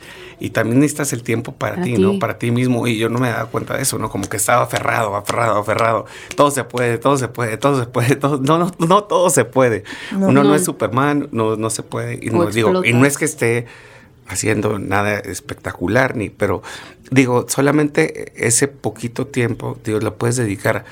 y 0.41 0.51
también 0.51 0.79
necesitas 0.81 1.13
el 1.13 1.23
tiempo 1.25 1.53
para, 1.53 1.75
Para 1.77 1.85
ti. 1.85 1.93
¿no? 1.99 2.19
Para 2.21 2.39
ti 2.39 2.51
mismo. 2.53 2.87
Y 2.87 2.97
yo 2.97 3.09
no 3.09 3.19
me 3.19 3.29
daba 3.29 3.47
cuenta 3.47 3.77
de 3.77 3.83
eso, 3.83 3.99
¿no? 3.99 4.09
Como 4.09 4.29
que 4.29 4.37
estaba 4.37 4.63
aferrado, 4.63 5.17
aferrado, 5.17 5.59
aferrado. 5.59 6.07
Todo 6.37 6.51
se 6.53 6.63
puede, 6.65 6.99
todo 6.99 7.17
se 7.19 7.27
puede, 7.29 7.57
todo 7.57 7.81
se 7.81 7.87
puede. 7.87 8.15
Todo, 8.17 8.39
no, 8.41 8.59
no, 8.59 8.71
no 8.79 9.05
todo 9.05 9.31
se 9.31 9.45
puede. 9.45 9.83
No. 10.13 10.29
Uno 10.29 10.43
no. 10.43 10.51
No. 10.51 10.55
es 10.55 10.65
Superman, 10.65 11.29
no, 11.33 11.57
no 11.57 11.71
se 11.71 11.83
puede. 11.83 12.19
Y 12.23 12.31
O 12.31 12.33
no, 12.35 12.47
digo, 12.47 12.85
y 12.85 12.93
no 12.93 13.05
es 13.05 13.19
que 13.19 13.25
esté 13.25 13.67
haciendo 14.29 14.79
nada 14.79 15.19
espectacular, 15.19 16.15
ni, 16.17 16.29
pero 16.31 16.63
digo, 17.11 17.47
solamente 17.49 18.33
ese 18.37 18.69
poquito 18.69 19.27
tiempo, 19.27 19.79
digo, 19.85 19.99
lo 20.01 20.17
puedes 20.17 20.37
dedicar 20.37 20.85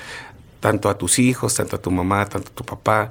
tanto 0.59 0.89
a 0.89 0.97
tus 0.97 1.19
hijos, 1.19 1.53
tanto 1.55 1.75
a 1.75 1.81
tu 1.81 1.91
mamá, 1.91 2.25
tanto 2.27 2.49
a 2.51 2.55
tu 2.55 2.63
papá. 2.63 3.09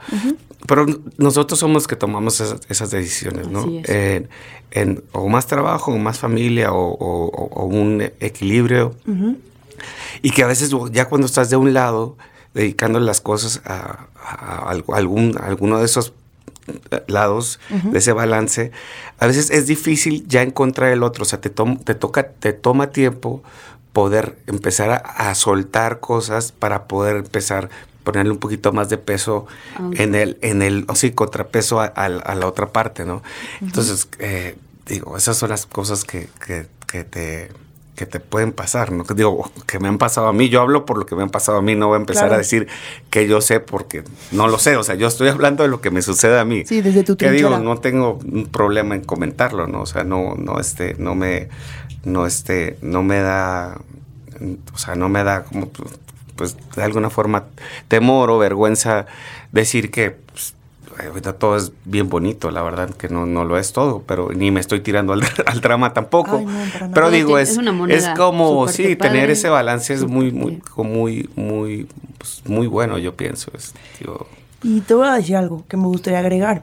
Pero 0.67 0.87
nosotros 1.19 1.59
somos 1.61 1.75
los 1.75 1.87
que 1.87 1.97
tomamos 1.97 2.41
esas, 2.41 2.61
esas 2.69 2.91
decisiones, 2.91 3.49
¿no? 3.49 3.63
En, 3.87 4.29
en 4.73 5.05
o 5.13 5.29
más 5.29 5.47
trabajo, 5.47 5.93
o 5.93 5.99
más 5.99 6.19
familia, 6.19 6.73
o, 6.73 6.89
o- 6.93 7.27
o- 7.27 7.49
o 7.63 7.65
un 7.67 8.03
equilibrio. 8.21 8.95
Y 10.23 10.31
que 10.31 10.43
a 10.43 10.47
veces 10.47 10.71
ya 10.93 11.09
cuando 11.09 11.27
estás 11.27 11.51
de 11.51 11.57
un 11.57 11.73
lado, 11.75 12.17
dedicando 12.55 12.99
las 13.01 13.21
cosas 13.21 13.61
a, 13.65 14.07
algún, 14.93 15.37
a 15.39 15.47
alguno 15.47 15.79
de 15.79 15.85
esos 15.85 16.15
lados, 17.07 17.61
de 17.93 17.99
ese 17.99 18.13
balance, 18.13 18.73
a 19.19 19.27
veces 19.27 19.51
es 19.51 19.67
difícil 19.67 20.27
ya 20.27 20.43
encontrar 20.43 20.91
el 20.93 21.03
otro. 21.05 21.23
O 21.23 21.27
sea, 21.27 21.41
te, 21.41 21.51
tom- 21.51 21.79
te, 21.79 21.95
toca, 21.95 22.29
te 22.29 22.53
toma 22.53 22.91
tiempo 22.91 23.43
poder 23.97 24.37
empezar 24.47 24.91
a, 24.91 24.97
a 25.31 25.35
soltar 25.35 26.01
cosas 26.01 26.53
para 26.53 26.85
poder 26.87 27.17
empezar 27.17 27.71
ponerle 28.05 28.31
un 28.31 28.39
poquito 28.39 28.71
más 28.75 28.91
de 28.91 28.99
peso 28.99 29.47
en 29.95 30.15
el, 30.15 30.37
en 30.43 30.61
el, 30.61 30.85
o 30.87 30.95
sí, 30.95 31.13
contrapeso 31.13 31.81
a, 31.81 31.87
a- 31.97 32.05
a 32.05 32.35
la 32.35 32.47
otra 32.47 32.67
parte, 32.69 33.07
¿no? 33.07 33.23
Entonces, 33.63 34.07
eh, 34.19 34.57
digo, 34.87 35.17
esas 35.17 35.39
son 35.39 35.49
las 35.49 35.65
cosas 35.65 36.05
que, 36.05 36.29
que, 36.47 36.67
que 36.87 37.05
te 37.05 37.49
que 37.97 38.05
te 38.05 38.21
pueden 38.21 38.53
pasar, 38.53 38.93
¿no? 38.93 39.05
Que 39.05 39.15
digo, 39.15 39.51
que 39.67 39.79
me 39.79 39.89
han 39.89 39.97
pasado 39.97 40.27
a 40.29 40.35
mí, 40.35 40.51
yo 40.51 40.61
hablo 40.61 40.85
por 40.85 40.99
lo 40.99 41.07
que 41.07 41.17
me 41.17 41.23
han 41.23 41.31
pasado 41.31 41.57
a 41.57 41.63
mí, 41.63 41.75
no 41.75 41.87
voy 41.89 41.97
a 41.97 42.01
empezar 42.01 42.25
Claro. 42.25 42.35
a 42.35 42.39
decir 42.39 42.69
que 43.09 43.27
yo 43.27 43.41
sé 43.41 43.59
porque 43.59 44.05
no 44.33 44.49
lo 44.49 44.59
sé, 44.59 44.77
o 44.77 44.83
sea, 44.83 44.97
yo 44.97 45.07
estoy 45.09 45.29
hablando 45.29 45.63
de 45.63 45.71
lo 45.71 45.81
que 45.81 45.91
me 45.91 46.03
sucede 46.03 46.39
a 46.39 46.45
mí. 46.45 46.67
Sí, 46.67 46.83
desde 46.83 47.05
tu 47.05 47.17
Que 47.17 47.31
digo, 47.31 47.59
no 47.59 47.79
tengo 47.79 48.19
un 48.23 48.49
problema 48.49 48.95
en 48.97 49.03
comentarlo, 49.03 49.67
¿no? 49.67 49.81
O 49.81 49.87
sea, 49.87 50.05
no, 50.05 50.35
no, 50.37 50.61
este, 50.61 50.95
no 50.99 51.15
me, 51.15 51.49
no, 52.07 52.25
este, 52.25 52.79
no 52.83 53.03
me 53.03 53.21
da, 53.21 53.79
o 54.73 54.79
sea, 54.79 54.95
no 54.95 55.09
me 55.09 55.25
da 55.25 55.43
como, 55.43 55.69
pues, 56.37 56.57
de 56.77 56.83
alguna 56.83 57.11
forma, 57.11 57.45
temor 57.89 58.31
o 58.31 58.39
vergüenza 58.39 59.07
decir 59.51 59.91
que, 59.91 60.13
pues, 60.13 60.55
ahorita 61.05 61.33
todo 61.35 61.57
es 61.57 61.73
bien 61.85 62.09
bonito, 62.09 62.53
la 62.53 62.63
verdad 62.63 62.91
que 62.91 63.09
no, 63.09 63.27
no 63.27 63.45
lo 63.45 63.59
es 63.59 63.73
todo, 63.73 64.05
pero 64.07 64.31
ni 64.33 64.53
me 64.53 64.61
estoy 64.61 64.81
tirando 64.81 65.13
al, 65.13 65.23
al 65.47 65.61
drama 65.61 65.93
tampoco. 65.93 66.37
Ay, 66.39 66.47
no, 66.47 66.93
pero 66.95 67.07
No, 67.07 67.11
digo, 67.11 67.39
es 67.39 67.59
es, 67.89 68.09
como, 68.17 68.69
sí, 68.69 68.95
padre, 68.95 69.11
tener 69.11 69.31
ese 69.31 69.49
balance 69.49 69.93
es 69.93 70.05
muy, 70.05 70.31
muy, 70.31 70.63
muy, 70.77 71.29
muy, 71.35 71.89
pues, 72.19 72.43
muy 72.47 72.69
bueno, 72.69 72.99
yo 72.99 73.17
pienso. 73.17 73.51
Es, 73.53 73.75
digo, 73.99 74.29
Y 74.63 74.81
te 74.83 74.95
voy 74.95 75.09
a 75.09 75.15
decir 75.15 75.37
algo 75.37 75.65
que 75.69 75.77
me 75.77 75.87
gustaría 75.87 76.21
agregar. 76.21 76.63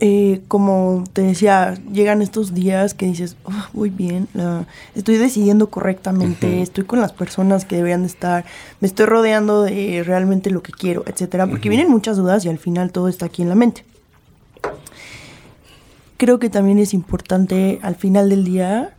Eh, 0.00 0.42
como 0.46 1.02
te 1.12 1.22
decía, 1.22 1.74
llegan 1.92 2.22
estos 2.22 2.54
días 2.54 2.94
que 2.94 3.06
dices, 3.06 3.36
"Oh, 3.44 3.52
voy 3.72 3.90
bien, 3.90 4.28
la- 4.32 4.64
estoy 4.94 5.16
decidiendo 5.16 5.70
correctamente, 5.70 6.62
estoy 6.62 6.84
con 6.84 7.00
las 7.00 7.12
personas 7.12 7.64
que 7.64 7.74
deberían 7.76 8.02
de 8.02 8.06
estar, 8.06 8.44
me 8.80 8.86
estoy 8.86 9.06
rodeando 9.06 9.62
de 9.64 10.04
realmente 10.06 10.50
lo 10.50 10.62
que 10.62 10.70
quiero, 10.70 11.02
etcétera, 11.06 11.48
porque 11.48 11.68
vienen 11.68 11.90
muchas 11.90 12.16
dudas 12.16 12.44
y 12.44 12.48
al 12.48 12.58
final 12.58 12.92
todo 12.92 13.08
está 13.08 13.26
aquí 13.26 13.42
en 13.42 13.48
la 13.48 13.56
mente. 13.56 13.84
Creo 16.16 16.38
que 16.38 16.48
también 16.50 16.78
es 16.78 16.94
importante 16.94 17.78
al 17.82 17.94
final 17.96 18.28
del 18.28 18.44
día 18.44 18.94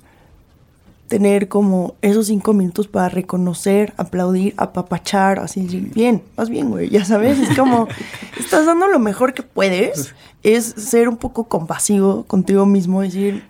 tener 1.10 1.50
como 1.50 1.95
esos 2.02 2.28
cinco 2.28 2.54
minutos 2.54 2.88
para 2.88 3.10
reconocer, 3.10 3.93
aplaudir, 3.98 4.54
apapachar, 4.56 5.39
así, 5.39 5.62
bien, 5.93 6.22
vas 6.38 6.50
bien, 6.50 6.69
güey, 6.69 6.88
ya 6.89 7.04
sabes, 7.04 7.38
es 7.39 7.58
como, 7.58 7.88
estás 8.39 8.65
dando 8.65 8.88
lo 8.88 9.00
mejor 9.00 9.34
que 9.34 9.43
puedes, 9.43 10.13
es 10.43 10.63
ser 10.65 11.10
un 11.10 11.17
poco 11.17 11.45
compasivo 11.45 12.24
contigo 12.24 12.65
mismo, 12.65 13.02
decir, 13.02 13.43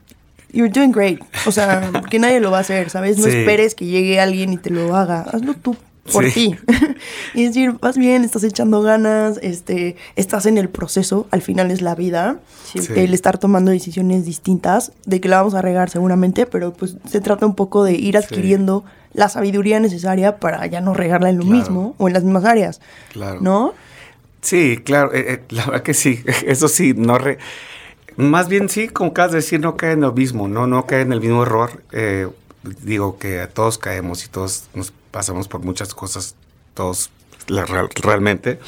you're 0.52 0.72
doing 0.74 0.92
great, 0.92 1.20
o 1.46 1.52
sea, 1.52 1.92
que 2.10 2.18
nadie 2.18 2.40
lo 2.40 2.50
va 2.50 2.58
a 2.60 2.62
hacer, 2.62 2.90
¿sabes? 2.90 3.18
No 3.20 3.26
Sí. 3.26 3.30
esperes 3.38 3.76
que 3.76 3.86
llegue 3.86 4.20
alguien 4.20 4.54
y 4.54 4.58
te 4.58 4.70
lo 4.72 4.96
haga, 4.96 5.22
hazlo 5.22 5.54
tú 5.54 5.76
por 6.12 6.30
Sí. 6.30 6.32
ti. 6.32 6.58
y 7.34 7.46
decir, 7.46 7.74
vas 7.82 7.98
bien, 7.98 8.24
estás 8.24 8.44
echando 8.44 8.82
ganas, 8.82 9.40
este, 9.42 9.96
estás 10.16 10.46
en 10.46 10.58
el 10.58 10.70
proceso, 10.70 11.28
al 11.32 11.42
final 11.42 11.72
es 11.72 11.82
la 11.82 11.96
vida, 11.96 12.40
Sí. 12.66 12.80
Sí. 12.82 12.94
el 12.96 13.14
estar 13.14 13.38
tomando 13.38 13.72
decisiones 13.72 14.26
distintas, 14.26 14.92
de 15.06 15.20
que 15.22 15.30
la 15.30 15.38
vamos 15.38 15.54
a 15.56 15.62
regar 15.62 15.90
seguramente, 15.90 16.46
pero 16.46 16.74
pues 16.74 16.98
se 17.10 17.22
trata 17.22 17.46
un 17.46 17.56
poco 17.56 17.84
de 17.84 17.94
ir 17.94 18.18
adquiriendo 18.18 18.84
la 19.14 19.28
sabiduría 19.30 19.80
necesaria 19.80 20.38
para 20.38 20.66
ya 20.68 20.82
no 20.82 20.94
regarla 20.94 21.30
en 21.30 21.38
lo 21.38 21.44
Claro. 21.46 21.58
mismo 21.58 21.96
o 21.98 22.08
en 22.08 22.14
las 22.14 22.24
mismas 22.24 22.46
áreas, 22.46 22.80
claro. 23.12 23.40
¿no? 23.42 23.74
Sí, 24.42 24.78
claro, 24.84 25.14
eh, 25.14 25.26
eh, 25.34 25.44
la 25.50 25.66
verdad 25.66 25.84
que 25.84 25.94
sí, 25.94 26.22
eso 26.46 26.68
sí, 26.68 26.94
no 26.96 27.18
re- 27.18 27.40
más 28.18 28.48
bien 28.50 28.70
sí, 28.70 28.88
como 28.90 29.12
acabas 29.12 29.32
de 29.32 29.38
decir, 29.38 29.60
no 29.60 29.78
cae 29.78 29.94
en 29.94 30.02
lo 30.02 30.12
mismo, 30.14 30.48
no, 30.48 30.68
no 30.68 30.86
cae 30.86 31.02
en 31.02 31.12
el 31.14 31.22
mismo 31.22 31.44
error. 31.44 31.82
eh, 31.92 32.28
digo 32.84 33.18
que 33.18 33.40
a 33.40 33.48
todos 33.48 33.78
caemos 33.78 34.26
y 34.26 34.28
todos 34.28 34.66
nos 34.74 34.92
pasamos 35.12 35.48
por 35.48 35.62
muchas 35.62 35.94
cosas, 35.94 36.36
todos 36.74 37.10
la- 37.48 37.66
real- 37.66 37.90
realmente. 38.02 38.60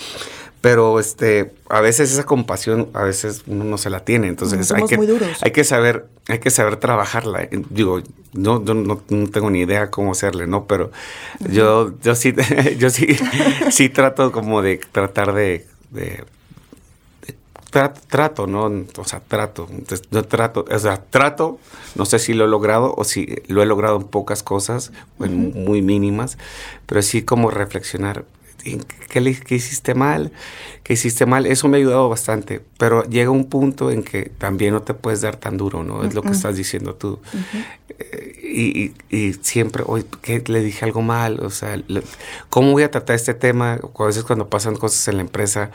Pero 0.61 0.99
este, 0.99 1.53
a 1.69 1.81
veces 1.81 2.11
esa 2.11 2.23
compasión, 2.23 2.89
a 2.93 3.01
veces 3.01 3.41
uno 3.47 3.63
no 3.63 3.79
se 3.79 3.89
la 3.89 4.05
tiene, 4.05 4.27
entonces 4.27 4.71
hay 4.71 4.83
que, 4.85 4.95
muy 4.95 5.07
duros. 5.07 5.39
hay 5.41 5.49
que 5.49 5.63
saber, 5.63 6.05
hay 6.27 6.37
que 6.37 6.51
saber 6.51 6.75
trabajarla. 6.77 7.41
Eh, 7.43 7.63
Digo, 7.71 8.01
no, 8.33 8.63
yo 8.63 8.75
no, 8.75 9.01
no 9.09 9.27
tengo 9.29 9.49
ni 9.49 9.61
idea 9.61 9.89
cómo 9.89 10.11
hacerle, 10.11 10.45
¿no? 10.45 10.65
Pero 10.65 10.91
yo, 11.49 11.93
yo 12.03 12.13
sí, 12.13 12.35
yo 12.77 12.91
sí, 12.91 13.07
sí 13.71 13.89
trato 13.89 14.31
como 14.31 14.61
de 14.61 14.77
tratar 14.91 15.33
de 15.33 15.65
tra- 17.71 17.93
trato, 18.09 18.47
¿no? 18.47 18.65
O 18.97 19.03
sea, 19.05 19.21
trato. 19.27 19.67
Yo 20.11 20.23
trato, 20.23 20.65
o 20.69 20.79
sea, 20.79 20.97
trato, 21.09 21.59
no 21.95 22.05
sé 22.05 22.19
si 22.19 22.33
lo 22.33 22.45
he 22.45 22.47
logrado 22.47 22.93
o 22.97 23.03
si 23.03 23.35
lo 23.47 23.61
he 23.63 23.65
logrado 23.65 23.97
en 23.97 24.03
pocas 24.03 24.43
cosas, 24.43 24.91
o 25.17 25.25
en 25.25 25.63
muy 25.65 25.81
mínimas, 25.81 26.37
pero 26.85 27.01
sí 27.01 27.21
como 27.23 27.49
reflexionar. 27.51 28.25
¿en 28.63 28.83
¿Qué, 29.09 29.21
le- 29.21 29.39
qué 29.39 29.55
hiciste 29.55 29.95
mal? 29.95 30.31
¿Qué 30.83 30.93
hiciste 30.93 31.25
mal? 31.25 31.47
Eso 31.47 31.67
me 31.67 31.77
ha 31.77 31.79
ayudado 31.79 32.07
bastante, 32.09 32.61
pero 32.77 33.03
llega 33.05 33.31
un 33.31 33.45
punto 33.49 33.89
en 33.89 34.03
que 34.03 34.25
también 34.37 34.73
no 34.73 34.83
te 34.83 34.93
puedes 34.93 35.21
dar 35.21 35.35
tan 35.35 35.57
duro, 35.57 35.83
¿no? 35.83 36.03
Es 36.03 36.13
lo 36.13 36.21
que 36.21 36.29
estás 36.29 36.55
diciendo 36.57 36.93
tú. 36.93 37.19
Eh, 37.89 38.39
y, 38.43 38.93
y- 39.15 39.33
siempre, 39.41 39.83
oye, 39.85 40.05
¿qué 40.21 40.43
le 40.47 40.61
dije 40.61 40.85
algo 40.85 41.01
mal? 41.01 41.39
O 41.41 41.49
sea, 41.49 41.81
¿cómo 42.49 42.71
voy 42.71 42.83
a 42.83 42.91
tratar 42.91 43.15
este 43.15 43.33
tema? 43.33 43.79
A 43.97 44.03
veces 44.05 44.23
cuando 44.23 44.47
pasan 44.49 44.75
cosas 44.75 45.07
en 45.07 45.15
la 45.17 45.21
empresa, 45.21 45.71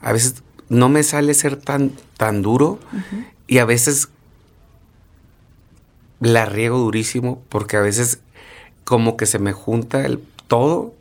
a 0.00 0.12
veces 0.12 0.42
no 0.70 0.88
me 0.88 1.02
sale 1.02 1.34
ser 1.34 1.56
tan, 1.56 1.92
tan 2.16 2.40
duro 2.40 2.78
y 3.46 3.58
a 3.58 3.66
veces 3.66 4.08
la 6.20 6.46
riego 6.46 6.78
durísimo 6.78 7.42
porque 7.48 7.76
a 7.76 7.80
veces 7.80 8.20
como 8.84 9.16
que 9.16 9.26
se 9.26 9.38
me 9.38 9.52
junta 9.52 10.06
el 10.06 10.20
todo 10.46 10.94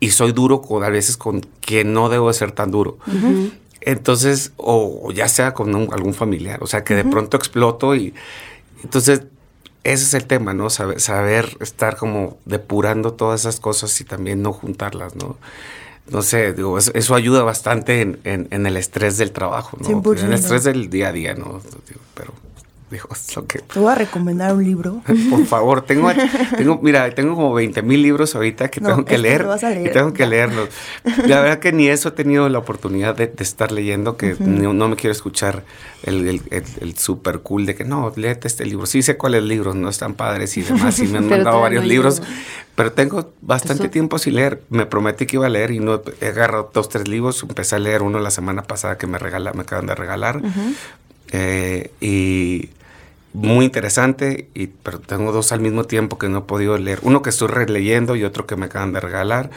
y 0.00 0.10
soy 0.10 0.32
duro 0.32 0.60
con, 0.60 0.84
a 0.84 0.88
veces 0.88 1.16
con 1.16 1.40
quien 1.60 1.94
no 1.94 2.08
debo 2.08 2.28
de 2.28 2.34
ser 2.34 2.52
tan 2.52 2.70
duro. 2.70 2.98
Entonces, 3.80 4.52
o, 4.56 5.12
ya 5.12 5.28
sea 5.28 5.54
con 5.54 5.74
algún 5.92 6.14
familiar, 6.14 6.62
o 6.62 6.66
sea, 6.66 6.84
que 6.84 6.94
de 6.94 7.04
pronto 7.04 7.36
exploto 7.36 7.94
y 7.94 8.14
entonces 8.82 9.22
ese 9.84 10.04
es 10.04 10.14
el 10.14 10.26
tema, 10.26 10.54
¿no? 10.54 10.70
Saber, 10.70 11.00
saber 11.00 11.56
estar 11.60 11.96
como 11.96 12.38
depurando 12.46 13.12
todas 13.12 13.40
esas 13.40 13.60
cosas 13.60 14.00
y 14.00 14.04
también 14.04 14.42
no 14.42 14.52
juntarlas, 14.52 15.14
¿no? 15.14 15.36
No 16.10 16.22
sé, 16.22 16.52
digo, 16.52 16.76
eso, 16.78 17.14
ayuda 17.14 17.42
bastante 17.42 18.02
en, 18.02 18.18
en, 18.24 18.66
el 18.66 18.76
estrés 18.76 19.16
del 19.16 19.32
trabajo, 19.32 19.78
¿no? 19.80 20.12
En 20.12 20.26
el 20.26 20.32
estrés 20.34 20.64
del 20.64 20.90
día 20.90 21.08
a 21.08 21.12
día, 21.12 21.34
¿no? 21.34 21.62
Pero 22.14 22.34
te 23.72 23.78
voy 23.78 23.90
a 23.90 23.94
recomendar 23.94 24.54
un 24.54 24.62
libro. 24.62 25.02
Por 25.30 25.46
favor, 25.46 25.82
tengo, 25.82 26.10
tengo 26.56 26.78
mira, 26.82 27.10
tengo 27.14 27.34
como 27.34 27.52
20 27.54 27.82
mil 27.82 28.02
libros 28.02 28.34
ahorita 28.34 28.68
que 28.68 28.80
tengo 28.80 29.04
que 29.04 29.18
leer, 29.18 29.46
y 29.84 29.88
tengo 29.90 30.12
que 30.12 30.26
leerlos. 30.26 30.68
La 31.26 31.40
verdad 31.40 31.58
que 31.58 31.72
ni 31.72 31.88
eso 31.88 32.10
he 32.10 32.12
tenido 32.12 32.48
la 32.48 32.58
oportunidad 32.58 33.16
de, 33.16 33.32
estar 33.38 33.72
leyendo, 33.72 34.16
que 34.16 34.36
no, 34.38 34.88
me 34.88 34.96
quiero 34.96 35.12
escuchar 35.12 35.64
el, 36.02 36.40
el, 36.50 36.96
super 36.96 37.40
cool 37.40 37.66
de 37.66 37.74
que 37.74 37.84
no, 37.84 38.12
léete 38.14 38.48
este 38.48 38.64
libro. 38.64 38.86
Sí 38.86 39.02
sé 39.02 39.16
cuáles 39.16 39.42
libros, 39.42 39.74
no 39.74 39.88
están 39.88 40.14
padres 40.14 40.56
y 40.56 40.62
demás, 40.62 40.98
y 41.00 41.06
me 41.06 41.18
han 41.18 41.28
mandado 41.30 41.60
varios 41.60 41.84
libros, 41.84 42.22
pero 42.74 42.92
tengo 42.92 43.32
bastante 43.40 43.88
tiempo 43.88 44.18
sin 44.18 44.34
leer. 44.34 44.62
Me 44.68 44.86
prometí 44.86 45.26
que 45.26 45.36
iba 45.36 45.46
a 45.46 45.48
leer 45.48 45.70
y 45.70 45.80
no 45.80 46.02
he 46.20 46.26
agarrado 46.26 46.70
dos, 46.72 46.88
tres 46.88 47.08
libros. 47.08 47.42
Empecé 47.42 47.76
a 47.76 47.78
leer 47.78 48.02
uno 48.02 48.18
la 48.18 48.30
semana 48.30 48.62
pasada 48.62 48.98
que 48.98 49.06
me, 49.06 49.18
regala, 49.18 49.52
me 49.52 49.62
acaban 49.62 49.86
de 49.86 49.94
regalar. 49.94 50.40
Eh, 51.36 51.90
y 52.00 52.70
muy 53.32 53.64
interesante, 53.64 54.48
y, 54.54 54.68
pero 54.68 55.00
tengo 55.00 55.32
dos 55.32 55.50
al 55.50 55.58
mismo 55.58 55.82
tiempo 55.82 56.16
que 56.16 56.28
no 56.28 56.38
he 56.38 56.42
podido 56.42 56.78
leer. 56.78 57.00
Uno 57.02 57.22
que 57.22 57.30
estoy 57.30 57.48
releyendo 57.48 58.14
y 58.14 58.22
otro 58.22 58.46
que 58.46 58.54
me 58.54 58.66
acaban 58.66 58.92
de 58.92 59.00
regalar. 59.00 59.50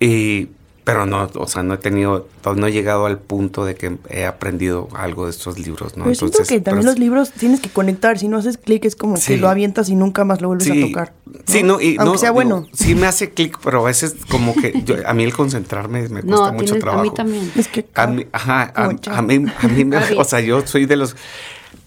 Y 0.00 0.48
pero 0.88 1.04
no, 1.04 1.28
o 1.34 1.46
sea, 1.46 1.62
no 1.62 1.74
he 1.74 1.76
tenido, 1.76 2.28
no 2.56 2.66
he 2.66 2.72
llegado 2.72 3.04
al 3.04 3.18
punto 3.18 3.66
de 3.66 3.74
que 3.74 3.98
he 4.08 4.24
aprendido 4.24 4.88
algo 4.94 5.26
de 5.26 5.32
estos 5.32 5.58
libros, 5.58 5.98
¿no? 5.98 6.04
Pero 6.04 6.14
siento 6.14 6.44
que 6.48 6.62
también 6.62 6.86
los 6.86 6.98
libros 6.98 7.30
tienes 7.30 7.60
que 7.60 7.68
conectar, 7.68 8.18
si 8.18 8.26
no 8.26 8.38
haces 8.38 8.56
clic 8.56 8.86
es 8.86 8.96
como 8.96 9.20
que 9.20 9.36
lo 9.36 9.50
avientas 9.50 9.90
y 9.90 9.96
nunca 9.96 10.24
más 10.24 10.40
lo 10.40 10.48
vuelves 10.48 10.70
a 10.70 10.80
tocar. 10.80 11.12
Sí, 11.44 11.62
no, 11.62 11.78
y 11.78 11.98
aunque 11.98 12.16
sea 12.16 12.30
bueno. 12.30 12.66
sí 12.72 12.94
me 12.94 13.06
hace 13.06 13.28
clic, 13.34 13.58
pero 13.62 13.82
a 13.82 13.84
veces 13.84 14.16
como 14.30 14.54
que 14.54 14.82
a 15.04 15.12
mí 15.12 15.24
el 15.24 15.34
concentrarme 15.34 16.08
me 16.08 16.22
cuesta 16.22 16.52
mucho 16.52 16.78
trabajo. 16.78 17.00
A 17.00 17.02
mí 17.02 17.10
también. 17.10 17.52
Es 17.54 17.68
que 17.68 17.84
a 17.94 18.06
mí, 18.06 18.26
ajá, 18.32 18.72
a, 18.74 18.88
mí, 19.20 19.44
a 19.58 19.68
mí 19.68 19.84
me, 19.84 19.98
o 20.16 20.24
sea, 20.24 20.40
yo 20.40 20.66
soy 20.66 20.86
de 20.86 20.96
los 20.96 21.16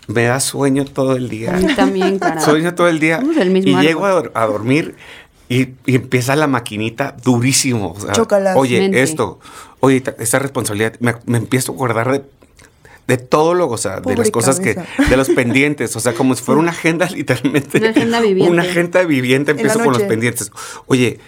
me 0.05 0.25
da 0.25 0.39
sueño 0.39 0.85
todo 0.85 1.15
el 1.15 1.27
día. 1.27 1.55
A 1.55 1.59
mí 1.59 1.73
también, 1.73 2.19
cara. 2.19 2.39
Sueño 2.39 2.75
todo 2.75 2.87
el 2.87 2.99
día. 2.99 3.19
y 3.23 3.75
llego 3.77 4.05
a, 4.05 4.45
dormir 4.45 4.93
y, 5.51 5.75
empieza 5.85 6.37
la 6.37 6.47
maquinita 6.47 7.17
durísimo. 7.21 7.93
Oye, 8.55 8.89
esto, 9.01 9.41
oye, 9.81 10.01
esta 10.17 10.39
responsabilidad, 10.39 10.93
me, 11.01 11.37
empiezo 11.37 11.73
a 11.73 11.75
acordar 11.75 12.09
de, 12.09 12.23
de 13.07 13.17
todo 13.17 13.53
lo, 13.53 13.67
o 13.67 13.77
sea, 13.77 13.99
de 13.99 14.15
las 14.15 14.31
cosas 14.31 14.61
que, 14.61 14.77
de 15.09 15.17
los 15.17 15.27
pendientes, 15.29 15.93
o 15.97 15.99
sea, 15.99 16.13
como 16.13 16.35
si 16.35 16.43
fuera 16.43 16.61
una 16.61 16.71
agenda 16.71 17.05
literalmente. 17.13 17.79
Una 17.79 17.89
agenda 17.89 18.21
viviente. 18.21 18.49
Una 18.49 18.61
agenda 18.61 19.03
viviente, 19.03 19.51
empiezo 19.51 19.79
con 19.79 19.91
los 19.91 20.03
pendientes. 20.03 20.53
Oye, 20.87 21.19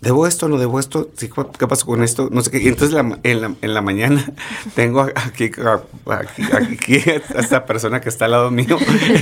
¿debo 0.00 0.26
esto? 0.26 0.48
¿No 0.48 0.58
debo 0.58 0.78
esto? 0.78 1.10
¿Qué 1.58 1.66
pasó 1.66 1.86
con 1.86 2.02
esto? 2.02 2.28
No 2.30 2.42
sé 2.42 2.50
qué. 2.50 2.58
Y 2.58 2.68
entonces 2.68 2.98
en, 3.22 3.40
la, 3.40 3.54
en, 3.60 3.74
la, 3.74 3.80
mañana 3.80 4.24
tengo 4.74 5.02
aquí, 5.02 5.50
aquí, 6.52 6.96
a 7.10 7.40
esta 7.40 7.64
persona 7.64 8.00
que 8.00 8.08
está 8.08 8.26
al 8.26 8.32
lado 8.32 8.50
mío, 8.50 8.78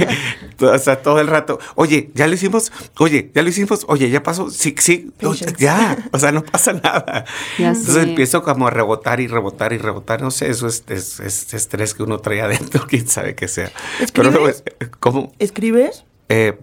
o 0.60 0.78
sea, 0.78 1.02
todo 1.02 1.20
el 1.20 1.28
rato, 1.28 1.58
oye, 1.74 2.10
¿ya 2.14 2.26
lo 2.26 2.34
hicimos? 2.34 2.72
Oye, 2.98 3.30
¿ya 3.34 3.42
lo 3.42 3.48
hicimos? 3.48 3.84
Oye, 3.88 4.10
¿ya 4.10 4.22
pasó? 4.22 4.50
Sí, 4.50 4.74
sí, 4.78 5.10
ya, 5.58 5.96
o 6.12 6.18
sea, 6.18 6.32
no 6.32 6.44
pasa 6.44 6.72
nada. 6.72 7.24
entonces 7.58 7.96
empiezo 7.96 8.42
como 8.42 8.66
a 8.66 8.70
rebotar 8.70 9.20
y 9.20 9.26
rebotar 9.26 9.72
y 9.72 9.78
rebotar, 9.78 10.20
no 10.20 10.30
sé, 10.30 10.50
eso 10.50 10.66
es, 10.66 10.84
es, 10.88 11.54
estrés 11.54 11.94
que 11.94 12.02
uno 12.02 12.18
trae 12.18 12.40
adentro, 12.42 12.86
quién 12.88 13.08
sabe 13.08 13.34
qué 13.34 13.48
sea. 13.48 13.72
¿Escribes? 14.00 14.62
Pero, 14.78 14.90
¿Cómo? 15.00 15.32
¿Escribes? 15.38 16.04
Eh, 16.28 16.58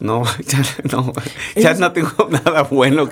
no, 0.00 0.24
ya 0.46 0.62
no, 0.90 1.12
ya 1.56 1.74
no 1.74 1.92
tengo 1.92 2.10
nada 2.30 2.62
bueno. 2.64 3.08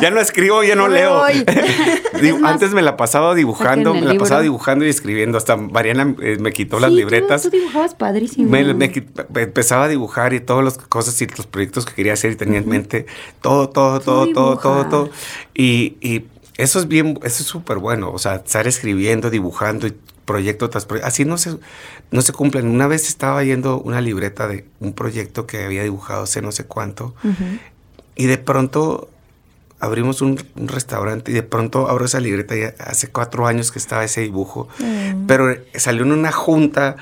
ya. 0.00 0.10
no 0.10 0.20
escribo, 0.20 0.62
ya 0.62 0.74
no 0.74 0.88
leo. 0.88 1.22
antes 2.44 2.72
me 2.72 2.82
la 2.82 2.96
pasaba 2.96 3.34
dibujando, 3.34 3.94
me 3.94 4.02
la 4.02 4.14
pasaba 4.14 4.40
dibujando 4.40 4.84
y 4.84 4.88
escribiendo. 4.88 5.38
Hasta 5.38 5.56
Mariana 5.56 6.14
eh, 6.22 6.38
me 6.40 6.52
quitó 6.52 6.80
las 6.80 6.92
libretas. 6.92 7.42
Tú, 7.42 7.50
dibujabas 7.50 7.94
padrísimo. 7.94 8.50
Me, 8.50 8.60
empezaba 8.60 9.84
a 9.84 9.88
dibujar 9.88 10.32
y 10.32 10.40
todas 10.40 10.64
las 10.64 10.78
cosas 10.78 11.20
y 11.20 11.26
los 11.26 11.46
proyectos 11.46 11.84
que 11.86 11.94
quería 11.94 12.14
hacer 12.14 12.32
y 12.32 12.36
tenía 12.36 12.58
en 12.58 12.68
mente 12.68 13.06
todo, 13.40 13.68
todo, 13.68 14.00
todo, 14.00 14.32
todo, 14.32 14.56
todo, 14.56 14.86
todo. 14.86 15.10
Y, 15.54 15.96
y 16.00 16.24
eso 16.56 16.78
es 16.78 16.88
bien, 16.88 17.18
eso 17.22 17.42
es 17.42 17.48
súper 17.48 17.78
bueno. 17.78 18.10
O 18.12 18.18
sea, 18.18 18.36
estar 18.36 18.66
escribiendo, 18.66 19.30
dibujando 19.30 19.86
y 19.86 19.94
proyecto 20.24 20.70
tras 20.70 20.86
proyecto. 20.86 21.08
Así 21.08 21.24
no 21.24 21.38
se, 21.38 21.56
no 22.10 22.22
se 22.22 22.32
cumplen. 22.32 22.68
Una 22.68 22.86
vez 22.86 23.08
estaba 23.08 23.42
yendo 23.44 23.80
una 23.80 24.00
libreta 24.00 24.48
de 24.48 24.64
un 24.80 24.92
proyecto 24.92 25.46
que 25.46 25.64
había 25.64 25.82
dibujado 25.82 26.24
hace 26.24 26.42
no 26.42 26.52
sé 26.52 26.64
cuánto 26.64 27.14
y 28.16 28.26
de 28.26 28.38
pronto 28.38 29.08
abrimos 29.80 30.22
un, 30.22 30.38
restaurante 30.54 31.30
y 31.30 31.34
de 31.34 31.42
pronto 31.42 31.88
abro 31.88 32.04
esa 32.04 32.20
libreta 32.20 32.56
y 32.56 32.62
hace 32.78 33.08
cuatro 33.08 33.46
años 33.46 33.70
que 33.70 33.78
estaba 33.78 34.04
ese 34.04 34.22
dibujo, 34.22 34.68
mm. 34.78 35.26
pero 35.26 35.54
salió 35.74 36.04
en 36.04 36.12
una 36.12 36.32
junta 36.32 36.96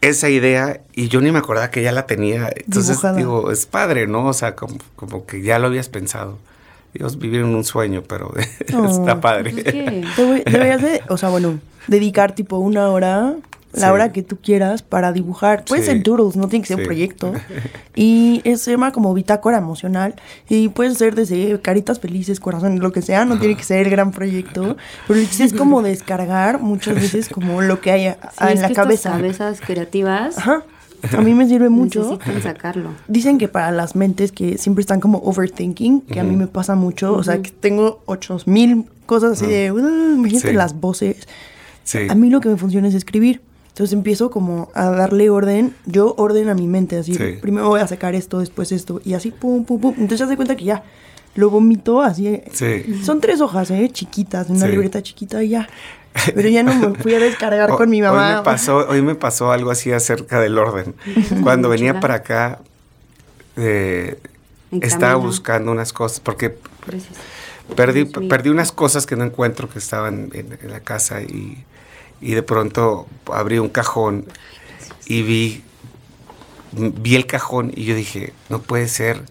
esa 0.00 0.28
idea 0.28 0.80
y 0.92 1.08
yo 1.08 1.20
ni 1.20 1.32
me 1.32 1.38
acordaba 1.38 1.70
que 1.70 1.82
ya 1.82 1.92
la 1.92 2.06
tenía. 2.06 2.52
Entonces 2.54 2.98
digo, 3.16 3.50
es 3.50 3.66
padre, 3.66 4.06
¿no? 4.06 4.26
O 4.26 4.32
sea, 4.32 4.54
como, 4.54 4.76
como 4.96 5.26
que 5.26 5.42
ya 5.42 5.58
lo 5.58 5.68
habías 5.68 5.88
pensado. 5.88 6.38
Dios, 6.98 7.16
vivir 7.16 7.40
en 7.40 7.54
un 7.54 7.64
sueño, 7.64 8.02
pero 8.06 8.32
está 8.66 9.20
padre. 9.20 9.52
Pues 10.16 10.44
deberías 10.44 10.82
de, 10.82 11.00
o 11.08 11.16
sea, 11.16 11.28
bueno, 11.28 11.60
dedicar 11.86 12.34
tipo 12.34 12.58
una 12.58 12.88
hora, 12.88 13.36
la 13.72 13.92
hora 13.92 14.10
que 14.10 14.24
tú 14.24 14.36
quieras 14.42 14.82
para 14.82 15.12
dibujar. 15.12 15.64
Puede 15.64 15.84
ser 15.84 16.02
doodles, 16.02 16.34
no 16.34 16.48
tiene 16.48 16.64
que 16.64 16.68
ser 16.68 16.78
un 16.78 16.84
proyecto. 16.84 17.32
Y 17.94 18.42
se 18.56 18.70
llama 18.70 18.92
como 18.92 19.12
bitácora 19.12 19.58
emocional. 19.58 20.14
Y 20.48 20.68
puede 20.68 20.94
ser 20.94 21.16
desde 21.16 21.60
caritas 21.60 21.98
felices, 21.98 22.38
corazones, 22.38 22.78
lo 22.78 22.92
que 22.92 23.02
sea, 23.02 23.24
no 23.24 23.40
tiene 23.40 23.56
que 23.56 23.64
ser 23.64 23.86
el 23.86 23.90
gran 23.90 24.12
proyecto. 24.12 24.76
Pero 25.08 25.18
es 25.18 25.52
como 25.52 25.82
descargar 25.82 26.60
muchas 26.60 26.94
veces 26.94 27.28
como 27.28 27.60
lo 27.60 27.80
que 27.80 27.90
hay 27.90 28.06
en 28.06 28.62
la 28.62 28.70
cabeza. 28.70 29.10
cabezas 29.10 29.60
creativas. 29.60 30.38
Ajá 30.38 30.64
a 31.16 31.20
mí 31.20 31.34
me 31.34 31.46
sirve 31.48 31.68
mucho. 31.68 32.00
Necesitan 32.00 32.42
sacarlo. 32.42 32.90
Dicen 33.06 33.38
que 33.38 33.48
para 33.48 33.70
las 33.70 33.96
mentes 33.96 34.32
que 34.32 34.58
siempre 34.58 34.82
están 34.82 35.00
como 35.00 35.18
overthinking, 35.18 36.02
que 36.02 36.20
a 36.20 36.24
mí 36.24 36.36
me 36.36 36.46
pasa 36.46 36.74
mucho, 36.74 37.14
o 37.14 37.22
sea, 37.22 37.40
que 37.42 37.50
tengo 37.50 38.02
ocho 38.06 38.38
mil 38.46 38.86
cosas 39.06 39.32
así 39.32 39.46
de, 39.46 39.72
uh, 39.72 40.14
imagínate 40.14 40.52
las 40.52 40.78
voces. 40.78 41.26
A 42.08 42.14
mí 42.14 42.30
lo 42.30 42.40
que 42.40 42.48
me 42.48 42.56
funciona 42.56 42.88
es 42.88 42.94
escribir. 42.94 43.40
Entonces 43.68 43.94
empiezo 43.94 44.30
como 44.30 44.70
a 44.74 44.86
darle 44.90 45.30
orden, 45.30 45.72
yo 45.86 46.14
orden 46.18 46.48
a 46.48 46.54
mi 46.54 46.66
mente, 46.66 46.96
así, 46.96 47.16
primero 47.40 47.68
voy 47.68 47.80
a 47.80 47.86
sacar 47.86 48.16
esto, 48.16 48.40
después 48.40 48.72
esto, 48.72 49.00
y 49.04 49.14
así, 49.14 49.30
pum, 49.30 49.64
pum, 49.64 49.80
pum. 49.80 49.94
Entonces 49.96 50.18
ya 50.18 50.26
se 50.26 50.34
cuenta 50.34 50.56
que 50.56 50.64
ya, 50.64 50.82
lo 51.36 51.48
vomito 51.48 52.02
así. 52.02 52.40
Son 53.04 53.20
tres 53.20 53.40
hojas, 53.40 53.70
¿eh? 53.70 53.88
Chiquitas, 53.92 54.50
una 54.50 54.66
libreta 54.66 55.00
chiquita 55.00 55.44
y 55.44 55.50
ya. 55.50 55.68
Pero 56.34 56.48
ya 56.48 56.62
no 56.62 56.74
me 56.74 56.94
fui 56.98 57.14
a 57.14 57.18
descargar 57.18 57.70
con 57.70 57.90
mi 57.90 58.02
mamá. 58.02 58.30
Hoy 58.30 58.36
me, 58.36 58.42
pasó, 58.42 58.76
hoy 58.88 59.02
me 59.02 59.14
pasó 59.14 59.52
algo 59.52 59.70
así 59.70 59.92
acerca 59.92 60.40
del 60.40 60.58
orden. 60.58 60.94
Cuando 61.42 61.68
venía 61.68 62.00
para 62.00 62.14
acá, 62.14 62.60
eh, 63.56 64.18
estaba 64.70 65.14
buscando 65.16 65.72
unas 65.72 65.92
cosas, 65.92 66.20
porque 66.20 66.56
perdí, 67.74 68.04
perdí 68.04 68.50
unas 68.50 68.72
cosas 68.72 69.06
que 69.06 69.16
no 69.16 69.24
encuentro 69.24 69.68
que 69.68 69.78
estaban 69.78 70.30
en, 70.32 70.58
la 70.70 70.80
casa 70.80 71.22
y, 71.22 71.64
y, 72.20 72.34
de 72.34 72.42
pronto 72.42 73.06
abrí 73.32 73.58
un 73.58 73.68
cajón 73.68 74.26
y 75.06 75.22
vi, 75.22 75.62
vi 76.72 77.16
el 77.16 77.26
cajón 77.26 77.72
y 77.74 77.84
yo 77.84 77.94
dije, 77.94 78.32
no 78.48 78.60
puede 78.60 78.88
ser 78.88 79.22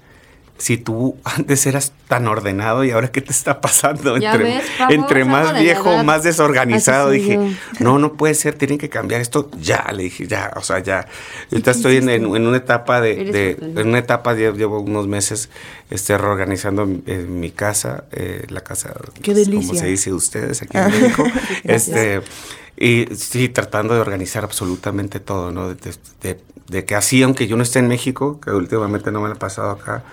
si 0.58 0.78
tú 0.78 1.18
antes 1.24 1.66
eras 1.68 1.94
tan 2.08 2.28
ordenado 2.28 2.84
y 2.84 2.92
ahora 2.92 3.12
qué 3.12 3.22
te 3.22 3.32
está 3.32 3.62
pasando 3.62 4.16
entre, 4.16 4.62
entre 4.90 5.26
más 5.26 5.60
viejo, 5.60 6.04
más 6.04 6.24
desorganizado, 6.24 7.12
dije, 7.12 7.40
no, 7.80 8.00
no 8.00 8.14
puede 8.14 8.34
ser, 8.34 8.56
tienen 8.56 8.78
que 8.78 8.90
cambiar 8.90 9.22
esto 9.22 9.52
ya, 9.60 9.86
le 9.94 10.04
dije, 10.04 10.28
ya, 10.28 10.52
o 10.56 10.62
sea, 10.62 10.80
ya. 10.80 11.08
Ahorita 11.52 11.72
estoy 11.72 11.98
en, 11.98 12.26
una 12.26 12.58
etapa 12.58 13.02
de, 13.02 13.58
en 13.60 13.88
una 13.88 14.00
etapa, 14.00 14.34
llevo 14.34 14.80
unos 14.80 15.08
meses 15.08 15.50
este, 15.90 16.18
reorganizando 16.18 16.86
mi, 16.86 17.52
casa, 17.52 18.06
eh, 18.12 18.46
la 18.50 18.62
casa, 18.62 18.94
qué 19.22 19.34
como 19.46 19.74
se 19.74 19.88
dice 19.88 20.14
ustedes 20.14 20.62
aquí 20.62 20.78
en 20.78 20.88
México, 21.02 21.24
este, 21.64 22.22
y 22.78 23.08
sí, 23.16 23.50
tratando 23.50 23.94
de 23.94 24.00
organizar 24.00 24.44
absolutamente 24.44 25.20
todo, 25.20 25.52
¿no? 25.52 25.70
de 25.74 26.38
de 26.70 26.86
que 26.86 26.96
así, 26.96 27.24
aunque 27.24 27.48
yo 27.48 27.56
no 27.56 27.64
esté 27.64 27.80
en 27.80 27.88
México, 27.88 28.40
que 28.42 28.52
últimamente 28.52 29.12
no 29.12 29.22
me 29.22 29.30
lo 29.30 29.36
ha 29.36 29.40
pasado 29.40 29.72
acá, 29.72 30.04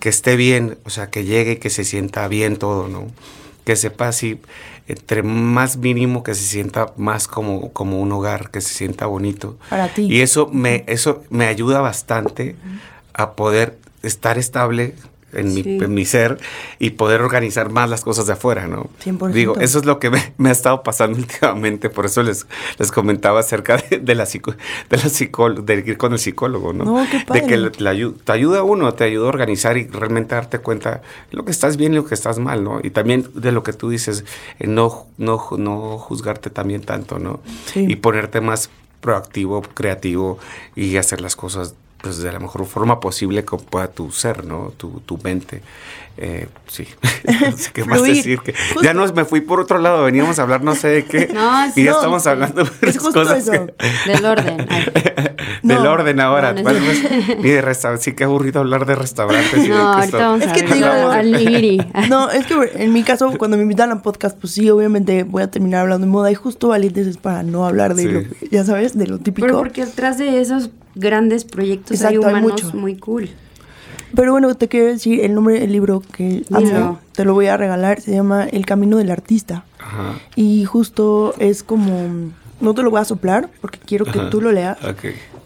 que 0.00 0.08
esté 0.08 0.36
bien, 0.36 0.78
o 0.84 0.90
sea, 0.90 1.08
que 1.10 1.24
llegue 1.24 1.52
y 1.52 1.56
que 1.56 1.70
se 1.70 1.84
sienta 1.84 2.28
bien 2.28 2.56
todo, 2.56 2.88
¿no? 2.88 3.06
Que 3.64 3.74
sepa 3.74 4.08
así, 4.08 4.40
entre 4.86 5.22
más 5.22 5.78
mínimo, 5.78 6.22
que 6.22 6.34
se 6.34 6.42
sienta 6.42 6.92
más 6.96 7.26
como, 7.26 7.72
como 7.72 8.00
un 8.00 8.12
hogar, 8.12 8.50
que 8.50 8.60
se 8.60 8.74
sienta 8.74 9.06
bonito. 9.06 9.58
Para 9.70 9.88
ti. 9.88 10.02
Y 10.02 10.20
eso 10.20 10.48
me, 10.52 10.84
eso 10.88 11.24
me 11.30 11.46
ayuda 11.46 11.80
bastante 11.80 12.56
a 13.14 13.32
poder 13.32 13.78
estar 14.02 14.38
estable 14.38 14.94
en, 15.32 15.52
mi, 15.54 15.60
en 15.60 15.94
mi 15.94 16.04
ser 16.04 16.38
y 16.78 16.90
poder 16.90 17.20
organizar 17.20 17.70
más 17.70 17.90
las 17.90 18.02
cosas 18.02 18.26
de 18.26 18.32
afuera, 18.32 18.66
¿no? 18.66 18.88
100%. 19.04 19.30
Digo, 19.32 19.56
eso 19.58 19.78
es 19.78 19.84
lo 19.84 19.98
que 19.98 20.10
me, 20.10 20.32
me 20.38 20.48
ha 20.48 20.52
estado 20.52 20.82
pasando 20.82 21.18
últimamente, 21.18 21.90
por 21.90 22.06
eso 22.06 22.22
les, 22.22 22.46
les 22.78 22.90
comentaba 22.92 23.40
acerca 23.40 23.76
de, 23.76 23.98
de 23.98 24.14
la 24.14 24.26
psico, 24.26 24.52
de 24.88 24.96
la 24.96 25.08
psicólogo, 25.08 25.62
de 25.62 25.74
ir 25.86 25.98
con 25.98 26.12
el 26.12 26.18
psicólogo, 26.18 26.72
¿no? 26.72 26.84
No, 26.84 27.06
qué 27.10 27.18
De 27.18 27.24
que 27.24 27.40
padre. 27.40 27.56
le- 27.58 27.70
te, 27.70 27.84
ayu- 27.84 28.14
te 28.24 28.32
ayuda 28.32 28.60
a 28.60 28.62
uno, 28.62 28.92
te 28.94 29.04
ayuda 29.04 29.26
a 29.26 29.28
organizar 29.28 29.76
y 29.76 29.86
realmente 29.86 30.34
darte 30.34 30.58
cuenta 30.60 31.02
de 31.30 31.36
lo 31.36 31.44
que 31.44 31.50
estás 31.50 31.76
bien 31.76 31.92
y 31.92 31.96
lo 31.96 32.04
que 32.06 32.14
estás 32.14 32.38
mal, 32.38 32.64
¿no? 32.64 32.80
Y 32.82 32.90
también 32.90 33.28
de 33.34 33.52
lo 33.52 33.62
que 33.62 33.72
tú 33.72 33.90
dices, 33.90 34.24
no, 34.60 35.06
no, 35.18 35.46
no 35.58 35.98
juzgarte 35.98 36.50
también 36.50 36.82
tanto, 36.82 37.18
¿no? 37.18 37.40
Sí. 37.66 37.84
Y 37.88 37.96
ponerte 37.96 38.40
más 38.40 38.70
proactivo, 39.00 39.62
creativo 39.62 40.38
y 40.74 40.96
hacer 40.96 41.20
las 41.20 41.36
cosas 41.36 41.74
pues 42.02 42.18
de 42.18 42.30
la 42.32 42.38
mejor 42.38 42.64
forma 42.66 43.00
posible 43.00 43.44
que 43.44 43.56
pueda 43.56 43.88
tu 43.88 44.10
ser, 44.12 44.44
¿no? 44.44 44.72
Tu, 44.76 45.00
tu 45.00 45.18
mente. 45.18 45.62
Eh, 46.20 46.48
sí. 46.66 46.84
no 47.50 47.56
sé 47.56 47.70
qué 47.72 47.84
más 47.84 48.02
decir. 48.02 48.40
Que 48.40 48.52
Justo. 48.52 48.82
ya 48.82 48.92
nos 48.92 49.14
me 49.14 49.24
fui 49.24 49.40
por 49.40 49.60
otro 49.60 49.78
lado, 49.78 50.02
veníamos 50.04 50.38
a 50.38 50.42
hablar 50.42 50.62
no 50.62 50.74
sé 50.74 50.88
de 50.88 51.04
qué. 51.04 51.28
No, 51.34 51.66
sí, 51.72 51.82
y 51.82 51.84
ya 51.84 51.92
no, 51.92 51.96
estamos 51.98 52.26
hablando 52.26 52.64
de 52.64 52.70
Es 52.88 52.98
justo 52.98 53.12
cosas 53.20 53.46
eso. 53.48 53.66
que- 53.66 53.74
Del 54.12 54.24
orden. 54.24 54.66
Del 55.62 55.86
orden 55.86 56.20
ahora. 56.20 56.52
no, 56.52 56.58
no 56.58 56.62
Bueno, 56.64 56.78
es- 56.90 57.00
pues, 57.00 57.38
ni 57.38 57.50
de 57.50 57.62
restaurantes. 57.62 58.04
Sí, 58.04 58.14
qué 58.14 58.24
aburrido 58.24 58.60
hablar 58.60 58.86
de 58.86 58.94
restaurantes. 58.96 59.54
y 59.58 59.62
de 59.62 59.68
No, 59.68 59.74
que 59.74 59.80
ahorita 59.82 60.04
esto- 60.04 60.18
vamos 60.18 60.42
Es 60.42 60.48
a 60.48 60.52
que 60.54 60.62
te 60.62 60.74
digo, 60.74 60.86
al. 60.86 62.08
No, 62.08 62.30
es 62.30 62.46
que 62.46 62.54
en 62.82 62.92
mi 62.92 63.02
caso, 63.04 63.32
cuando 63.38 63.56
me 63.56 63.62
invitan 63.64 63.90
a 63.92 64.02
podcast, 64.02 64.36
pues 64.38 64.52
sí, 64.54 64.68
obviamente 64.70 65.22
voy 65.24 65.42
a 65.42 65.50
terminar 65.50 65.82
hablando 65.82 66.06
de 66.06 66.10
moda 66.12 66.30
y 66.30 66.34
justo 66.34 66.68
Valientes 66.68 67.06
es 67.06 67.16
para 67.16 67.42
no 67.42 67.66
hablar 67.66 67.94
de 67.94 68.02
Sí. 68.02 68.08
lo, 68.08 68.20
que- 68.22 68.48
ya 68.50 68.64
sabes, 68.64 68.96
de 68.98 69.06
lo 69.06 69.18
típico. 69.18 69.46
Pero 69.46 69.58
porque 69.58 69.84
detrás 69.86 70.18
de 70.18 70.40
esos 70.40 70.70
grandes 70.98 71.44
proyectos 71.44 71.92
hay 72.02 72.16
Exacto, 72.16 72.26
hay 72.26 72.32
humanos 72.32 72.64
mucho. 72.64 72.76
muy 72.76 72.96
cool. 72.96 73.28
Pero 74.14 74.32
bueno, 74.32 74.54
te 74.54 74.68
quiero 74.68 74.86
decir 74.86 75.20
el 75.20 75.34
nombre 75.34 75.60
del 75.60 75.70
libro 75.72 76.02
que 76.12 76.42
amo, 76.50 76.98
te 77.12 77.24
lo 77.26 77.34
voy 77.34 77.46
a 77.46 77.56
regalar, 77.58 78.00
se 78.00 78.12
llama 78.12 78.44
El 78.44 78.64
Camino 78.64 78.96
del 78.96 79.10
Artista. 79.10 79.64
Ajá. 79.78 80.14
Y 80.34 80.64
justo 80.64 81.34
es 81.38 81.62
como, 81.62 82.30
no 82.60 82.74
te 82.74 82.82
lo 82.82 82.90
voy 82.90 83.00
a 83.00 83.04
soplar 83.04 83.50
porque 83.60 83.78
quiero 83.78 84.06
que 84.06 84.18
Ajá. 84.18 84.30
tú 84.30 84.40
lo 84.40 84.50
leas, 84.50 84.78
Ok. 84.82 85.04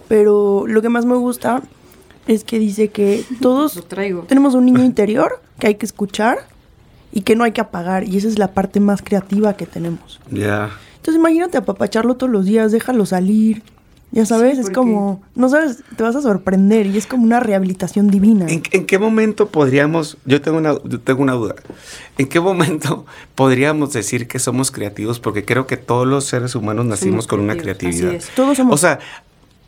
pero 0.09 0.64
lo 0.68 0.80
que 0.80 0.88
más 0.88 1.05
me 1.07 1.16
gusta 1.16 1.62
es 2.28 2.44
que 2.44 2.61
dice 2.61 2.88
que 2.88 3.24
todos 3.40 3.74
Lo 3.76 3.82
traigo. 3.82 4.22
tenemos 4.22 4.55
un 4.55 4.64
niño 4.64 4.84
interior 4.84 5.40
que 5.59 5.66
hay 5.66 5.74
que 5.74 5.86
escuchar 5.86 6.38
y 7.12 7.22
que 7.22 7.34
no 7.34 7.42
hay 7.42 7.50
que 7.50 7.61
apagar 7.61 8.09
y 8.09 8.16
esa 8.16 8.28
es 8.28 8.38
la 8.38 8.53
parte 8.55 8.78
más 8.78 9.03
creativa 9.03 9.55
que 9.57 9.66
tenemos. 9.66 10.20
Ya. 10.30 10.70
Entonces 10.98 11.18
imagínate 11.18 11.59
apapacharlo 11.59 12.14
todos 12.14 12.32
los 12.32 12.46
días, 12.46 12.70
déjalo 12.70 13.07
salir. 13.07 13.64
Ya 14.12 14.26
sabes, 14.26 14.58
es 14.58 14.64
porque- 14.66 14.74
como, 14.74 15.22
no 15.34 15.48
sabes, 15.48 15.82
te 15.96 16.02
vas 16.02 16.14
a 16.14 16.20
sorprender 16.22 16.86
y 16.86 16.98
es 16.98 17.06
como 17.06 17.24
una 17.24 17.40
rehabilitación 17.40 18.08
divina. 18.10 18.46
¿En, 18.48 18.62
en 18.70 18.84
qué 18.86 18.98
momento 18.98 19.48
podríamos, 19.48 20.18
yo 20.26 20.40
tengo, 20.42 20.58
una, 20.58 20.74
yo 20.84 21.00
tengo 21.00 21.22
una 21.22 21.32
duda, 21.32 21.54
¿en 22.18 22.28
qué 22.28 22.38
momento 22.38 23.06
podríamos 23.34 23.92
decir 23.94 24.28
que 24.28 24.38
somos 24.38 24.70
creativos? 24.70 25.18
Porque 25.18 25.44
creo 25.46 25.66
que 25.66 25.78
todos 25.78 26.06
los 26.06 26.24
seres 26.26 26.54
humanos 26.54 26.84
nacimos 26.84 27.24
Somos 27.24 27.26
con 27.26 27.40
una 27.40 27.56
creatividad. 27.56 28.08
así 28.08 28.16
es. 28.16 28.28
Todos 28.34 28.56
somos. 28.58 28.74
O 28.74 28.76
sea, 28.76 28.98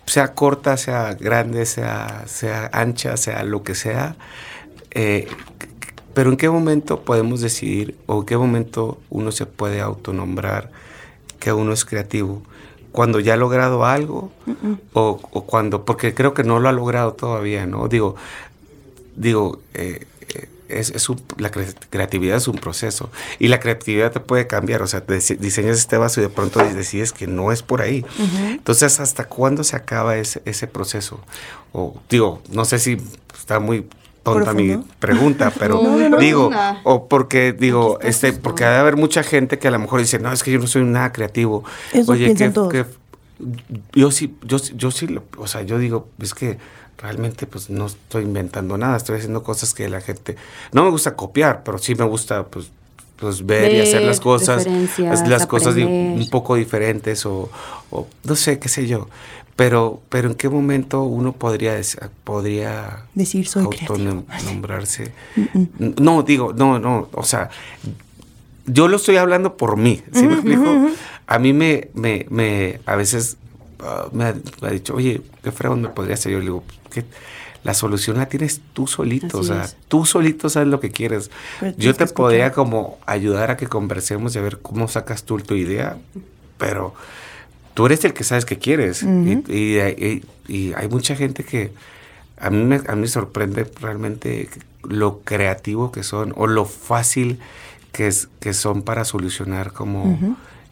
sea 0.07 0.35
corta, 0.35 0.77
sea 0.77 1.15
grande, 1.15 1.65
sea, 1.65 2.25
sea 2.27 2.69
ancha, 2.75 3.17
sea 3.17 3.43
lo 3.45 3.63
que 3.63 3.75
sea. 3.75 4.17
eh, 4.91 5.27
pero 6.13 6.31
¿en 6.31 6.37
qué 6.37 6.49
momento 6.49 7.01
podemos 7.01 7.41
decidir 7.41 7.97
o 8.07 8.21
en 8.21 8.27
qué 8.27 8.37
momento 8.37 9.01
uno 9.11 9.33
se 9.33 9.47
puede 9.47 9.81
autonombrar 9.81 10.71
que 11.41 11.53
uno 11.53 11.73
es 11.73 11.85
creativo? 11.85 12.43
Cuando 12.95 13.19
ya 13.19 13.35
ha 13.35 13.37
logrado 13.37 13.85
algo 13.85 14.31
o, 14.95 15.21
o 15.33 15.45
cuando, 15.45 15.85
porque 15.85 16.15
creo 16.15 16.33
que 16.33 16.45
no 16.45 16.61
lo 16.61 16.69
ha 16.69 16.73
logrado 16.73 17.13
todavía, 17.15 17.67
¿no? 17.67 17.89
Digo, 17.89 18.15
digo, 19.17 19.61
eh, 19.75 20.07
eh, 20.35 20.49
es, 20.69 20.91
es 20.91 21.09
un- 21.09 21.21
la 21.39 21.51
cre- 21.51 21.75
creatividad 21.91 22.37
es 22.37 22.47
un 22.49 22.57
proceso 22.57 23.11
y 23.39 23.49
la 23.49 23.59
creatividad 23.61 24.13
te 24.13 24.21
puede 24.21 24.47
cambiar, 24.47 24.81
o 24.83 24.87
sea, 24.87 25.01
te 25.05 25.15
diseñas 25.37 25.77
este 25.79 25.97
vaso 25.99 26.21
y 26.21 26.23
de 26.23 26.29
pronto 26.31 26.61
decides 26.61 27.13
que 27.13 27.27
no 27.27 27.53
es 27.53 27.63
por 27.63 27.83
ahí. 27.83 28.05
Entonces, 28.53 29.01
¿hasta 29.01 29.25
cuándo 29.25 29.65
se 29.65 29.77
acaba 29.77 30.17
ese, 30.17 30.41
ese 30.45 30.67
proceso? 30.69 31.21
O 31.73 32.01
digo, 32.09 32.43
no 32.51 32.65
sé 32.65 32.79
si 32.79 32.97
está 33.37 33.59
muy 33.61 33.87
tonta 34.25 34.53
mi 34.55 34.69
pregunta, 34.99 35.53
pero 35.59 35.75
No, 35.83 35.97
no, 35.97 36.09
no, 36.09 36.17
digo, 36.19 36.51
o 36.85 37.09
porque 37.09 37.53
digo, 37.53 37.99
este, 38.01 38.33
porque 38.43 38.65
ha 38.65 38.71
de 38.73 38.79
haber 38.79 38.97
mucha 38.97 39.23
gente 39.23 39.59
que 39.59 39.69
a 39.69 39.71
lo 39.71 39.79
mejor 39.79 40.01
dice, 40.01 40.19
no, 40.19 40.33
es 40.33 40.43
que 40.43 40.51
yo 40.51 40.59
no 40.59 40.67
soy 40.67 40.85
nada 40.85 41.13
creativo. 41.13 41.63
Eso 41.93 42.13
piensan 42.27 42.49
que, 42.69 42.85
que 42.85 42.87
yo 43.93 44.11
sí, 44.11 44.35
yo, 44.43 44.59
sí- 44.59 44.73
yo 44.77 44.91
sí, 44.91 45.19
o 45.39 45.47
sea, 45.47 45.63
yo 45.63 45.79
digo, 45.79 46.09
es 46.21 46.35
que 46.35 46.59
realmente 46.99 47.47
pues 47.47 47.69
no 47.71 47.87
estoy 47.87 48.23
inventando 48.25 48.79
nada, 48.79 48.97
estoy 48.97 49.17
haciendo 49.19 49.43
cosas 49.43 49.75
que 49.75 49.89
la 49.89 50.01
gente, 50.01 50.37
no 50.73 50.85
me 50.85 50.91
gusta 50.91 51.15
copiar, 51.17 51.63
pero 51.65 51.79
sí 51.79 51.95
me 51.95 52.05
gusta 52.05 52.45
pues, 52.47 52.71
pues 53.17 53.45
ver, 53.45 53.73
y 53.73 53.81
hacer 53.81 54.01
Ver 54.01 54.05
las 54.07 54.21
cosas, 54.21 54.65
las, 55.29 55.47
cosas 55.47 55.75
un 56.25 56.29
poco 56.31 56.55
diferentes 56.57 57.27
o, 57.27 57.51
o 57.91 58.07
no 58.25 58.37
sé, 58.37 58.59
qué 58.59 58.69
sé 58.69 58.87
yo. 58.87 59.09
Pero, 59.57 60.03
pero 60.09 60.29
en 60.29 60.35
qué 60.35 60.49
momento 60.49 61.03
uno 61.05 61.33
podría, 61.33 61.81
podría 62.25 63.05
Decir 63.15 63.47
soy 63.47 63.67
creativo. 63.69 63.95
autonombrarse. 63.95 65.13
No, 66.01 66.23
digo, 66.25 66.53
no, 66.53 66.79
no, 66.81 67.09
o 67.13 67.23
sea, 67.23 67.51
yo 68.67 68.89
lo 68.89 68.97
estoy 68.97 69.17
hablando 69.17 69.57
por 69.57 69.77
mí, 69.77 70.03
¿sí 70.13 70.27
me 70.27 70.35
explico? 70.35 70.89
A 71.27 71.39
mí 71.39 71.53
me, 71.53 71.89
me, 71.95 72.27
me 72.31 72.81
a 72.87 72.97
veces 72.97 73.37
ah, 73.81 74.09
me, 74.13 74.25
ha, 74.25 74.35
me 74.61 74.69
ha 74.69 74.71
dicho, 74.71 74.95
oye, 74.95 75.23
¿qué 75.43 75.53
fregón 75.53 75.83
me 75.83 75.89
podría 75.89 76.15
hacer? 76.15 76.33
Yo 76.33 76.39
le 76.39 76.45
digo, 76.45 76.65
¿qué? 76.91 77.05
La 77.63 77.73
solución 77.75 78.19
la 78.19 78.27
tienes 78.27 78.61
tú 78.75 78.87
solito, 78.87 79.39
Así 79.39 79.51
o 79.51 79.55
sea, 79.55 79.65
es. 79.65 79.77
tú 79.89 80.05
solito 80.05 80.49
sabes 80.51 80.69
lo 80.69 80.81
que 80.81 80.91
quieres. 80.91 81.31
Pero 81.61 81.75
Yo 81.79 81.95
te 81.95 82.07
podría 82.07 82.53
como 82.53 82.99
ayudar 83.07 83.51
a 83.51 83.57
que 83.57 83.69
conversemos 83.69 84.35
y 84.35 84.39
a 84.39 84.43
ver 84.43 84.59
cómo 84.61 84.87
sacas 84.89 85.25
tú 85.25 85.39
tu 85.39 85.55
idea, 85.55 85.97
pero 86.59 86.95
tú 87.75 87.87
eres 87.87 88.05
el 88.05 88.13
que 88.15 88.25
sabes 88.25 88.45
que 88.45 88.59
quieres. 88.59 89.03
y, 89.03 89.07
y- 89.53 89.79
y- 89.79 90.25
y 90.47 90.73
hay 90.75 90.89
mucha 90.89 91.15
gente 91.17 91.45
que 91.45 91.73
a 92.39 92.51
mí, 92.51 92.65
me, 92.65 92.81
a 92.87 92.95
mí 92.97 93.07
sorprende 93.09 93.67
realmente 93.81 94.49
lo 94.83 95.21
creativo 95.21 95.91
que 95.93 96.03
son 96.03 96.33
o 96.37 96.47
lo 96.47 96.65
fácil 96.65 97.39
que, 97.93 98.07
es, 98.09 98.29
que 98.41 98.53
son 98.53 98.83
para 98.83 99.05
solucionar 99.05 99.73
como 99.73 100.19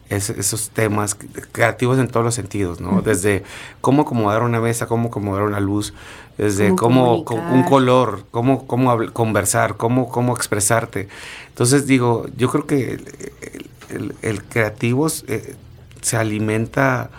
es- 0.09 0.29
esos 0.29 0.69
temas 0.69 1.15
creativos 1.51 1.97
en 1.97 2.07
todos 2.09 2.23
los 2.25 2.35
sentidos, 2.35 2.79
¿no? 2.81 3.01
Desde 3.01 3.43
cómo 3.81 4.03
acomodar 4.03 4.43
una 4.43 4.59
mesa, 4.59 4.85
cómo 4.85 5.07
acomodar 5.07 5.43
una 5.43 5.59
luz, 5.59 5.93
desde 6.37 6.69
Cómo 6.75 7.23
un 7.53 7.63
color, 7.63 8.25
cómo, 8.31 8.67
cómo 8.67 9.11
conversar, 9.13 9.77
cómo, 9.77 10.09
cómo 10.09 10.35
expresarte. 10.35 11.07
Entonces 11.49 11.87
digo, 11.87 12.27
yo 12.37 12.49
creo 12.49 12.67
que 12.67 12.93
el, 12.93 13.07
el- 13.41 13.69
el- 13.95 14.15
el 14.21 14.43
creativo 14.43 15.07
eh, 15.27 15.55
se 16.03 16.15
alimenta 16.17 17.09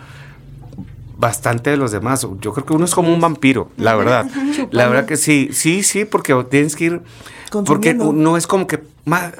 bastante 1.17 1.69
de 1.71 1.77
los 1.77 1.91
demás. 1.91 2.27
Yo 2.41 2.53
creo 2.53 2.65
que 2.65 2.73
uno 2.73 2.85
es 2.85 2.93
como 2.95 3.13
un 3.13 3.21
vampiro, 3.21 3.69
la 3.77 3.95
verdad. 3.95 4.25
La 4.71 4.87
verdad 4.87 5.05
que 5.05 5.17
sí, 5.17 5.49
sí, 5.53 5.83
sí, 5.83 6.05
porque 6.05 6.33
tienes 6.49 6.75
que 6.75 6.85
ir... 6.85 7.01
Porque 7.65 7.93
no 8.13 8.37
es 8.37 8.47
como 8.47 8.67
que, 8.67 8.81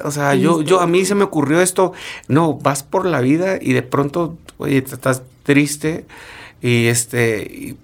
o 0.04 0.10
sea, 0.10 0.34
yo, 0.34 0.62
yo 0.62 0.80
a 0.80 0.86
mí 0.86 1.04
se 1.04 1.14
me 1.14 1.24
ocurrió 1.24 1.60
esto. 1.60 1.92
No, 2.28 2.54
vas 2.54 2.82
por 2.82 3.04
la 3.04 3.20
vida 3.20 3.58
y 3.60 3.72
de 3.74 3.82
pronto, 3.82 4.38
oye, 4.58 4.78
estás 4.78 5.22
triste 5.42 6.06
y 6.62 6.86
este 6.86 7.42
y, 7.52 7.76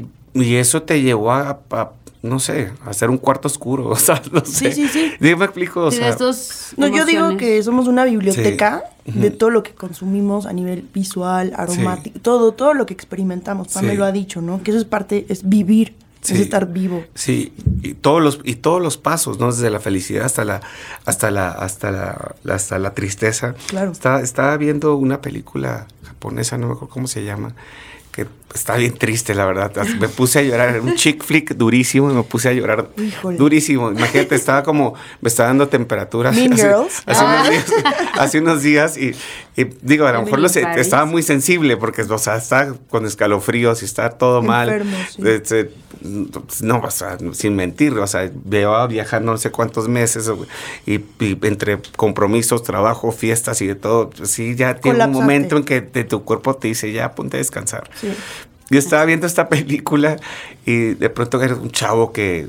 y- 0.00 0.06
y 0.34 0.54
eso 0.56 0.82
te 0.82 1.02
llevó 1.02 1.32
a, 1.32 1.60
a, 1.70 1.90
no 2.22 2.38
sé, 2.38 2.70
hacer 2.86 3.10
un 3.10 3.18
cuarto 3.18 3.48
oscuro, 3.48 3.88
o 3.90 3.96
sea, 3.96 4.22
no 4.32 4.44
sé. 4.44 4.72
sí, 4.72 4.88
sí. 4.88 5.12
Me 5.20 5.32
explico, 5.32 5.86
o 5.86 5.90
Sí, 5.90 5.96
de 5.98 6.02
sea, 6.04 6.10
estos 6.12 6.72
No, 6.76 6.86
yo 6.88 7.04
digo 7.04 7.36
que 7.36 7.62
somos 7.62 7.88
una 7.88 8.04
biblioteca 8.04 8.84
Sí. 9.04 9.10
de 9.18 9.30
todo 9.32 9.50
lo 9.50 9.64
que 9.64 9.74
consumimos 9.74 10.46
a 10.46 10.52
nivel 10.52 10.88
visual, 10.94 11.52
aromático, 11.56 12.20
todo, 12.20 12.52
todo 12.52 12.72
lo 12.72 12.86
que 12.86 12.94
experimentamos. 12.94 13.68
Pam 13.72 13.84
me 13.86 13.90
Sí. 13.92 13.96
lo 13.96 14.04
ha 14.04 14.12
dicho, 14.12 14.40
¿no? 14.40 14.62
Que 14.62 14.70
eso 14.70 14.78
es 14.78 14.84
parte, 14.86 15.26
es 15.28 15.48
vivir, 15.48 15.96
Sí. 16.20 16.34
es 16.34 16.40
estar 16.40 16.72
vivo. 16.72 17.02
Sí, 17.16 17.52
y 17.82 17.94
todos 17.94 18.22
los 18.22 18.38
y 18.44 18.54
todos 18.54 18.80
los 18.80 18.98
pasos, 18.98 19.40
¿no? 19.40 19.50
Desde 19.50 19.70
la 19.70 19.80
felicidad 19.80 20.24
hasta 20.24 20.44
la 20.44 20.60
hasta 21.04 21.32
la 21.32 21.48
hasta 21.50 21.90
la, 21.90 22.34
la- 22.44 22.54
hasta 22.54 22.78
la 22.78 22.94
tristeza. 22.94 23.56
Claro. 23.66 23.90
Estaba, 23.90 24.20
estaba 24.20 24.56
viendo 24.56 24.94
una 24.94 25.20
película 25.20 25.88
japonesa, 26.04 26.56
no 26.58 26.68
me 26.68 26.74
acuerdo 26.74 26.94
cómo 26.94 27.08
se 27.08 27.24
llama, 27.24 27.56
que 28.12 28.26
está 28.54 28.76
bien 28.76 28.92
triste, 28.92 29.34
la 29.34 29.46
verdad. 29.46 29.72
Me 29.98 30.06
puse 30.08 30.38
a 30.40 30.42
llorar, 30.42 30.68
era 30.68 30.82
un 30.82 30.94
chick 30.96 31.24
flick 31.24 31.54
durísimo 31.54 32.10
y 32.10 32.14
me 32.14 32.22
puse 32.22 32.50
a 32.50 32.52
llorar 32.52 32.88
Híjole. 32.98 33.38
durísimo. 33.38 33.90
Imagínate, 33.90 34.34
estaba 34.34 34.62
como, 34.62 34.92
me 35.22 35.28
estaba 35.28 35.48
dando 35.48 35.66
temperatura. 35.68 36.28
Hace, 36.30 36.42
Girls. 36.54 37.02
hace 37.06 37.24
Ah. 37.24 37.34
unos 37.34 37.48
días, 37.50 37.64
hace 38.18 38.38
unos 38.40 38.62
días 38.62 38.98
y, 38.98 39.14
y 39.56 39.64
digo, 39.80 40.06
a 40.06 40.12
lo 40.12 40.22
mejor 40.24 40.40
lo 40.40 40.48
sé, 40.50 40.60
Emily 40.60 40.72
Paris. 40.74 40.86
estaba 40.86 41.06
muy 41.06 41.22
sensible 41.22 41.78
porque, 41.78 42.02
o 42.02 42.18
sea, 42.18 42.36
está 42.36 42.74
con 42.90 43.06
escalofríos 43.06 43.80
y 43.80 43.86
está 43.86 44.10
todo 44.10 44.42
mal. 44.42 44.84
Sí. 45.16 45.22
Se- 45.44 45.70
no, 46.62 46.80
o 46.80 46.90
sea, 46.90 47.18
sin 47.32 47.56
mentir, 47.56 47.92
o 47.98 48.06
sea, 48.06 48.30
llevaba 48.48 48.86
viajando 48.86 49.32
no 49.32 49.38
sé 49.38 49.50
cuántos 49.50 49.88
meses 49.88 50.30
y, 50.86 50.94
y 50.94 51.38
entre 51.42 51.78
compromisos, 51.96 52.62
trabajo, 52.62 53.12
fiestas 53.12 53.60
y 53.62 53.66
de 53.66 53.74
todo, 53.74 54.10
sí, 54.24 54.54
ya 54.54 54.76
tiene 54.76 55.04
un 55.04 55.12
momento 55.12 55.56
en 55.56 55.64
que 55.64 55.80
de 55.80 56.04
tu 56.04 56.24
cuerpo 56.24 56.54
te 56.54 56.68
dice, 56.68 56.92
ya 56.92 57.14
ponte 57.14 57.36
a 57.36 57.38
descansar. 57.38 57.90
Sí. 58.00 58.08
Yo 58.70 58.78
estaba 58.78 59.04
viendo 59.04 59.26
esta 59.26 59.48
película 59.50 60.16
y 60.64 60.94
de 60.94 61.10
pronto 61.10 61.42
era 61.42 61.54
un 61.54 61.70
chavo 61.70 62.12
que 62.12 62.48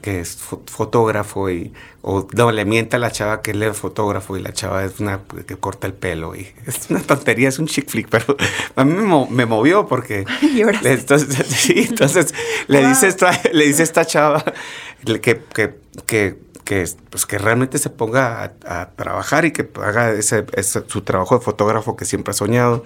que 0.00 0.20
es 0.20 0.36
fotógrafo 0.36 1.50
y 1.50 1.72
o 2.02 2.26
no 2.34 2.50
le 2.50 2.64
mienta 2.64 2.96
a 2.96 3.00
la 3.00 3.10
chava 3.10 3.42
que 3.42 3.52
él 3.52 3.62
es 3.62 3.76
fotógrafo 3.76 4.36
y 4.36 4.42
la 4.42 4.52
chava 4.52 4.84
es 4.84 5.00
una 5.00 5.20
que 5.46 5.56
corta 5.56 5.86
el 5.86 5.94
pelo 5.94 6.34
y 6.34 6.52
es 6.66 6.90
una 6.90 7.00
tontería 7.00 7.48
es 7.48 7.58
un 7.58 7.66
chick 7.66 7.88
flick 7.88 8.08
pero 8.08 8.36
a 8.76 8.84
mí 8.84 8.94
me, 9.30 9.46
movió 9.46 9.86
porque 9.86 10.24
entonces, 10.84 11.46
sí, 11.46 11.86
entonces 11.88 12.34
le 12.66 12.86
dice 12.86 13.08
esta 13.08 13.32
le 13.52 13.66
dice 13.66 13.82
esta 13.82 14.04
chava 14.04 14.44
que, 15.04 15.20
que, 15.20 15.74
que 16.06 16.36
que, 16.64 16.88
pues, 17.10 17.26
que 17.26 17.38
realmente 17.38 17.78
se 17.78 17.90
ponga 17.90 18.52
a, 18.64 18.90
trabajar 18.90 19.44
y 19.44 19.52
que 19.52 19.68
haga 19.82 20.12
ese, 20.12 20.44
su 20.86 21.02
trabajo 21.02 21.38
de 21.38 21.44
fotógrafo 21.44 21.96
que 21.96 22.04
siempre 22.04 22.30
ha 22.30 22.34
soñado. 22.34 22.84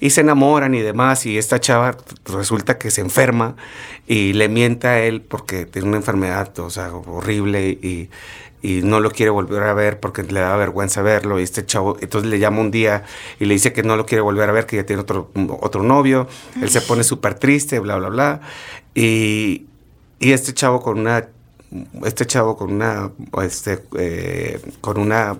Y 0.00 0.10
se 0.10 0.20
enamoran 0.20 0.74
y 0.74 0.80
demás. 0.80 1.26
Y 1.26 1.38
esta 1.38 1.60
chava 1.60 1.96
resulta 2.26 2.78
que 2.78 2.90
se 2.90 3.00
enferma 3.00 3.56
y 4.06 4.34
le 4.34 4.48
miente 4.48 4.86
a 4.86 5.00
él 5.00 5.22
porque 5.22 5.66
tiene 5.66 5.88
una 5.88 5.96
enfermedad 5.96 6.56
o 6.58 6.70
sea, 6.70 6.92
horrible 6.92 7.68
y, 7.68 8.10
y 8.62 8.82
no 8.82 9.00
lo 9.00 9.10
quiere 9.10 9.30
volver 9.30 9.62
a 9.62 9.74
ver 9.74 10.00
porque 10.00 10.22
le 10.22 10.40
da 10.40 10.56
vergüenza 10.56 11.02
verlo. 11.02 11.40
Y 11.40 11.42
este 11.42 11.64
chavo, 11.64 11.96
entonces 12.00 12.30
le 12.30 12.38
llama 12.38 12.60
un 12.60 12.70
día 12.70 13.04
y 13.38 13.44
le 13.46 13.54
dice 13.54 13.72
que 13.72 13.82
no 13.82 13.96
lo 13.96 14.06
quiere 14.06 14.22
volver 14.22 14.48
a 14.48 14.52
ver, 14.52 14.66
que 14.66 14.76
ya 14.76 14.84
tiene 14.84 15.02
otro, 15.02 15.30
otro 15.60 15.82
novio. 15.82 16.26
Él 16.60 16.68
se 16.68 16.80
pone 16.80 17.04
súper 17.04 17.34
triste, 17.34 17.78
bla, 17.78 17.96
bla, 17.96 18.08
bla. 18.08 18.40
Y, 18.94 19.66
y 20.18 20.32
este 20.32 20.52
chavo 20.52 20.80
con 20.80 20.98
una 20.98 21.28
este 22.04 22.26
chavo 22.26 22.56
con 22.56 22.72
una, 22.72 23.10
este, 23.42 23.82
eh, 23.98 24.60
con 24.80 24.98
una, 24.98 25.36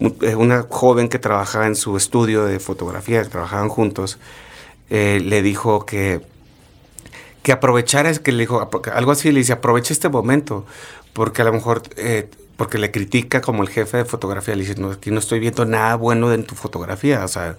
eh, 0.00 0.34
una 0.34 0.66
joven 0.68 1.08
que 1.08 1.18
trabajaba 1.18 1.66
en 1.66 1.76
su 1.76 1.96
estudio 1.96 2.44
de 2.44 2.58
fotografía, 2.58 3.22
trabajaban 3.24 3.68
juntos, 3.68 4.18
eh, 4.88 5.20
le 5.24 5.42
dijo 5.42 5.86
que, 5.86 6.20
que 7.42 7.52
aprovechara, 7.52 8.12
que 8.14 8.32
le 8.32 8.40
dijo, 8.40 8.68
algo 8.92 9.12
así, 9.12 9.30
le 9.32 9.40
dice, 9.40 9.52
aprovecha 9.52 9.92
este 9.92 10.08
momento, 10.08 10.66
porque 11.12 11.42
a 11.42 11.44
lo 11.44 11.52
mejor, 11.52 11.82
porque 12.56 12.78
le 12.78 12.90
critica 12.90 13.40
como 13.40 13.62
el 13.62 13.68
jefe 13.68 13.98
de 13.98 14.04
fotografía, 14.04 14.54
le 14.54 14.62
dice, 14.62 14.80
no, 14.80 14.90
aquí 14.90 15.10
no 15.10 15.20
estoy 15.20 15.38
viendo 15.40 15.64
nada 15.64 15.94
bueno 15.94 16.32
en 16.32 16.44
tu 16.44 16.54
fotografía, 16.54 17.24
o 17.24 17.28
sea, 17.28 17.56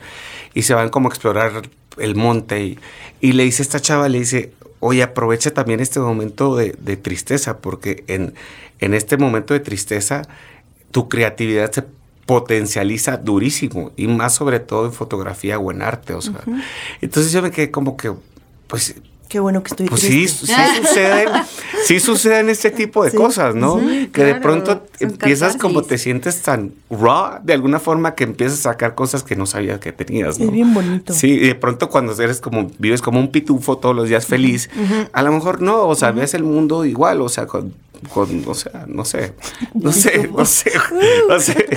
y 0.53 0.63
se 0.63 0.73
van 0.73 0.89
como 0.89 1.07
a 1.07 1.11
explorar 1.11 1.63
el 1.97 2.15
monte, 2.15 2.63
y, 2.63 2.79
y 3.21 3.31
le 3.31 3.43
dice 3.43 3.63
esta 3.63 3.79
chava, 3.79 4.09
le 4.09 4.19
dice, 4.19 4.53
oye, 4.81 5.01
aprovecha 5.03 5.51
también 5.51 5.79
este 5.79 6.01
momento 6.01 6.57
de, 6.57 6.97
tristeza, 6.97 7.59
porque 7.59 8.03
en, 8.07 8.33
en, 8.79 8.93
este 8.93 9.15
momento 9.15 9.53
de 9.53 9.61
tristeza 9.61 10.23
tu 10.91 11.07
creatividad 11.07 11.71
se 11.71 11.85
potencializa 12.25 13.17
durísimo, 13.17 13.91
y 13.95 14.07
más 14.07 14.35
sobre 14.35 14.59
todo 14.59 14.85
en 14.85 14.93
fotografía 14.93 15.57
o 15.57 15.71
en 15.71 15.81
arte, 15.81 16.13
o 16.13 16.21
sea. 16.21 16.41
Entonces 17.01 17.31
yo 17.31 17.41
me 17.41 17.51
quedé 17.51 17.71
como 17.71 17.95
que, 17.95 18.11
pues 18.67 18.95
Qué 19.31 19.39
bueno 19.39 19.63
que 19.63 19.69
estoy 19.69 19.87
Pues 19.87 20.01
sí, 20.01 20.27
sí 20.27 20.45
suceden, 20.45 21.29
sí 21.85 22.01
suceden 22.01 22.49
este 22.49 22.69
tipo 22.69 23.05
de 23.05 23.13
cosas, 23.13 23.55
¿no? 23.55 23.79
que 24.11 24.25
de 24.25 24.35
pronto 24.35 24.85
empiezas 24.99 25.55
como 25.55 25.83
te 25.83 25.97
sientes 25.97 26.41
tan 26.41 26.73
raw 26.89 27.39
de 27.41 27.53
alguna 27.53 27.79
forma 27.79 28.13
que 28.13 28.25
empiezas 28.25 28.59
a 28.59 28.71
sacar 28.73 28.93
cosas 28.93 29.23
que 29.23 29.37
no 29.37 29.45
sabías 29.45 29.79
que 29.79 29.93
tenías, 29.93 30.37
¿no? 30.37 30.47
Es 30.47 30.51
bien 30.51 30.73
bonito. 30.73 31.13
Sí, 31.13 31.29
y 31.29 31.47
de 31.47 31.55
pronto 31.55 31.89
cuando 31.89 32.11
eres 32.21 32.41
como, 32.41 32.69
vives 32.77 33.01
como 33.01 33.21
un 33.21 33.29
pitufo 33.31 33.77
todos 33.77 33.95
los 33.95 34.09
días 34.09 34.25
feliz, 34.25 34.69
a 35.13 35.21
lo 35.21 35.31
mejor 35.31 35.61
no, 35.61 35.87
o 35.87 35.95
sea, 35.95 36.11
ves 36.11 36.33
el 36.33 36.43
mundo 36.43 36.83
igual, 36.83 37.21
o 37.21 37.29
sea, 37.29 37.47
con, 37.47 37.73
con, 38.13 38.43
o 38.45 38.53
sea, 38.53 38.83
no 38.85 39.05
sé, 39.05 39.33
no 39.73 39.91
sé, 39.93 40.27
no 40.27 40.43
sé, 40.43 40.71
no 41.29 41.39
sé. 41.39 41.67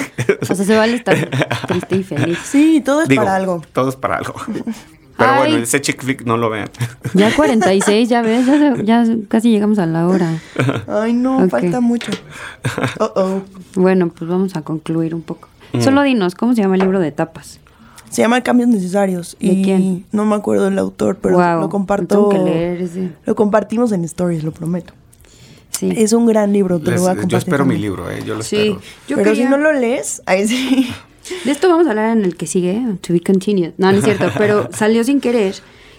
O 0.41 0.45
sea, 0.45 0.57
se 0.57 0.77
vale 0.77 0.97
estar 0.97 1.31
triste 1.69 1.97
y 1.99 2.03
feliz. 2.03 2.39
Sí, 2.45 2.83
todo 2.85 3.03
es 3.03 3.15
para 3.15 3.37
algo. 3.37 3.63
Todo 3.73 3.91
es 3.91 3.97
para 3.97 4.17
algo. 4.17 4.35
Pero 5.17 5.37
bueno, 5.37 5.57
ese 5.59 5.81
chick 5.81 6.03
flick 6.03 6.25
no 6.25 6.37
lo 6.37 6.51
vean. 6.51 6.69
Ya 7.15 7.33
46, 7.37 8.09
ya 8.09 8.23
ves, 8.23 8.47
ya, 8.85 9.05
casi 9.29 9.51
llegamos 9.51 9.79
a 9.79 9.87
la 9.87 10.07
hora. 10.09 10.41
Ay, 10.89 11.13
no, 11.13 11.49
falta 11.49 11.81
mucho. 11.81 12.11
Oh, 12.99 13.13
oh. 13.15 13.43
Bueno, 13.75 14.09
pues 14.09 14.29
vamos 14.29 14.57
a 14.57 14.63
concluir 14.63 15.15
un 15.15 15.23
poco. 15.23 15.49
Mm. 15.73 15.81
Solo 15.81 16.03
dinos, 16.03 16.35
¿cómo 16.35 16.55
se 16.55 16.63
llama 16.63 16.75
el 16.75 16.81
libro 16.81 17.01
de 17.01 17.13
tapas? 17.13 17.61
Se 18.11 18.23
llama 18.23 18.43
Cambios 18.43 18.69
Necesarios. 18.69 19.37
¿De 19.41 19.47
y 19.47 19.65
quién? 19.65 20.07
No 20.13 20.25
me 20.25 20.37
acuerdo 20.37 20.67
del 20.67 20.79
autor, 20.79 21.17
pero 21.21 21.61
lo 21.61 21.69
comparto. 21.69 22.29
que 22.29 22.39
leer 22.39 22.89
Lo 23.27 23.35
compartimos 23.35 23.93
en 23.93 24.05
Stories, 24.05 24.45
lo 24.45 24.53
prometo. 24.53 24.95
Sí. 25.71 25.93
Es 25.97 26.13
un 26.13 26.27
gran 26.27 26.53
libro, 26.53 26.79
te 26.79 26.93
lo 26.93 27.01
voy 27.01 27.07
a 27.07 27.11
compartir. 27.11 27.31
Yo 27.31 27.39
espero 27.39 27.67
mi 27.67 27.77
libro, 27.77 28.09
¿eh? 28.09 28.23
Yo 28.25 28.37
lo 28.37 28.45
sí. 28.45 28.79
espero. 29.09 29.23
pero 29.23 29.35
si 29.35 29.45
no 29.45 29.57
lo 29.57 29.73
lees, 29.73 30.23
ahí 30.27 30.47
sí. 30.47 30.89
De 31.45 31.51
esto 31.51 31.69
vamos 31.69 31.87
a 31.87 31.91
hablar 31.91 32.17
en 32.17 32.25
el 32.25 32.37
que 32.37 32.47
sigue, 32.47 32.83
to 33.01 33.13
be 33.13 33.21
continued. 33.21 33.73
No, 33.79 33.91
no 33.91 33.99
es 33.99 34.05
cierto, 34.05 34.31
pero 34.37 34.69
salió 34.73 35.05
sin 35.05 35.21
querer 35.21 35.55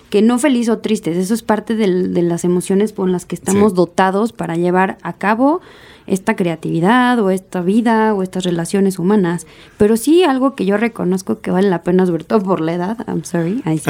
que 0.09 0.21
no 0.21 0.37
feliz 0.39 0.69
o 0.69 0.77
tristes, 0.77 1.17
eso 1.17 1.33
es 1.33 1.41
parte 1.41 1.75
de 1.75 2.21
las 2.21 2.43
emociones 2.43 2.93
con 2.93 3.11
las 3.11 3.25
que 3.25 3.35
estamos 3.35 3.73
dotados 3.73 4.33
para 4.33 4.55
llevar 4.55 4.97
a 5.01 5.13
cabo 5.13 5.61
esta 6.07 6.35
creatividad 6.35 7.19
o 7.19 7.31
esta 7.31 7.61
vida 7.61 8.13
o 8.13 8.21
estas 8.21 8.43
relaciones 8.43 8.99
humanas. 8.99 9.47
Pero 9.77 9.97
sí 9.97 10.23
algo 10.23 10.55
que 10.55 10.65
yo 10.65 10.77
reconozco 10.77 11.41
que 11.41 11.51
vale 11.51 11.69
la 11.69 11.81
pena, 11.81 12.05
sobre 12.05 12.23
todo 12.23 12.41
por 12.41 12.61
la 12.61 12.73
edad, 12.73 12.97
I'm 13.07 13.23
sorry, 13.23 13.61
ahí 13.65 13.79
sí, 13.79 13.89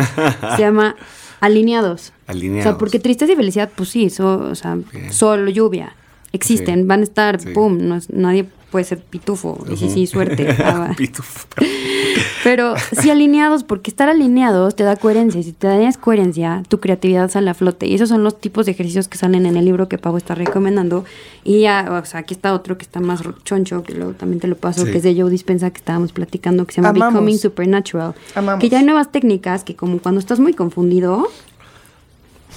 se 0.55 0.61
llama 0.61 0.95
alineados. 1.41 2.13
Alineados. 2.27 2.65
O 2.65 2.69
sea, 2.71 2.77
porque 2.77 2.99
tristeza 2.99 3.33
y 3.33 3.35
felicidad, 3.35 3.69
pues 3.75 3.89
sí, 3.89 4.09
o 4.19 4.55
sea, 4.55 4.77
sol, 5.11 5.51
lluvia, 5.51 5.95
existen, 6.31 6.87
van 6.87 7.01
a 7.01 7.03
estar, 7.03 7.39
pum, 7.53 7.77
no 7.81 7.99
nadie 8.09 8.47
puede 8.75 8.83
ser 8.83 8.99
pitufo, 8.99 9.57
y 9.71 9.77
sí, 9.77 9.89
sí, 9.89 10.05
suerte. 10.05 10.53
Ah, 10.65 10.91
pitufo. 10.97 11.47
Pero 12.43 12.73
sí 12.91 13.09
alineados, 13.09 13.63
porque 13.63 13.89
estar 13.89 14.09
alineados 14.09 14.75
te 14.75 14.83
da 14.83 14.97
coherencia. 14.97 15.39
Y 15.39 15.43
si 15.43 15.53
te 15.53 15.67
das 15.67 15.97
coherencia, 15.97 16.61
tu 16.67 16.81
creatividad 16.81 17.31
sale 17.31 17.49
a 17.51 17.53
flote. 17.53 17.87
Y 17.87 17.95
esos 17.95 18.09
son 18.09 18.21
los 18.25 18.37
tipos 18.37 18.65
de 18.65 18.73
ejercicios 18.73 19.07
que 19.07 19.17
salen 19.17 19.45
en 19.45 19.55
el 19.55 19.63
libro 19.63 19.87
que 19.87 19.97
Pavo 19.97 20.17
está 20.17 20.35
recomendando. 20.35 21.05
Y 21.45 21.61
ya, 21.61 22.01
o 22.03 22.05
sea, 22.05 22.19
aquí 22.19 22.33
está 22.33 22.53
otro 22.53 22.77
que 22.77 22.83
está 22.83 22.99
más 22.99 23.21
choncho, 23.45 23.81
que 23.83 23.93
luego 23.93 24.11
también 24.11 24.41
te 24.41 24.47
lo 24.49 24.57
paso, 24.57 24.83
que 24.83 24.97
es 24.97 25.03
de 25.03 25.15
Joe 25.15 25.29
Dispensa, 25.29 25.69
que 25.69 25.77
estábamos 25.77 26.11
platicando, 26.11 26.65
que 26.65 26.73
se 26.73 26.81
llama 26.81 26.91
Becoming 26.91 27.37
Supernatural. 27.37 28.13
Que 28.59 28.67
ya 28.67 28.79
hay 28.79 28.83
nuevas 28.83 29.09
técnicas 29.09 29.63
que 29.63 29.77
como 29.77 29.99
cuando 29.99 30.19
estás 30.19 30.41
muy 30.41 30.53
confundido, 30.53 31.29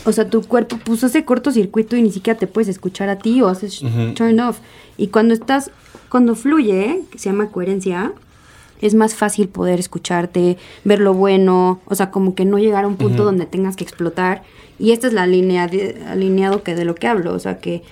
o 0.05 0.13
sea, 0.13 0.29
tu 0.29 0.43
cuerpo 0.43 0.79
pues 0.85 1.05
hace 1.05 1.25
cortocircuito 1.25 1.97
y 1.97 2.03
ni 2.03 2.11
siquiera 2.11 2.39
te 2.39 2.47
puedes 2.47 2.69
escuchar 2.69 3.09
a 3.09 3.19
ti 3.19 3.43
o 3.43 3.49
haces 3.49 3.83
turn 4.15 4.41
off. 4.41 4.59
Y 4.97 5.09
cuando 5.09 5.35
estás, 5.35 5.71
cuando 6.09 6.35
fluye, 6.35 7.03
que 7.11 7.19
se 7.19 7.31
llama 7.31 7.51
coherencia, 7.51 8.13
es 8.81 8.95
más 8.95 9.15
fácil 9.15 9.49
poder 9.49 9.81
escucharte, 9.81 10.57
ver 10.85 11.01
lo 11.01 11.15
bueno, 11.15 11.81
o 11.87 11.95
sea, 11.95 12.11
como 12.11 12.35
que 12.35 12.45
no 12.45 12.59
llegar 12.59 12.85
a 12.85 12.89
un 12.89 12.97
punto 12.97 13.25
donde 13.25 13.47
tengas 13.47 13.77
que 13.77 13.85
explotar. 13.85 14.43
Y 14.79 14.93
esta 14.93 15.09
es 15.09 15.13
la 15.13 15.27
línea 15.27 15.67
de, 15.67 16.01
alineado 16.07 16.63
que 16.63 16.75
de 16.75 16.85
lo 16.85 16.95
que 16.95 17.09
hablo, 17.09 17.35
o 17.35 17.39
sea, 17.39 17.59
que 17.59 17.83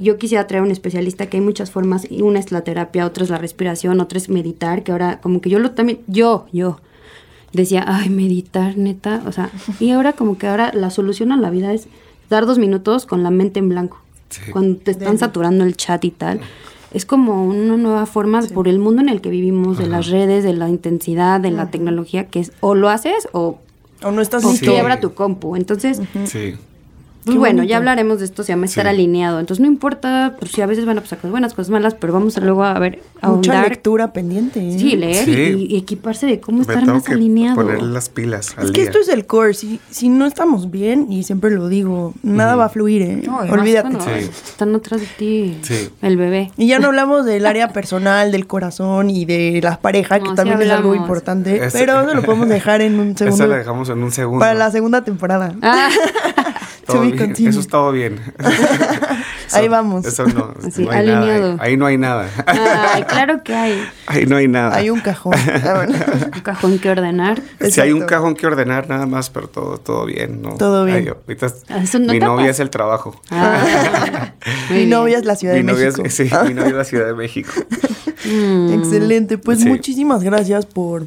yo 0.00 0.18
quisiera 0.18 0.46
traer 0.46 0.62
a 0.62 0.64
un 0.64 0.72
especialista 0.72 1.26
que 1.26 1.36
hay 1.36 1.42
muchas 1.42 1.70
formas, 1.70 2.10
y 2.10 2.22
una 2.22 2.38
es 2.38 2.50
la 2.50 2.62
terapia, 2.62 3.06
otra 3.06 3.24
es 3.24 3.30
la 3.30 3.38
respiración, 3.38 4.00
otra 4.00 4.18
es 4.18 4.28
meditar, 4.28 4.82
que 4.82 4.92
ahora 4.92 5.20
como 5.20 5.40
que 5.40 5.50
yo 5.50 5.58
lo 5.58 5.72
también, 5.72 6.00
yo, 6.06 6.46
yo, 6.52 6.80
decía, 7.56 7.84
ay, 7.86 8.08
meditar, 8.10 8.76
neta, 8.76 9.22
o 9.26 9.32
sea, 9.32 9.50
y 9.80 9.90
ahora 9.90 10.12
como 10.12 10.38
que 10.38 10.46
ahora 10.46 10.70
la 10.72 10.90
solución 10.90 11.32
a 11.32 11.36
la 11.36 11.50
vida 11.50 11.72
es 11.72 11.88
dar 12.30 12.46
dos 12.46 12.58
minutos 12.58 13.06
con 13.06 13.22
la 13.22 13.30
mente 13.30 13.58
en 13.58 13.68
blanco. 13.68 14.00
Cuando 14.52 14.78
te 14.78 14.90
están 14.90 15.18
saturando 15.18 15.64
el 15.64 15.76
chat 15.76 16.04
y 16.04 16.10
tal, 16.10 16.40
es 16.92 17.06
como 17.06 17.44
una 17.44 17.76
nueva 17.76 18.06
forma 18.06 18.42
por 18.42 18.68
el 18.68 18.78
mundo 18.78 19.02
en 19.02 19.08
el 19.08 19.20
que 19.20 19.30
vivimos, 19.30 19.78
de 19.78 19.86
las 19.86 20.08
redes, 20.08 20.44
de 20.44 20.52
la 20.52 20.68
intensidad, 20.68 21.40
de 21.40 21.50
la 21.50 21.70
tecnología, 21.70 22.26
que 22.26 22.40
es 22.40 22.52
o 22.60 22.74
lo 22.74 22.88
haces 22.88 23.28
o, 23.32 23.58
o 24.02 24.10
no 24.10 24.20
estás 24.20 24.44
o 24.44 24.52
quiebra 24.54 25.00
tu 25.00 25.14
compu. 25.14 25.56
Entonces, 25.56 26.00
sí 26.24 26.54
pues 27.26 27.38
bueno, 27.38 27.64
ya 27.64 27.78
hablaremos 27.78 28.20
de 28.20 28.24
esto, 28.24 28.44
se 28.44 28.52
llama 28.52 28.66
estar 28.66 28.86
alineado. 28.86 29.40
Entonces 29.40 29.60
no 29.60 29.66
importa, 29.66 30.36
pues 30.38 30.52
si 30.52 30.62
a 30.62 30.66
veces 30.66 30.86
van 30.86 30.98
a 30.98 31.00
pasar 31.00 31.18
cosas 31.18 31.32
buenas, 31.32 31.54
cosas 31.54 31.70
malas, 31.70 31.94
pero 31.94 32.12
vamos 32.12 32.36
a 32.38 32.40
luego 32.40 32.62
a 32.62 32.78
ver, 32.78 33.02
a 33.20 33.30
Mucha 33.30 33.62
lectura 33.62 34.12
pendiente. 34.12 34.60
¿eh? 34.60 34.78
Sí, 34.78 34.94
leer 34.94 35.28
Y, 35.28 35.76
equiparse 35.76 36.26
de 36.26 36.38
cómo 36.38 36.62
estar 36.62 36.86
más 36.86 37.08
alineado. 37.08 37.56
Poner 37.56 37.82
las 37.82 38.08
pilas. 38.10 38.54
es 38.62 38.70
que 38.70 38.84
esto 38.84 39.00
es 39.00 39.08
el 39.08 39.26
core. 39.26 39.54
Si, 39.54 39.80
si 39.90 40.08
no 40.08 40.24
estamos 40.24 40.70
bien, 40.70 41.10
y 41.10 41.24
siempre 41.24 41.50
lo 41.50 41.68
digo, 41.68 42.14
nada 42.22 42.54
va 42.54 42.66
a 42.66 42.68
fluir, 42.68 43.02
¿eh? 43.02 43.22
Olvídate. 43.50 43.98
Están 44.20 44.76
atrás 44.76 45.00
de 45.00 45.08
ti 45.18 45.56
el 46.02 46.16
bebé. 46.16 46.52
Y 46.56 46.68
ya 46.68 46.78
no 46.78 46.86
hablamos 46.86 47.26
del 47.26 47.44
área 47.44 47.72
personal, 47.72 48.30
del 48.30 48.46
corazón 48.46 49.10
y 49.10 49.24
de 49.24 49.58
las 49.64 49.78
parejas, 49.78 50.20
que 50.20 50.32
también 50.36 50.62
es 50.62 50.70
algo 50.70 50.94
importante. 50.94 51.60
pero 51.72 52.02
eso 52.02 52.14
lo 52.14 52.22
podemos 52.22 52.48
dejar 52.48 52.82
en 52.82 53.00
un 53.00 53.16
segundo. 53.16 53.36
Eso 53.44 53.46
lo 53.48 53.56
dejamos 53.56 53.88
en 53.88 54.02
un 54.02 54.12
segundo. 54.12 54.38
Para 54.38 54.54
la 54.54 54.70
segunda 54.70 55.02
temporada. 55.02 55.54
Ah. 55.60 55.90
Eso 56.88 57.60
es 57.60 57.68
todo 57.68 57.90
bien. 57.92 58.20
ahí 59.52 59.68
vamos. 59.68 60.04
Eso 60.04 60.26
no, 60.26 60.54
alineado. 60.90 61.56
Ahí, 61.58 61.76
no 61.76 61.86
hay 61.86 61.98
nada. 61.98 62.28
Ay, 62.46 63.02
claro 63.04 63.42
que 63.42 63.54
hay. 63.54 63.84
Ahí 64.06 64.26
no 64.26 64.36
hay 64.36 64.46
nada. 64.46 64.76
Hay 64.76 64.90
un 64.90 65.00
cajón. 65.00 65.34
Ah, 65.66 65.86
un 66.32 66.40
cajón 66.42 66.78
que 66.78 66.90
ordenar. 66.90 67.42
Sí, 67.70 67.80
hay 67.80 67.90
un 67.90 68.02
cajón 68.02 68.34
que 68.34 68.46
ordenar 68.46 68.88
nada 68.88 69.06
más, 69.06 69.30
pero 69.30 69.48
todo, 69.48 69.78
todo 69.78 70.04
bien. 70.04 70.42
¿no? 70.42 70.56
Todo 70.56 70.84
bien. 70.84 71.14
Ah, 71.68 71.82
mi 71.98 72.18
novia 72.18 72.50
es 72.50 72.60
el 72.60 72.70
trabajo. 72.70 73.20
Ah, 73.30 74.32
mi 74.70 74.86
novia 74.86 75.18
es 75.18 75.24
la 75.24 75.34
Ciudad 75.34 75.54
de 75.54 75.62
México. 75.62 76.02
sí, 76.08 76.30
mi 76.46 76.54
novia 76.54 76.68
es 76.68 76.74
la 76.74 76.84
Ciudad 76.84 77.06
de 77.06 77.14
México. 77.14 77.50
Mm. 78.24 78.74
Excelente. 78.74 79.38
Pues 79.38 79.64
muchísimas 79.64 80.22
gracias 80.22 80.66
por, 80.66 81.06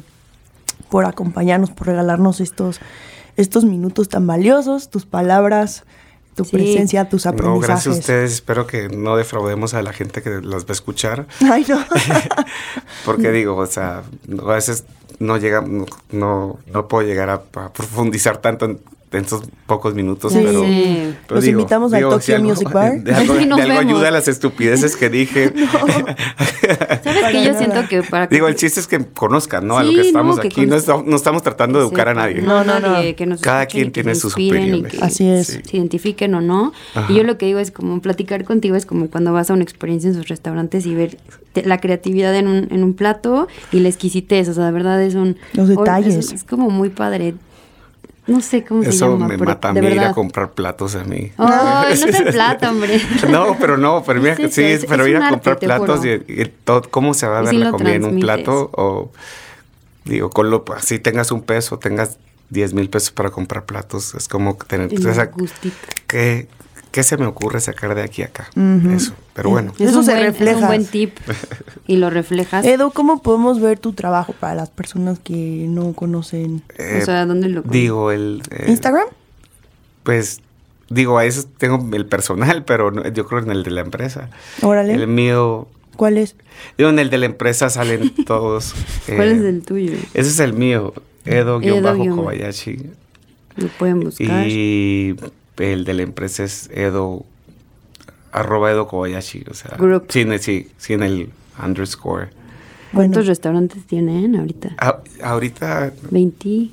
por 0.90 1.06
acompañarnos, 1.06 1.70
por 1.70 1.86
regalarnos 1.86 2.40
estos 2.40 2.80
estos 3.40 3.64
minutos 3.64 4.08
tan 4.08 4.26
valiosos, 4.26 4.90
tus 4.90 5.06
palabras 5.06 5.84
tu 6.36 6.44
Sí. 6.44 6.52
presencia, 6.56 7.08
tus 7.08 7.24
No, 7.26 7.32
aprendizajes. 7.32 7.66
gracias 7.68 7.96
a 7.96 7.98
ustedes. 7.98 8.32
Espero 8.32 8.66
que 8.66 8.88
no 8.88 9.16
defraudemos 9.16 9.74
a 9.74 9.82
la 9.82 9.92
gente 9.92 10.22
que 10.22 10.30
los 10.40 10.64
va 10.64 10.68
a 10.70 10.72
escuchar. 10.72 11.26
Ay, 11.52 11.66
no. 11.68 11.84
Porque 13.04 13.30
digo, 13.30 13.56
o 13.56 13.66
sea, 13.66 14.02
a 14.40 14.52
veces 14.52 14.84
no 15.18 15.36
llega, 15.36 15.60
no, 15.60 15.86
no, 16.12 16.58
no 16.72 16.88
puedo 16.88 17.06
llegar 17.06 17.28
a, 17.30 17.34
a 17.34 17.72
profundizar 17.72 18.38
tanto 18.38 18.64
en, 18.64 18.80
en 19.12 19.20
estos 19.24 19.42
pocos 19.66 19.94
minutos, 19.94 20.32
Sí. 20.32 20.38
pero, 20.44 20.62
Sí. 20.64 21.14
pero 21.26 21.40
Los 21.40 21.46
invitamos 21.48 21.92
al 21.92 22.02
Tokyo 22.02 22.36
algo- 22.36 22.48
Music 22.48 22.72
Bar. 22.72 23.02
De 23.02 23.12
algo, 23.12 23.34
de 23.34 23.42
algo 23.62 23.78
ayuda 23.80 24.08
a 24.08 24.10
las 24.12 24.28
estupideces 24.28 24.96
que 24.96 25.10
dije. 25.10 25.52
¿Sabes 27.02 27.02
Para 27.02 27.32
que 27.32 27.44
yo 27.44 27.52
nada. 27.52 27.58
siento 27.58 27.88
que 27.88 28.02
para 28.02 28.28
que 28.28 28.34
Digo, 28.36 28.46
el 28.48 28.54
chiste 28.54 28.78
es 28.80 28.86
que 28.86 29.04
conozcan, 29.04 29.66
¿no? 29.66 29.78
a 29.78 29.82
lo 29.82 29.90
que 29.92 30.00
estamos 30.02 30.36
no, 30.36 30.42
que 30.42 30.48
aquí. 30.48 30.60
No, 30.60 30.68
conozcan. 30.68 30.78
estamos, 30.78 31.06
no 31.06 31.16
estamos 31.16 31.42
tratando 31.42 31.78
de 31.80 31.86
educar 31.86 32.08
a 32.08 32.14
nadie. 32.14 32.42
No, 32.42 32.62
no, 32.64 32.78
no. 32.80 32.98
que 33.16 33.26
nos 33.26 33.40
Cada 33.40 33.66
quien 33.66 33.86
que 33.86 34.02
tiene 34.02 34.14
sus 34.14 34.34
opiniones. 34.34 34.92
que 34.92 35.04
Así 35.04 35.26
es. 35.28 35.46
Se 35.64 35.76
identifiquen 35.76 36.34
o 36.34 36.40
no. 36.40 36.72
Ajá. 36.94 37.12
Y 37.12 37.16
yo 37.16 37.24
lo 37.24 37.36
que 37.38 37.46
digo 37.46 37.58
es 37.58 37.70
como 37.70 38.00
platicar 38.00 38.44
contigo 38.44 38.76
es 38.76 38.86
como 38.86 39.08
cuando 39.10 39.32
vas 39.32 39.50
a 39.50 39.54
una 39.54 39.62
experiencia 39.64 40.08
en 40.08 40.14
sus 40.14 40.28
restaurantes 40.28 40.86
y 40.86 40.94
ver 40.94 41.16
te- 41.52 41.64
la 41.64 41.78
creatividad 41.78 42.34
en 42.36 42.46
un, 42.46 42.68
en 42.70 42.84
un 42.84 42.94
plato 42.94 43.48
y 43.72 43.80
la 43.80 43.88
exquisitez. 43.88 44.48
O 44.48 44.54
sea, 44.54 44.66
de 44.66 44.72
verdad 44.72 45.02
es 45.02 45.14
un... 45.14 45.36
Los 45.54 45.68
detalles. 45.68 46.14
Es, 46.14 46.32
es 46.32 46.44
como 46.44 46.70
muy 46.70 46.90
padre. 46.90 47.34
No 48.30 48.40
sé 48.40 48.64
cómo 48.64 48.82
se 48.82 48.90
Eso 48.90 49.12
llama. 49.12 49.26
me 49.28 49.38
pero 49.38 49.50
mata 49.50 49.68
a 49.70 49.72
mí 49.72 49.86
ir 49.88 50.00
a 50.00 50.12
comprar 50.12 50.52
platos 50.52 50.94
a 50.94 51.04
mí. 51.04 51.32
Ay, 51.36 51.98
no 52.00 52.06
es 52.06 52.20
el 52.20 52.24
plato, 52.32 52.68
hombre. 52.68 53.00
No, 53.28 53.56
pero 53.58 53.76
no, 53.76 54.02
pero 54.06 54.20
mira, 54.20 54.34
Es 54.34 54.38
eso, 54.40 54.54
sí, 54.54 54.62
es- 54.62 54.86
pero 54.86 55.06
ir 55.06 55.16
a 55.16 55.28
comprar 55.30 55.58
platos 55.58 56.04
y, 56.04 56.10
y 56.10 56.44
todo, 56.64 56.82
cómo 56.90 57.12
se 57.14 57.26
va 57.26 57.38
a 57.38 57.42
ver 57.42 57.50
sí 57.50 57.56
la 57.58 57.70
comida 57.72 57.94
en 57.94 58.04
un 58.04 58.20
plato 58.20 58.70
o 58.72 59.10
digo, 60.04 60.30
con 60.30 60.50
lo 60.50 60.64
así 60.76 60.98
tengas 60.98 61.30
un 61.32 61.42
peso, 61.42 61.78
tengas 61.78 62.18
10 62.50 62.72
mil 62.74 62.88
pesos 62.90 63.10
para 63.10 63.30
comprar 63.30 63.64
platos, 63.64 64.14
es 64.14 64.26
como 64.28 64.56
tener 64.56 64.92
esa- 64.92 65.26
gustito. 65.26 65.76
¿Qué, 66.90 67.02
se 67.02 67.16
me 67.16 67.26
ocurre 67.26 67.60
sacar 67.60 67.94
de 67.94 68.02
aquí 68.02 68.22
a 68.22 68.26
acá? 68.26 68.48
Eso, 68.94 69.14
pero 69.34 69.50
bueno. 69.50 69.72
Es 69.78 69.90
Eso 69.90 70.02
se 70.02 70.12
buen- 70.12 70.22
refleja. 70.24 70.52
Es 70.56 70.62
un 70.62 70.66
buen 70.66 70.86
tip. 70.86 71.16
Y 71.86 71.96
lo 71.96 72.10
reflejas. 72.10 72.64
Edo, 72.64 72.90
¿cómo 72.90 73.22
podemos 73.22 73.60
ver 73.60 73.78
tu 73.78 73.92
trabajo 73.92 74.32
para 74.38 74.54
las 74.54 74.70
personas 74.70 75.18
que 75.18 75.66
no 75.68 75.92
conocen? 75.92 76.62
Eh, 76.78 77.00
o 77.02 77.04
sea, 77.04 77.26
¿dónde 77.26 77.48
lo 77.48 77.62
digo, 77.62 78.10
el... 78.12 78.42
eh, 78.50 78.66
¿Instagram? 78.68 79.06
Pues, 80.02 80.40
digo, 80.88 81.18
a 81.18 81.24
eso 81.24 81.44
tengo 81.58 81.88
el 81.94 82.06
personal, 82.06 82.64
pero 82.66 82.90
no- 82.90 83.06
yo 83.08 83.26
creo 83.26 83.40
en 83.42 83.50
el 83.50 83.62
de 83.62 83.70
la 83.70 83.80
empresa. 83.82 84.30
Órale. 84.62 84.94
El 84.94 85.06
mío... 85.06 85.68
¿Cuál 85.96 86.16
es? 86.16 86.34
Digo, 86.78 86.88
en 86.88 86.98
el 86.98 87.10
de 87.10 87.18
la 87.18 87.26
empresa 87.26 87.68
salen 87.68 88.14
todos. 88.26 88.74
¿Cuál 89.06 89.28
eh, 89.28 89.32
es 89.36 89.42
el 89.42 89.62
tuyo? 89.62 89.92
Ese 90.14 90.30
es 90.30 90.40
el 90.40 90.54
mío, 90.54 90.94
Edo 91.26 91.60
guión- 91.60 91.78
Edo-Kobayashi. 91.84 92.90
Lo 93.56 93.68
pueden 93.78 94.00
buscar. 94.00 94.46
Y 94.48 95.14
el 95.60 95.84
de 95.84 95.94
la 95.94 96.02
empresa 96.02 96.44
es 96.44 96.68
Edo, 96.72 97.24
arroba 98.32 98.70
Edo 98.70 98.86
Kobayashi. 98.88 99.44
O 99.50 99.54
sea, 99.54 99.76
Group. 99.78 100.06
Sin, 100.08 100.32
el- 100.32 100.40
sí, 100.40 100.68
sin 100.78 101.02
el 101.02 101.30
underscore. 101.62 102.30
¿Cuántos 102.92 103.18
Bueno. 103.18 103.28
restaurantes 103.28 103.86
tienen 103.86 104.34
ahorita? 104.36 104.74
A- 104.78 105.00
ahorita 105.22 105.92
20, 106.10 106.70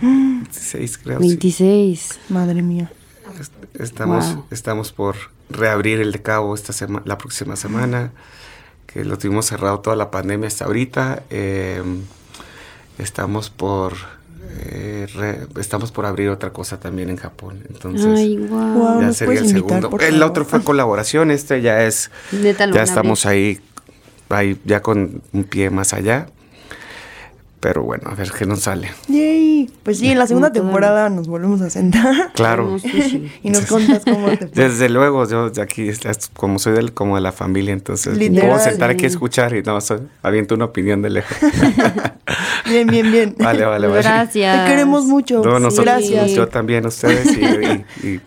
16 0.00 0.98
creo. 0.98 1.20
sí. 1.20 1.26
26. 1.28 2.18
Madre 2.28 2.62
mía. 2.62 2.90
Est- 3.38 3.52
Estamos, 3.80 4.34
Wow. 4.34 4.44
estamos 4.50 4.92
por 4.92 5.16
reabrir 5.48 6.00
el 6.00 6.12
de 6.12 6.20
Cabo 6.20 6.54
esta 6.54 6.72
semana, 6.72 7.04
la 7.06 7.16
próxima 7.16 7.54
semana, 7.56 8.10
que 8.86 9.04
lo 9.04 9.16
tuvimos 9.18 9.46
cerrado 9.46 9.78
toda 9.80 9.94
la 9.96 10.10
pandemia 10.10 10.48
hasta 10.48 10.64
ahorita. 10.64 11.22
Eh, 11.30 11.82
estamos 12.98 13.48
por 13.50 13.94
eh, 14.58 15.06
re- 15.14 15.46
estamos 15.60 15.92
por 15.92 16.06
abrir 16.06 16.28
otra 16.28 16.52
cosa 16.52 16.78
también 16.80 17.10
en 17.10 17.16
Japón. 17.16 17.62
Entonces, 17.68 18.06
Ay, 18.18 18.36
wow. 18.38 18.74
Guau. 18.74 19.00
ya 19.00 19.06
¿nos 19.08 19.16
sería 19.16 19.34
el 19.40 19.46
invitar, 19.46 19.68
segundo. 19.68 19.90
por 19.90 20.02
El 20.02 20.22
otro 20.22 20.44
fue 20.44 20.62
colaboración, 20.62 21.30
este 21.30 21.62
ya 21.62 21.84
es, 21.84 22.10
Neta, 22.32 22.70
ya 22.70 22.82
estamos 22.82 23.26
ahí, 23.26 23.60
ahí 24.28 24.60
ya 24.64 24.82
con 24.82 25.22
un 25.32 25.44
pie 25.44 25.70
más 25.70 25.92
allá. 25.92 26.26
Pero 27.60 27.82
bueno, 27.82 28.08
a 28.10 28.14
ver 28.14 28.32
qué 28.32 28.46
nos 28.46 28.60
sale. 28.60 28.90
Yay. 29.08 29.70
Pues 29.82 29.98
sí, 29.98 30.10
en 30.10 30.18
la 30.18 30.26
segunda 30.26 30.50
temporada 30.50 31.10
nos 31.10 31.28
volvemos 31.28 31.60
a 31.60 31.68
sentar 31.68 32.32
Claro. 32.34 32.78
Y 33.42 33.50
nos 33.50 33.66
contas 33.66 34.02
cómo 34.04 34.28
te 34.30 34.48
fue. 34.48 34.64
Desde 34.64 34.88
luego, 34.88 35.28
yo 35.28 35.50
de 35.50 35.60
aquí, 35.60 35.90
como 36.34 36.58
soy 36.58 36.72
del, 36.72 36.94
como 36.94 37.16
de 37.16 37.20
la 37.20 37.32
familia, 37.32 37.74
entonces 37.74 38.16
Literal. 38.16 38.48
puedo 38.50 38.62
sentar 38.64 38.88
aquí 38.88 39.04
a 39.04 39.08
escuchar 39.08 39.54
y 39.54 39.62
no, 39.62 39.78
so- 39.82 40.00
aviento 40.22 40.54
una 40.54 40.64
opinión 40.66 41.02
de 41.02 41.10
lejos. 41.10 41.36
Bien, 42.66 42.86
bien, 42.86 43.10
bien. 43.10 43.34
vale, 43.38 43.64
vale, 43.64 43.88
vale. 43.88 44.02
Gracias. 44.02 44.64
Te 44.64 44.70
queremos 44.70 45.04
mucho. 45.04 45.42
No, 45.42 45.58
nosotros- 45.58 45.86
Gracias. 45.86 46.30
Yo 46.32 46.46
también 46.48 46.86
ustedes 46.86 47.36
y, 47.36 47.40
y- 48.06 48.08
y, 48.08 48.20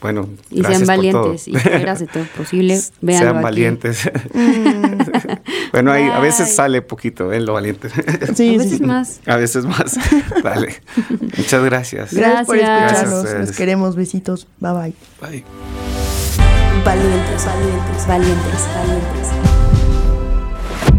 bueno, 0.00 0.28
Y 0.50 0.60
gracias 0.60 0.86
sean 0.86 0.96
por 0.96 1.10
todo. 1.10 1.22
valientes 1.22 1.48
y 1.48 1.52
de 1.52 2.06
todo 2.12 2.24
posible. 2.36 2.80
Véanlo 3.00 3.24
Sean 3.26 3.36
aquí. 3.36 3.44
valientes. 3.44 4.10
Mm. 4.34 4.98
bueno, 5.72 5.92
ahí, 5.92 6.04
a 6.04 6.20
veces 6.20 6.54
sale 6.54 6.82
poquito, 6.82 7.32
¿eh? 7.32 7.40
Lo 7.40 7.54
valiente. 7.54 7.88
Sí, 8.34 8.54
a 8.54 8.58
veces 8.58 8.78
sí. 8.78 8.84
más. 8.84 9.20
a 9.26 9.36
veces 9.36 9.64
más. 9.64 9.98
Vale. 10.42 10.76
Muchas 11.36 11.64
gracias. 11.64 12.14
Gracias 12.14 12.46
por 12.46 12.56
escucharnos. 12.56 13.22
Gracias. 13.24 13.48
Los 13.48 13.56
queremos. 13.56 13.96
Besitos. 13.96 14.46
Bye 14.60 14.72
bye. 14.72 14.94
Bye. 15.20 15.44
Valientes, 16.84 17.44
valientes, 17.44 18.06
valientes, 18.06 18.68
valientes. 18.74 19.28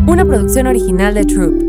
Una 0.07 0.25
producción 0.25 0.67
original 0.67 1.13
de 1.13 1.23
Troop. 1.23 1.68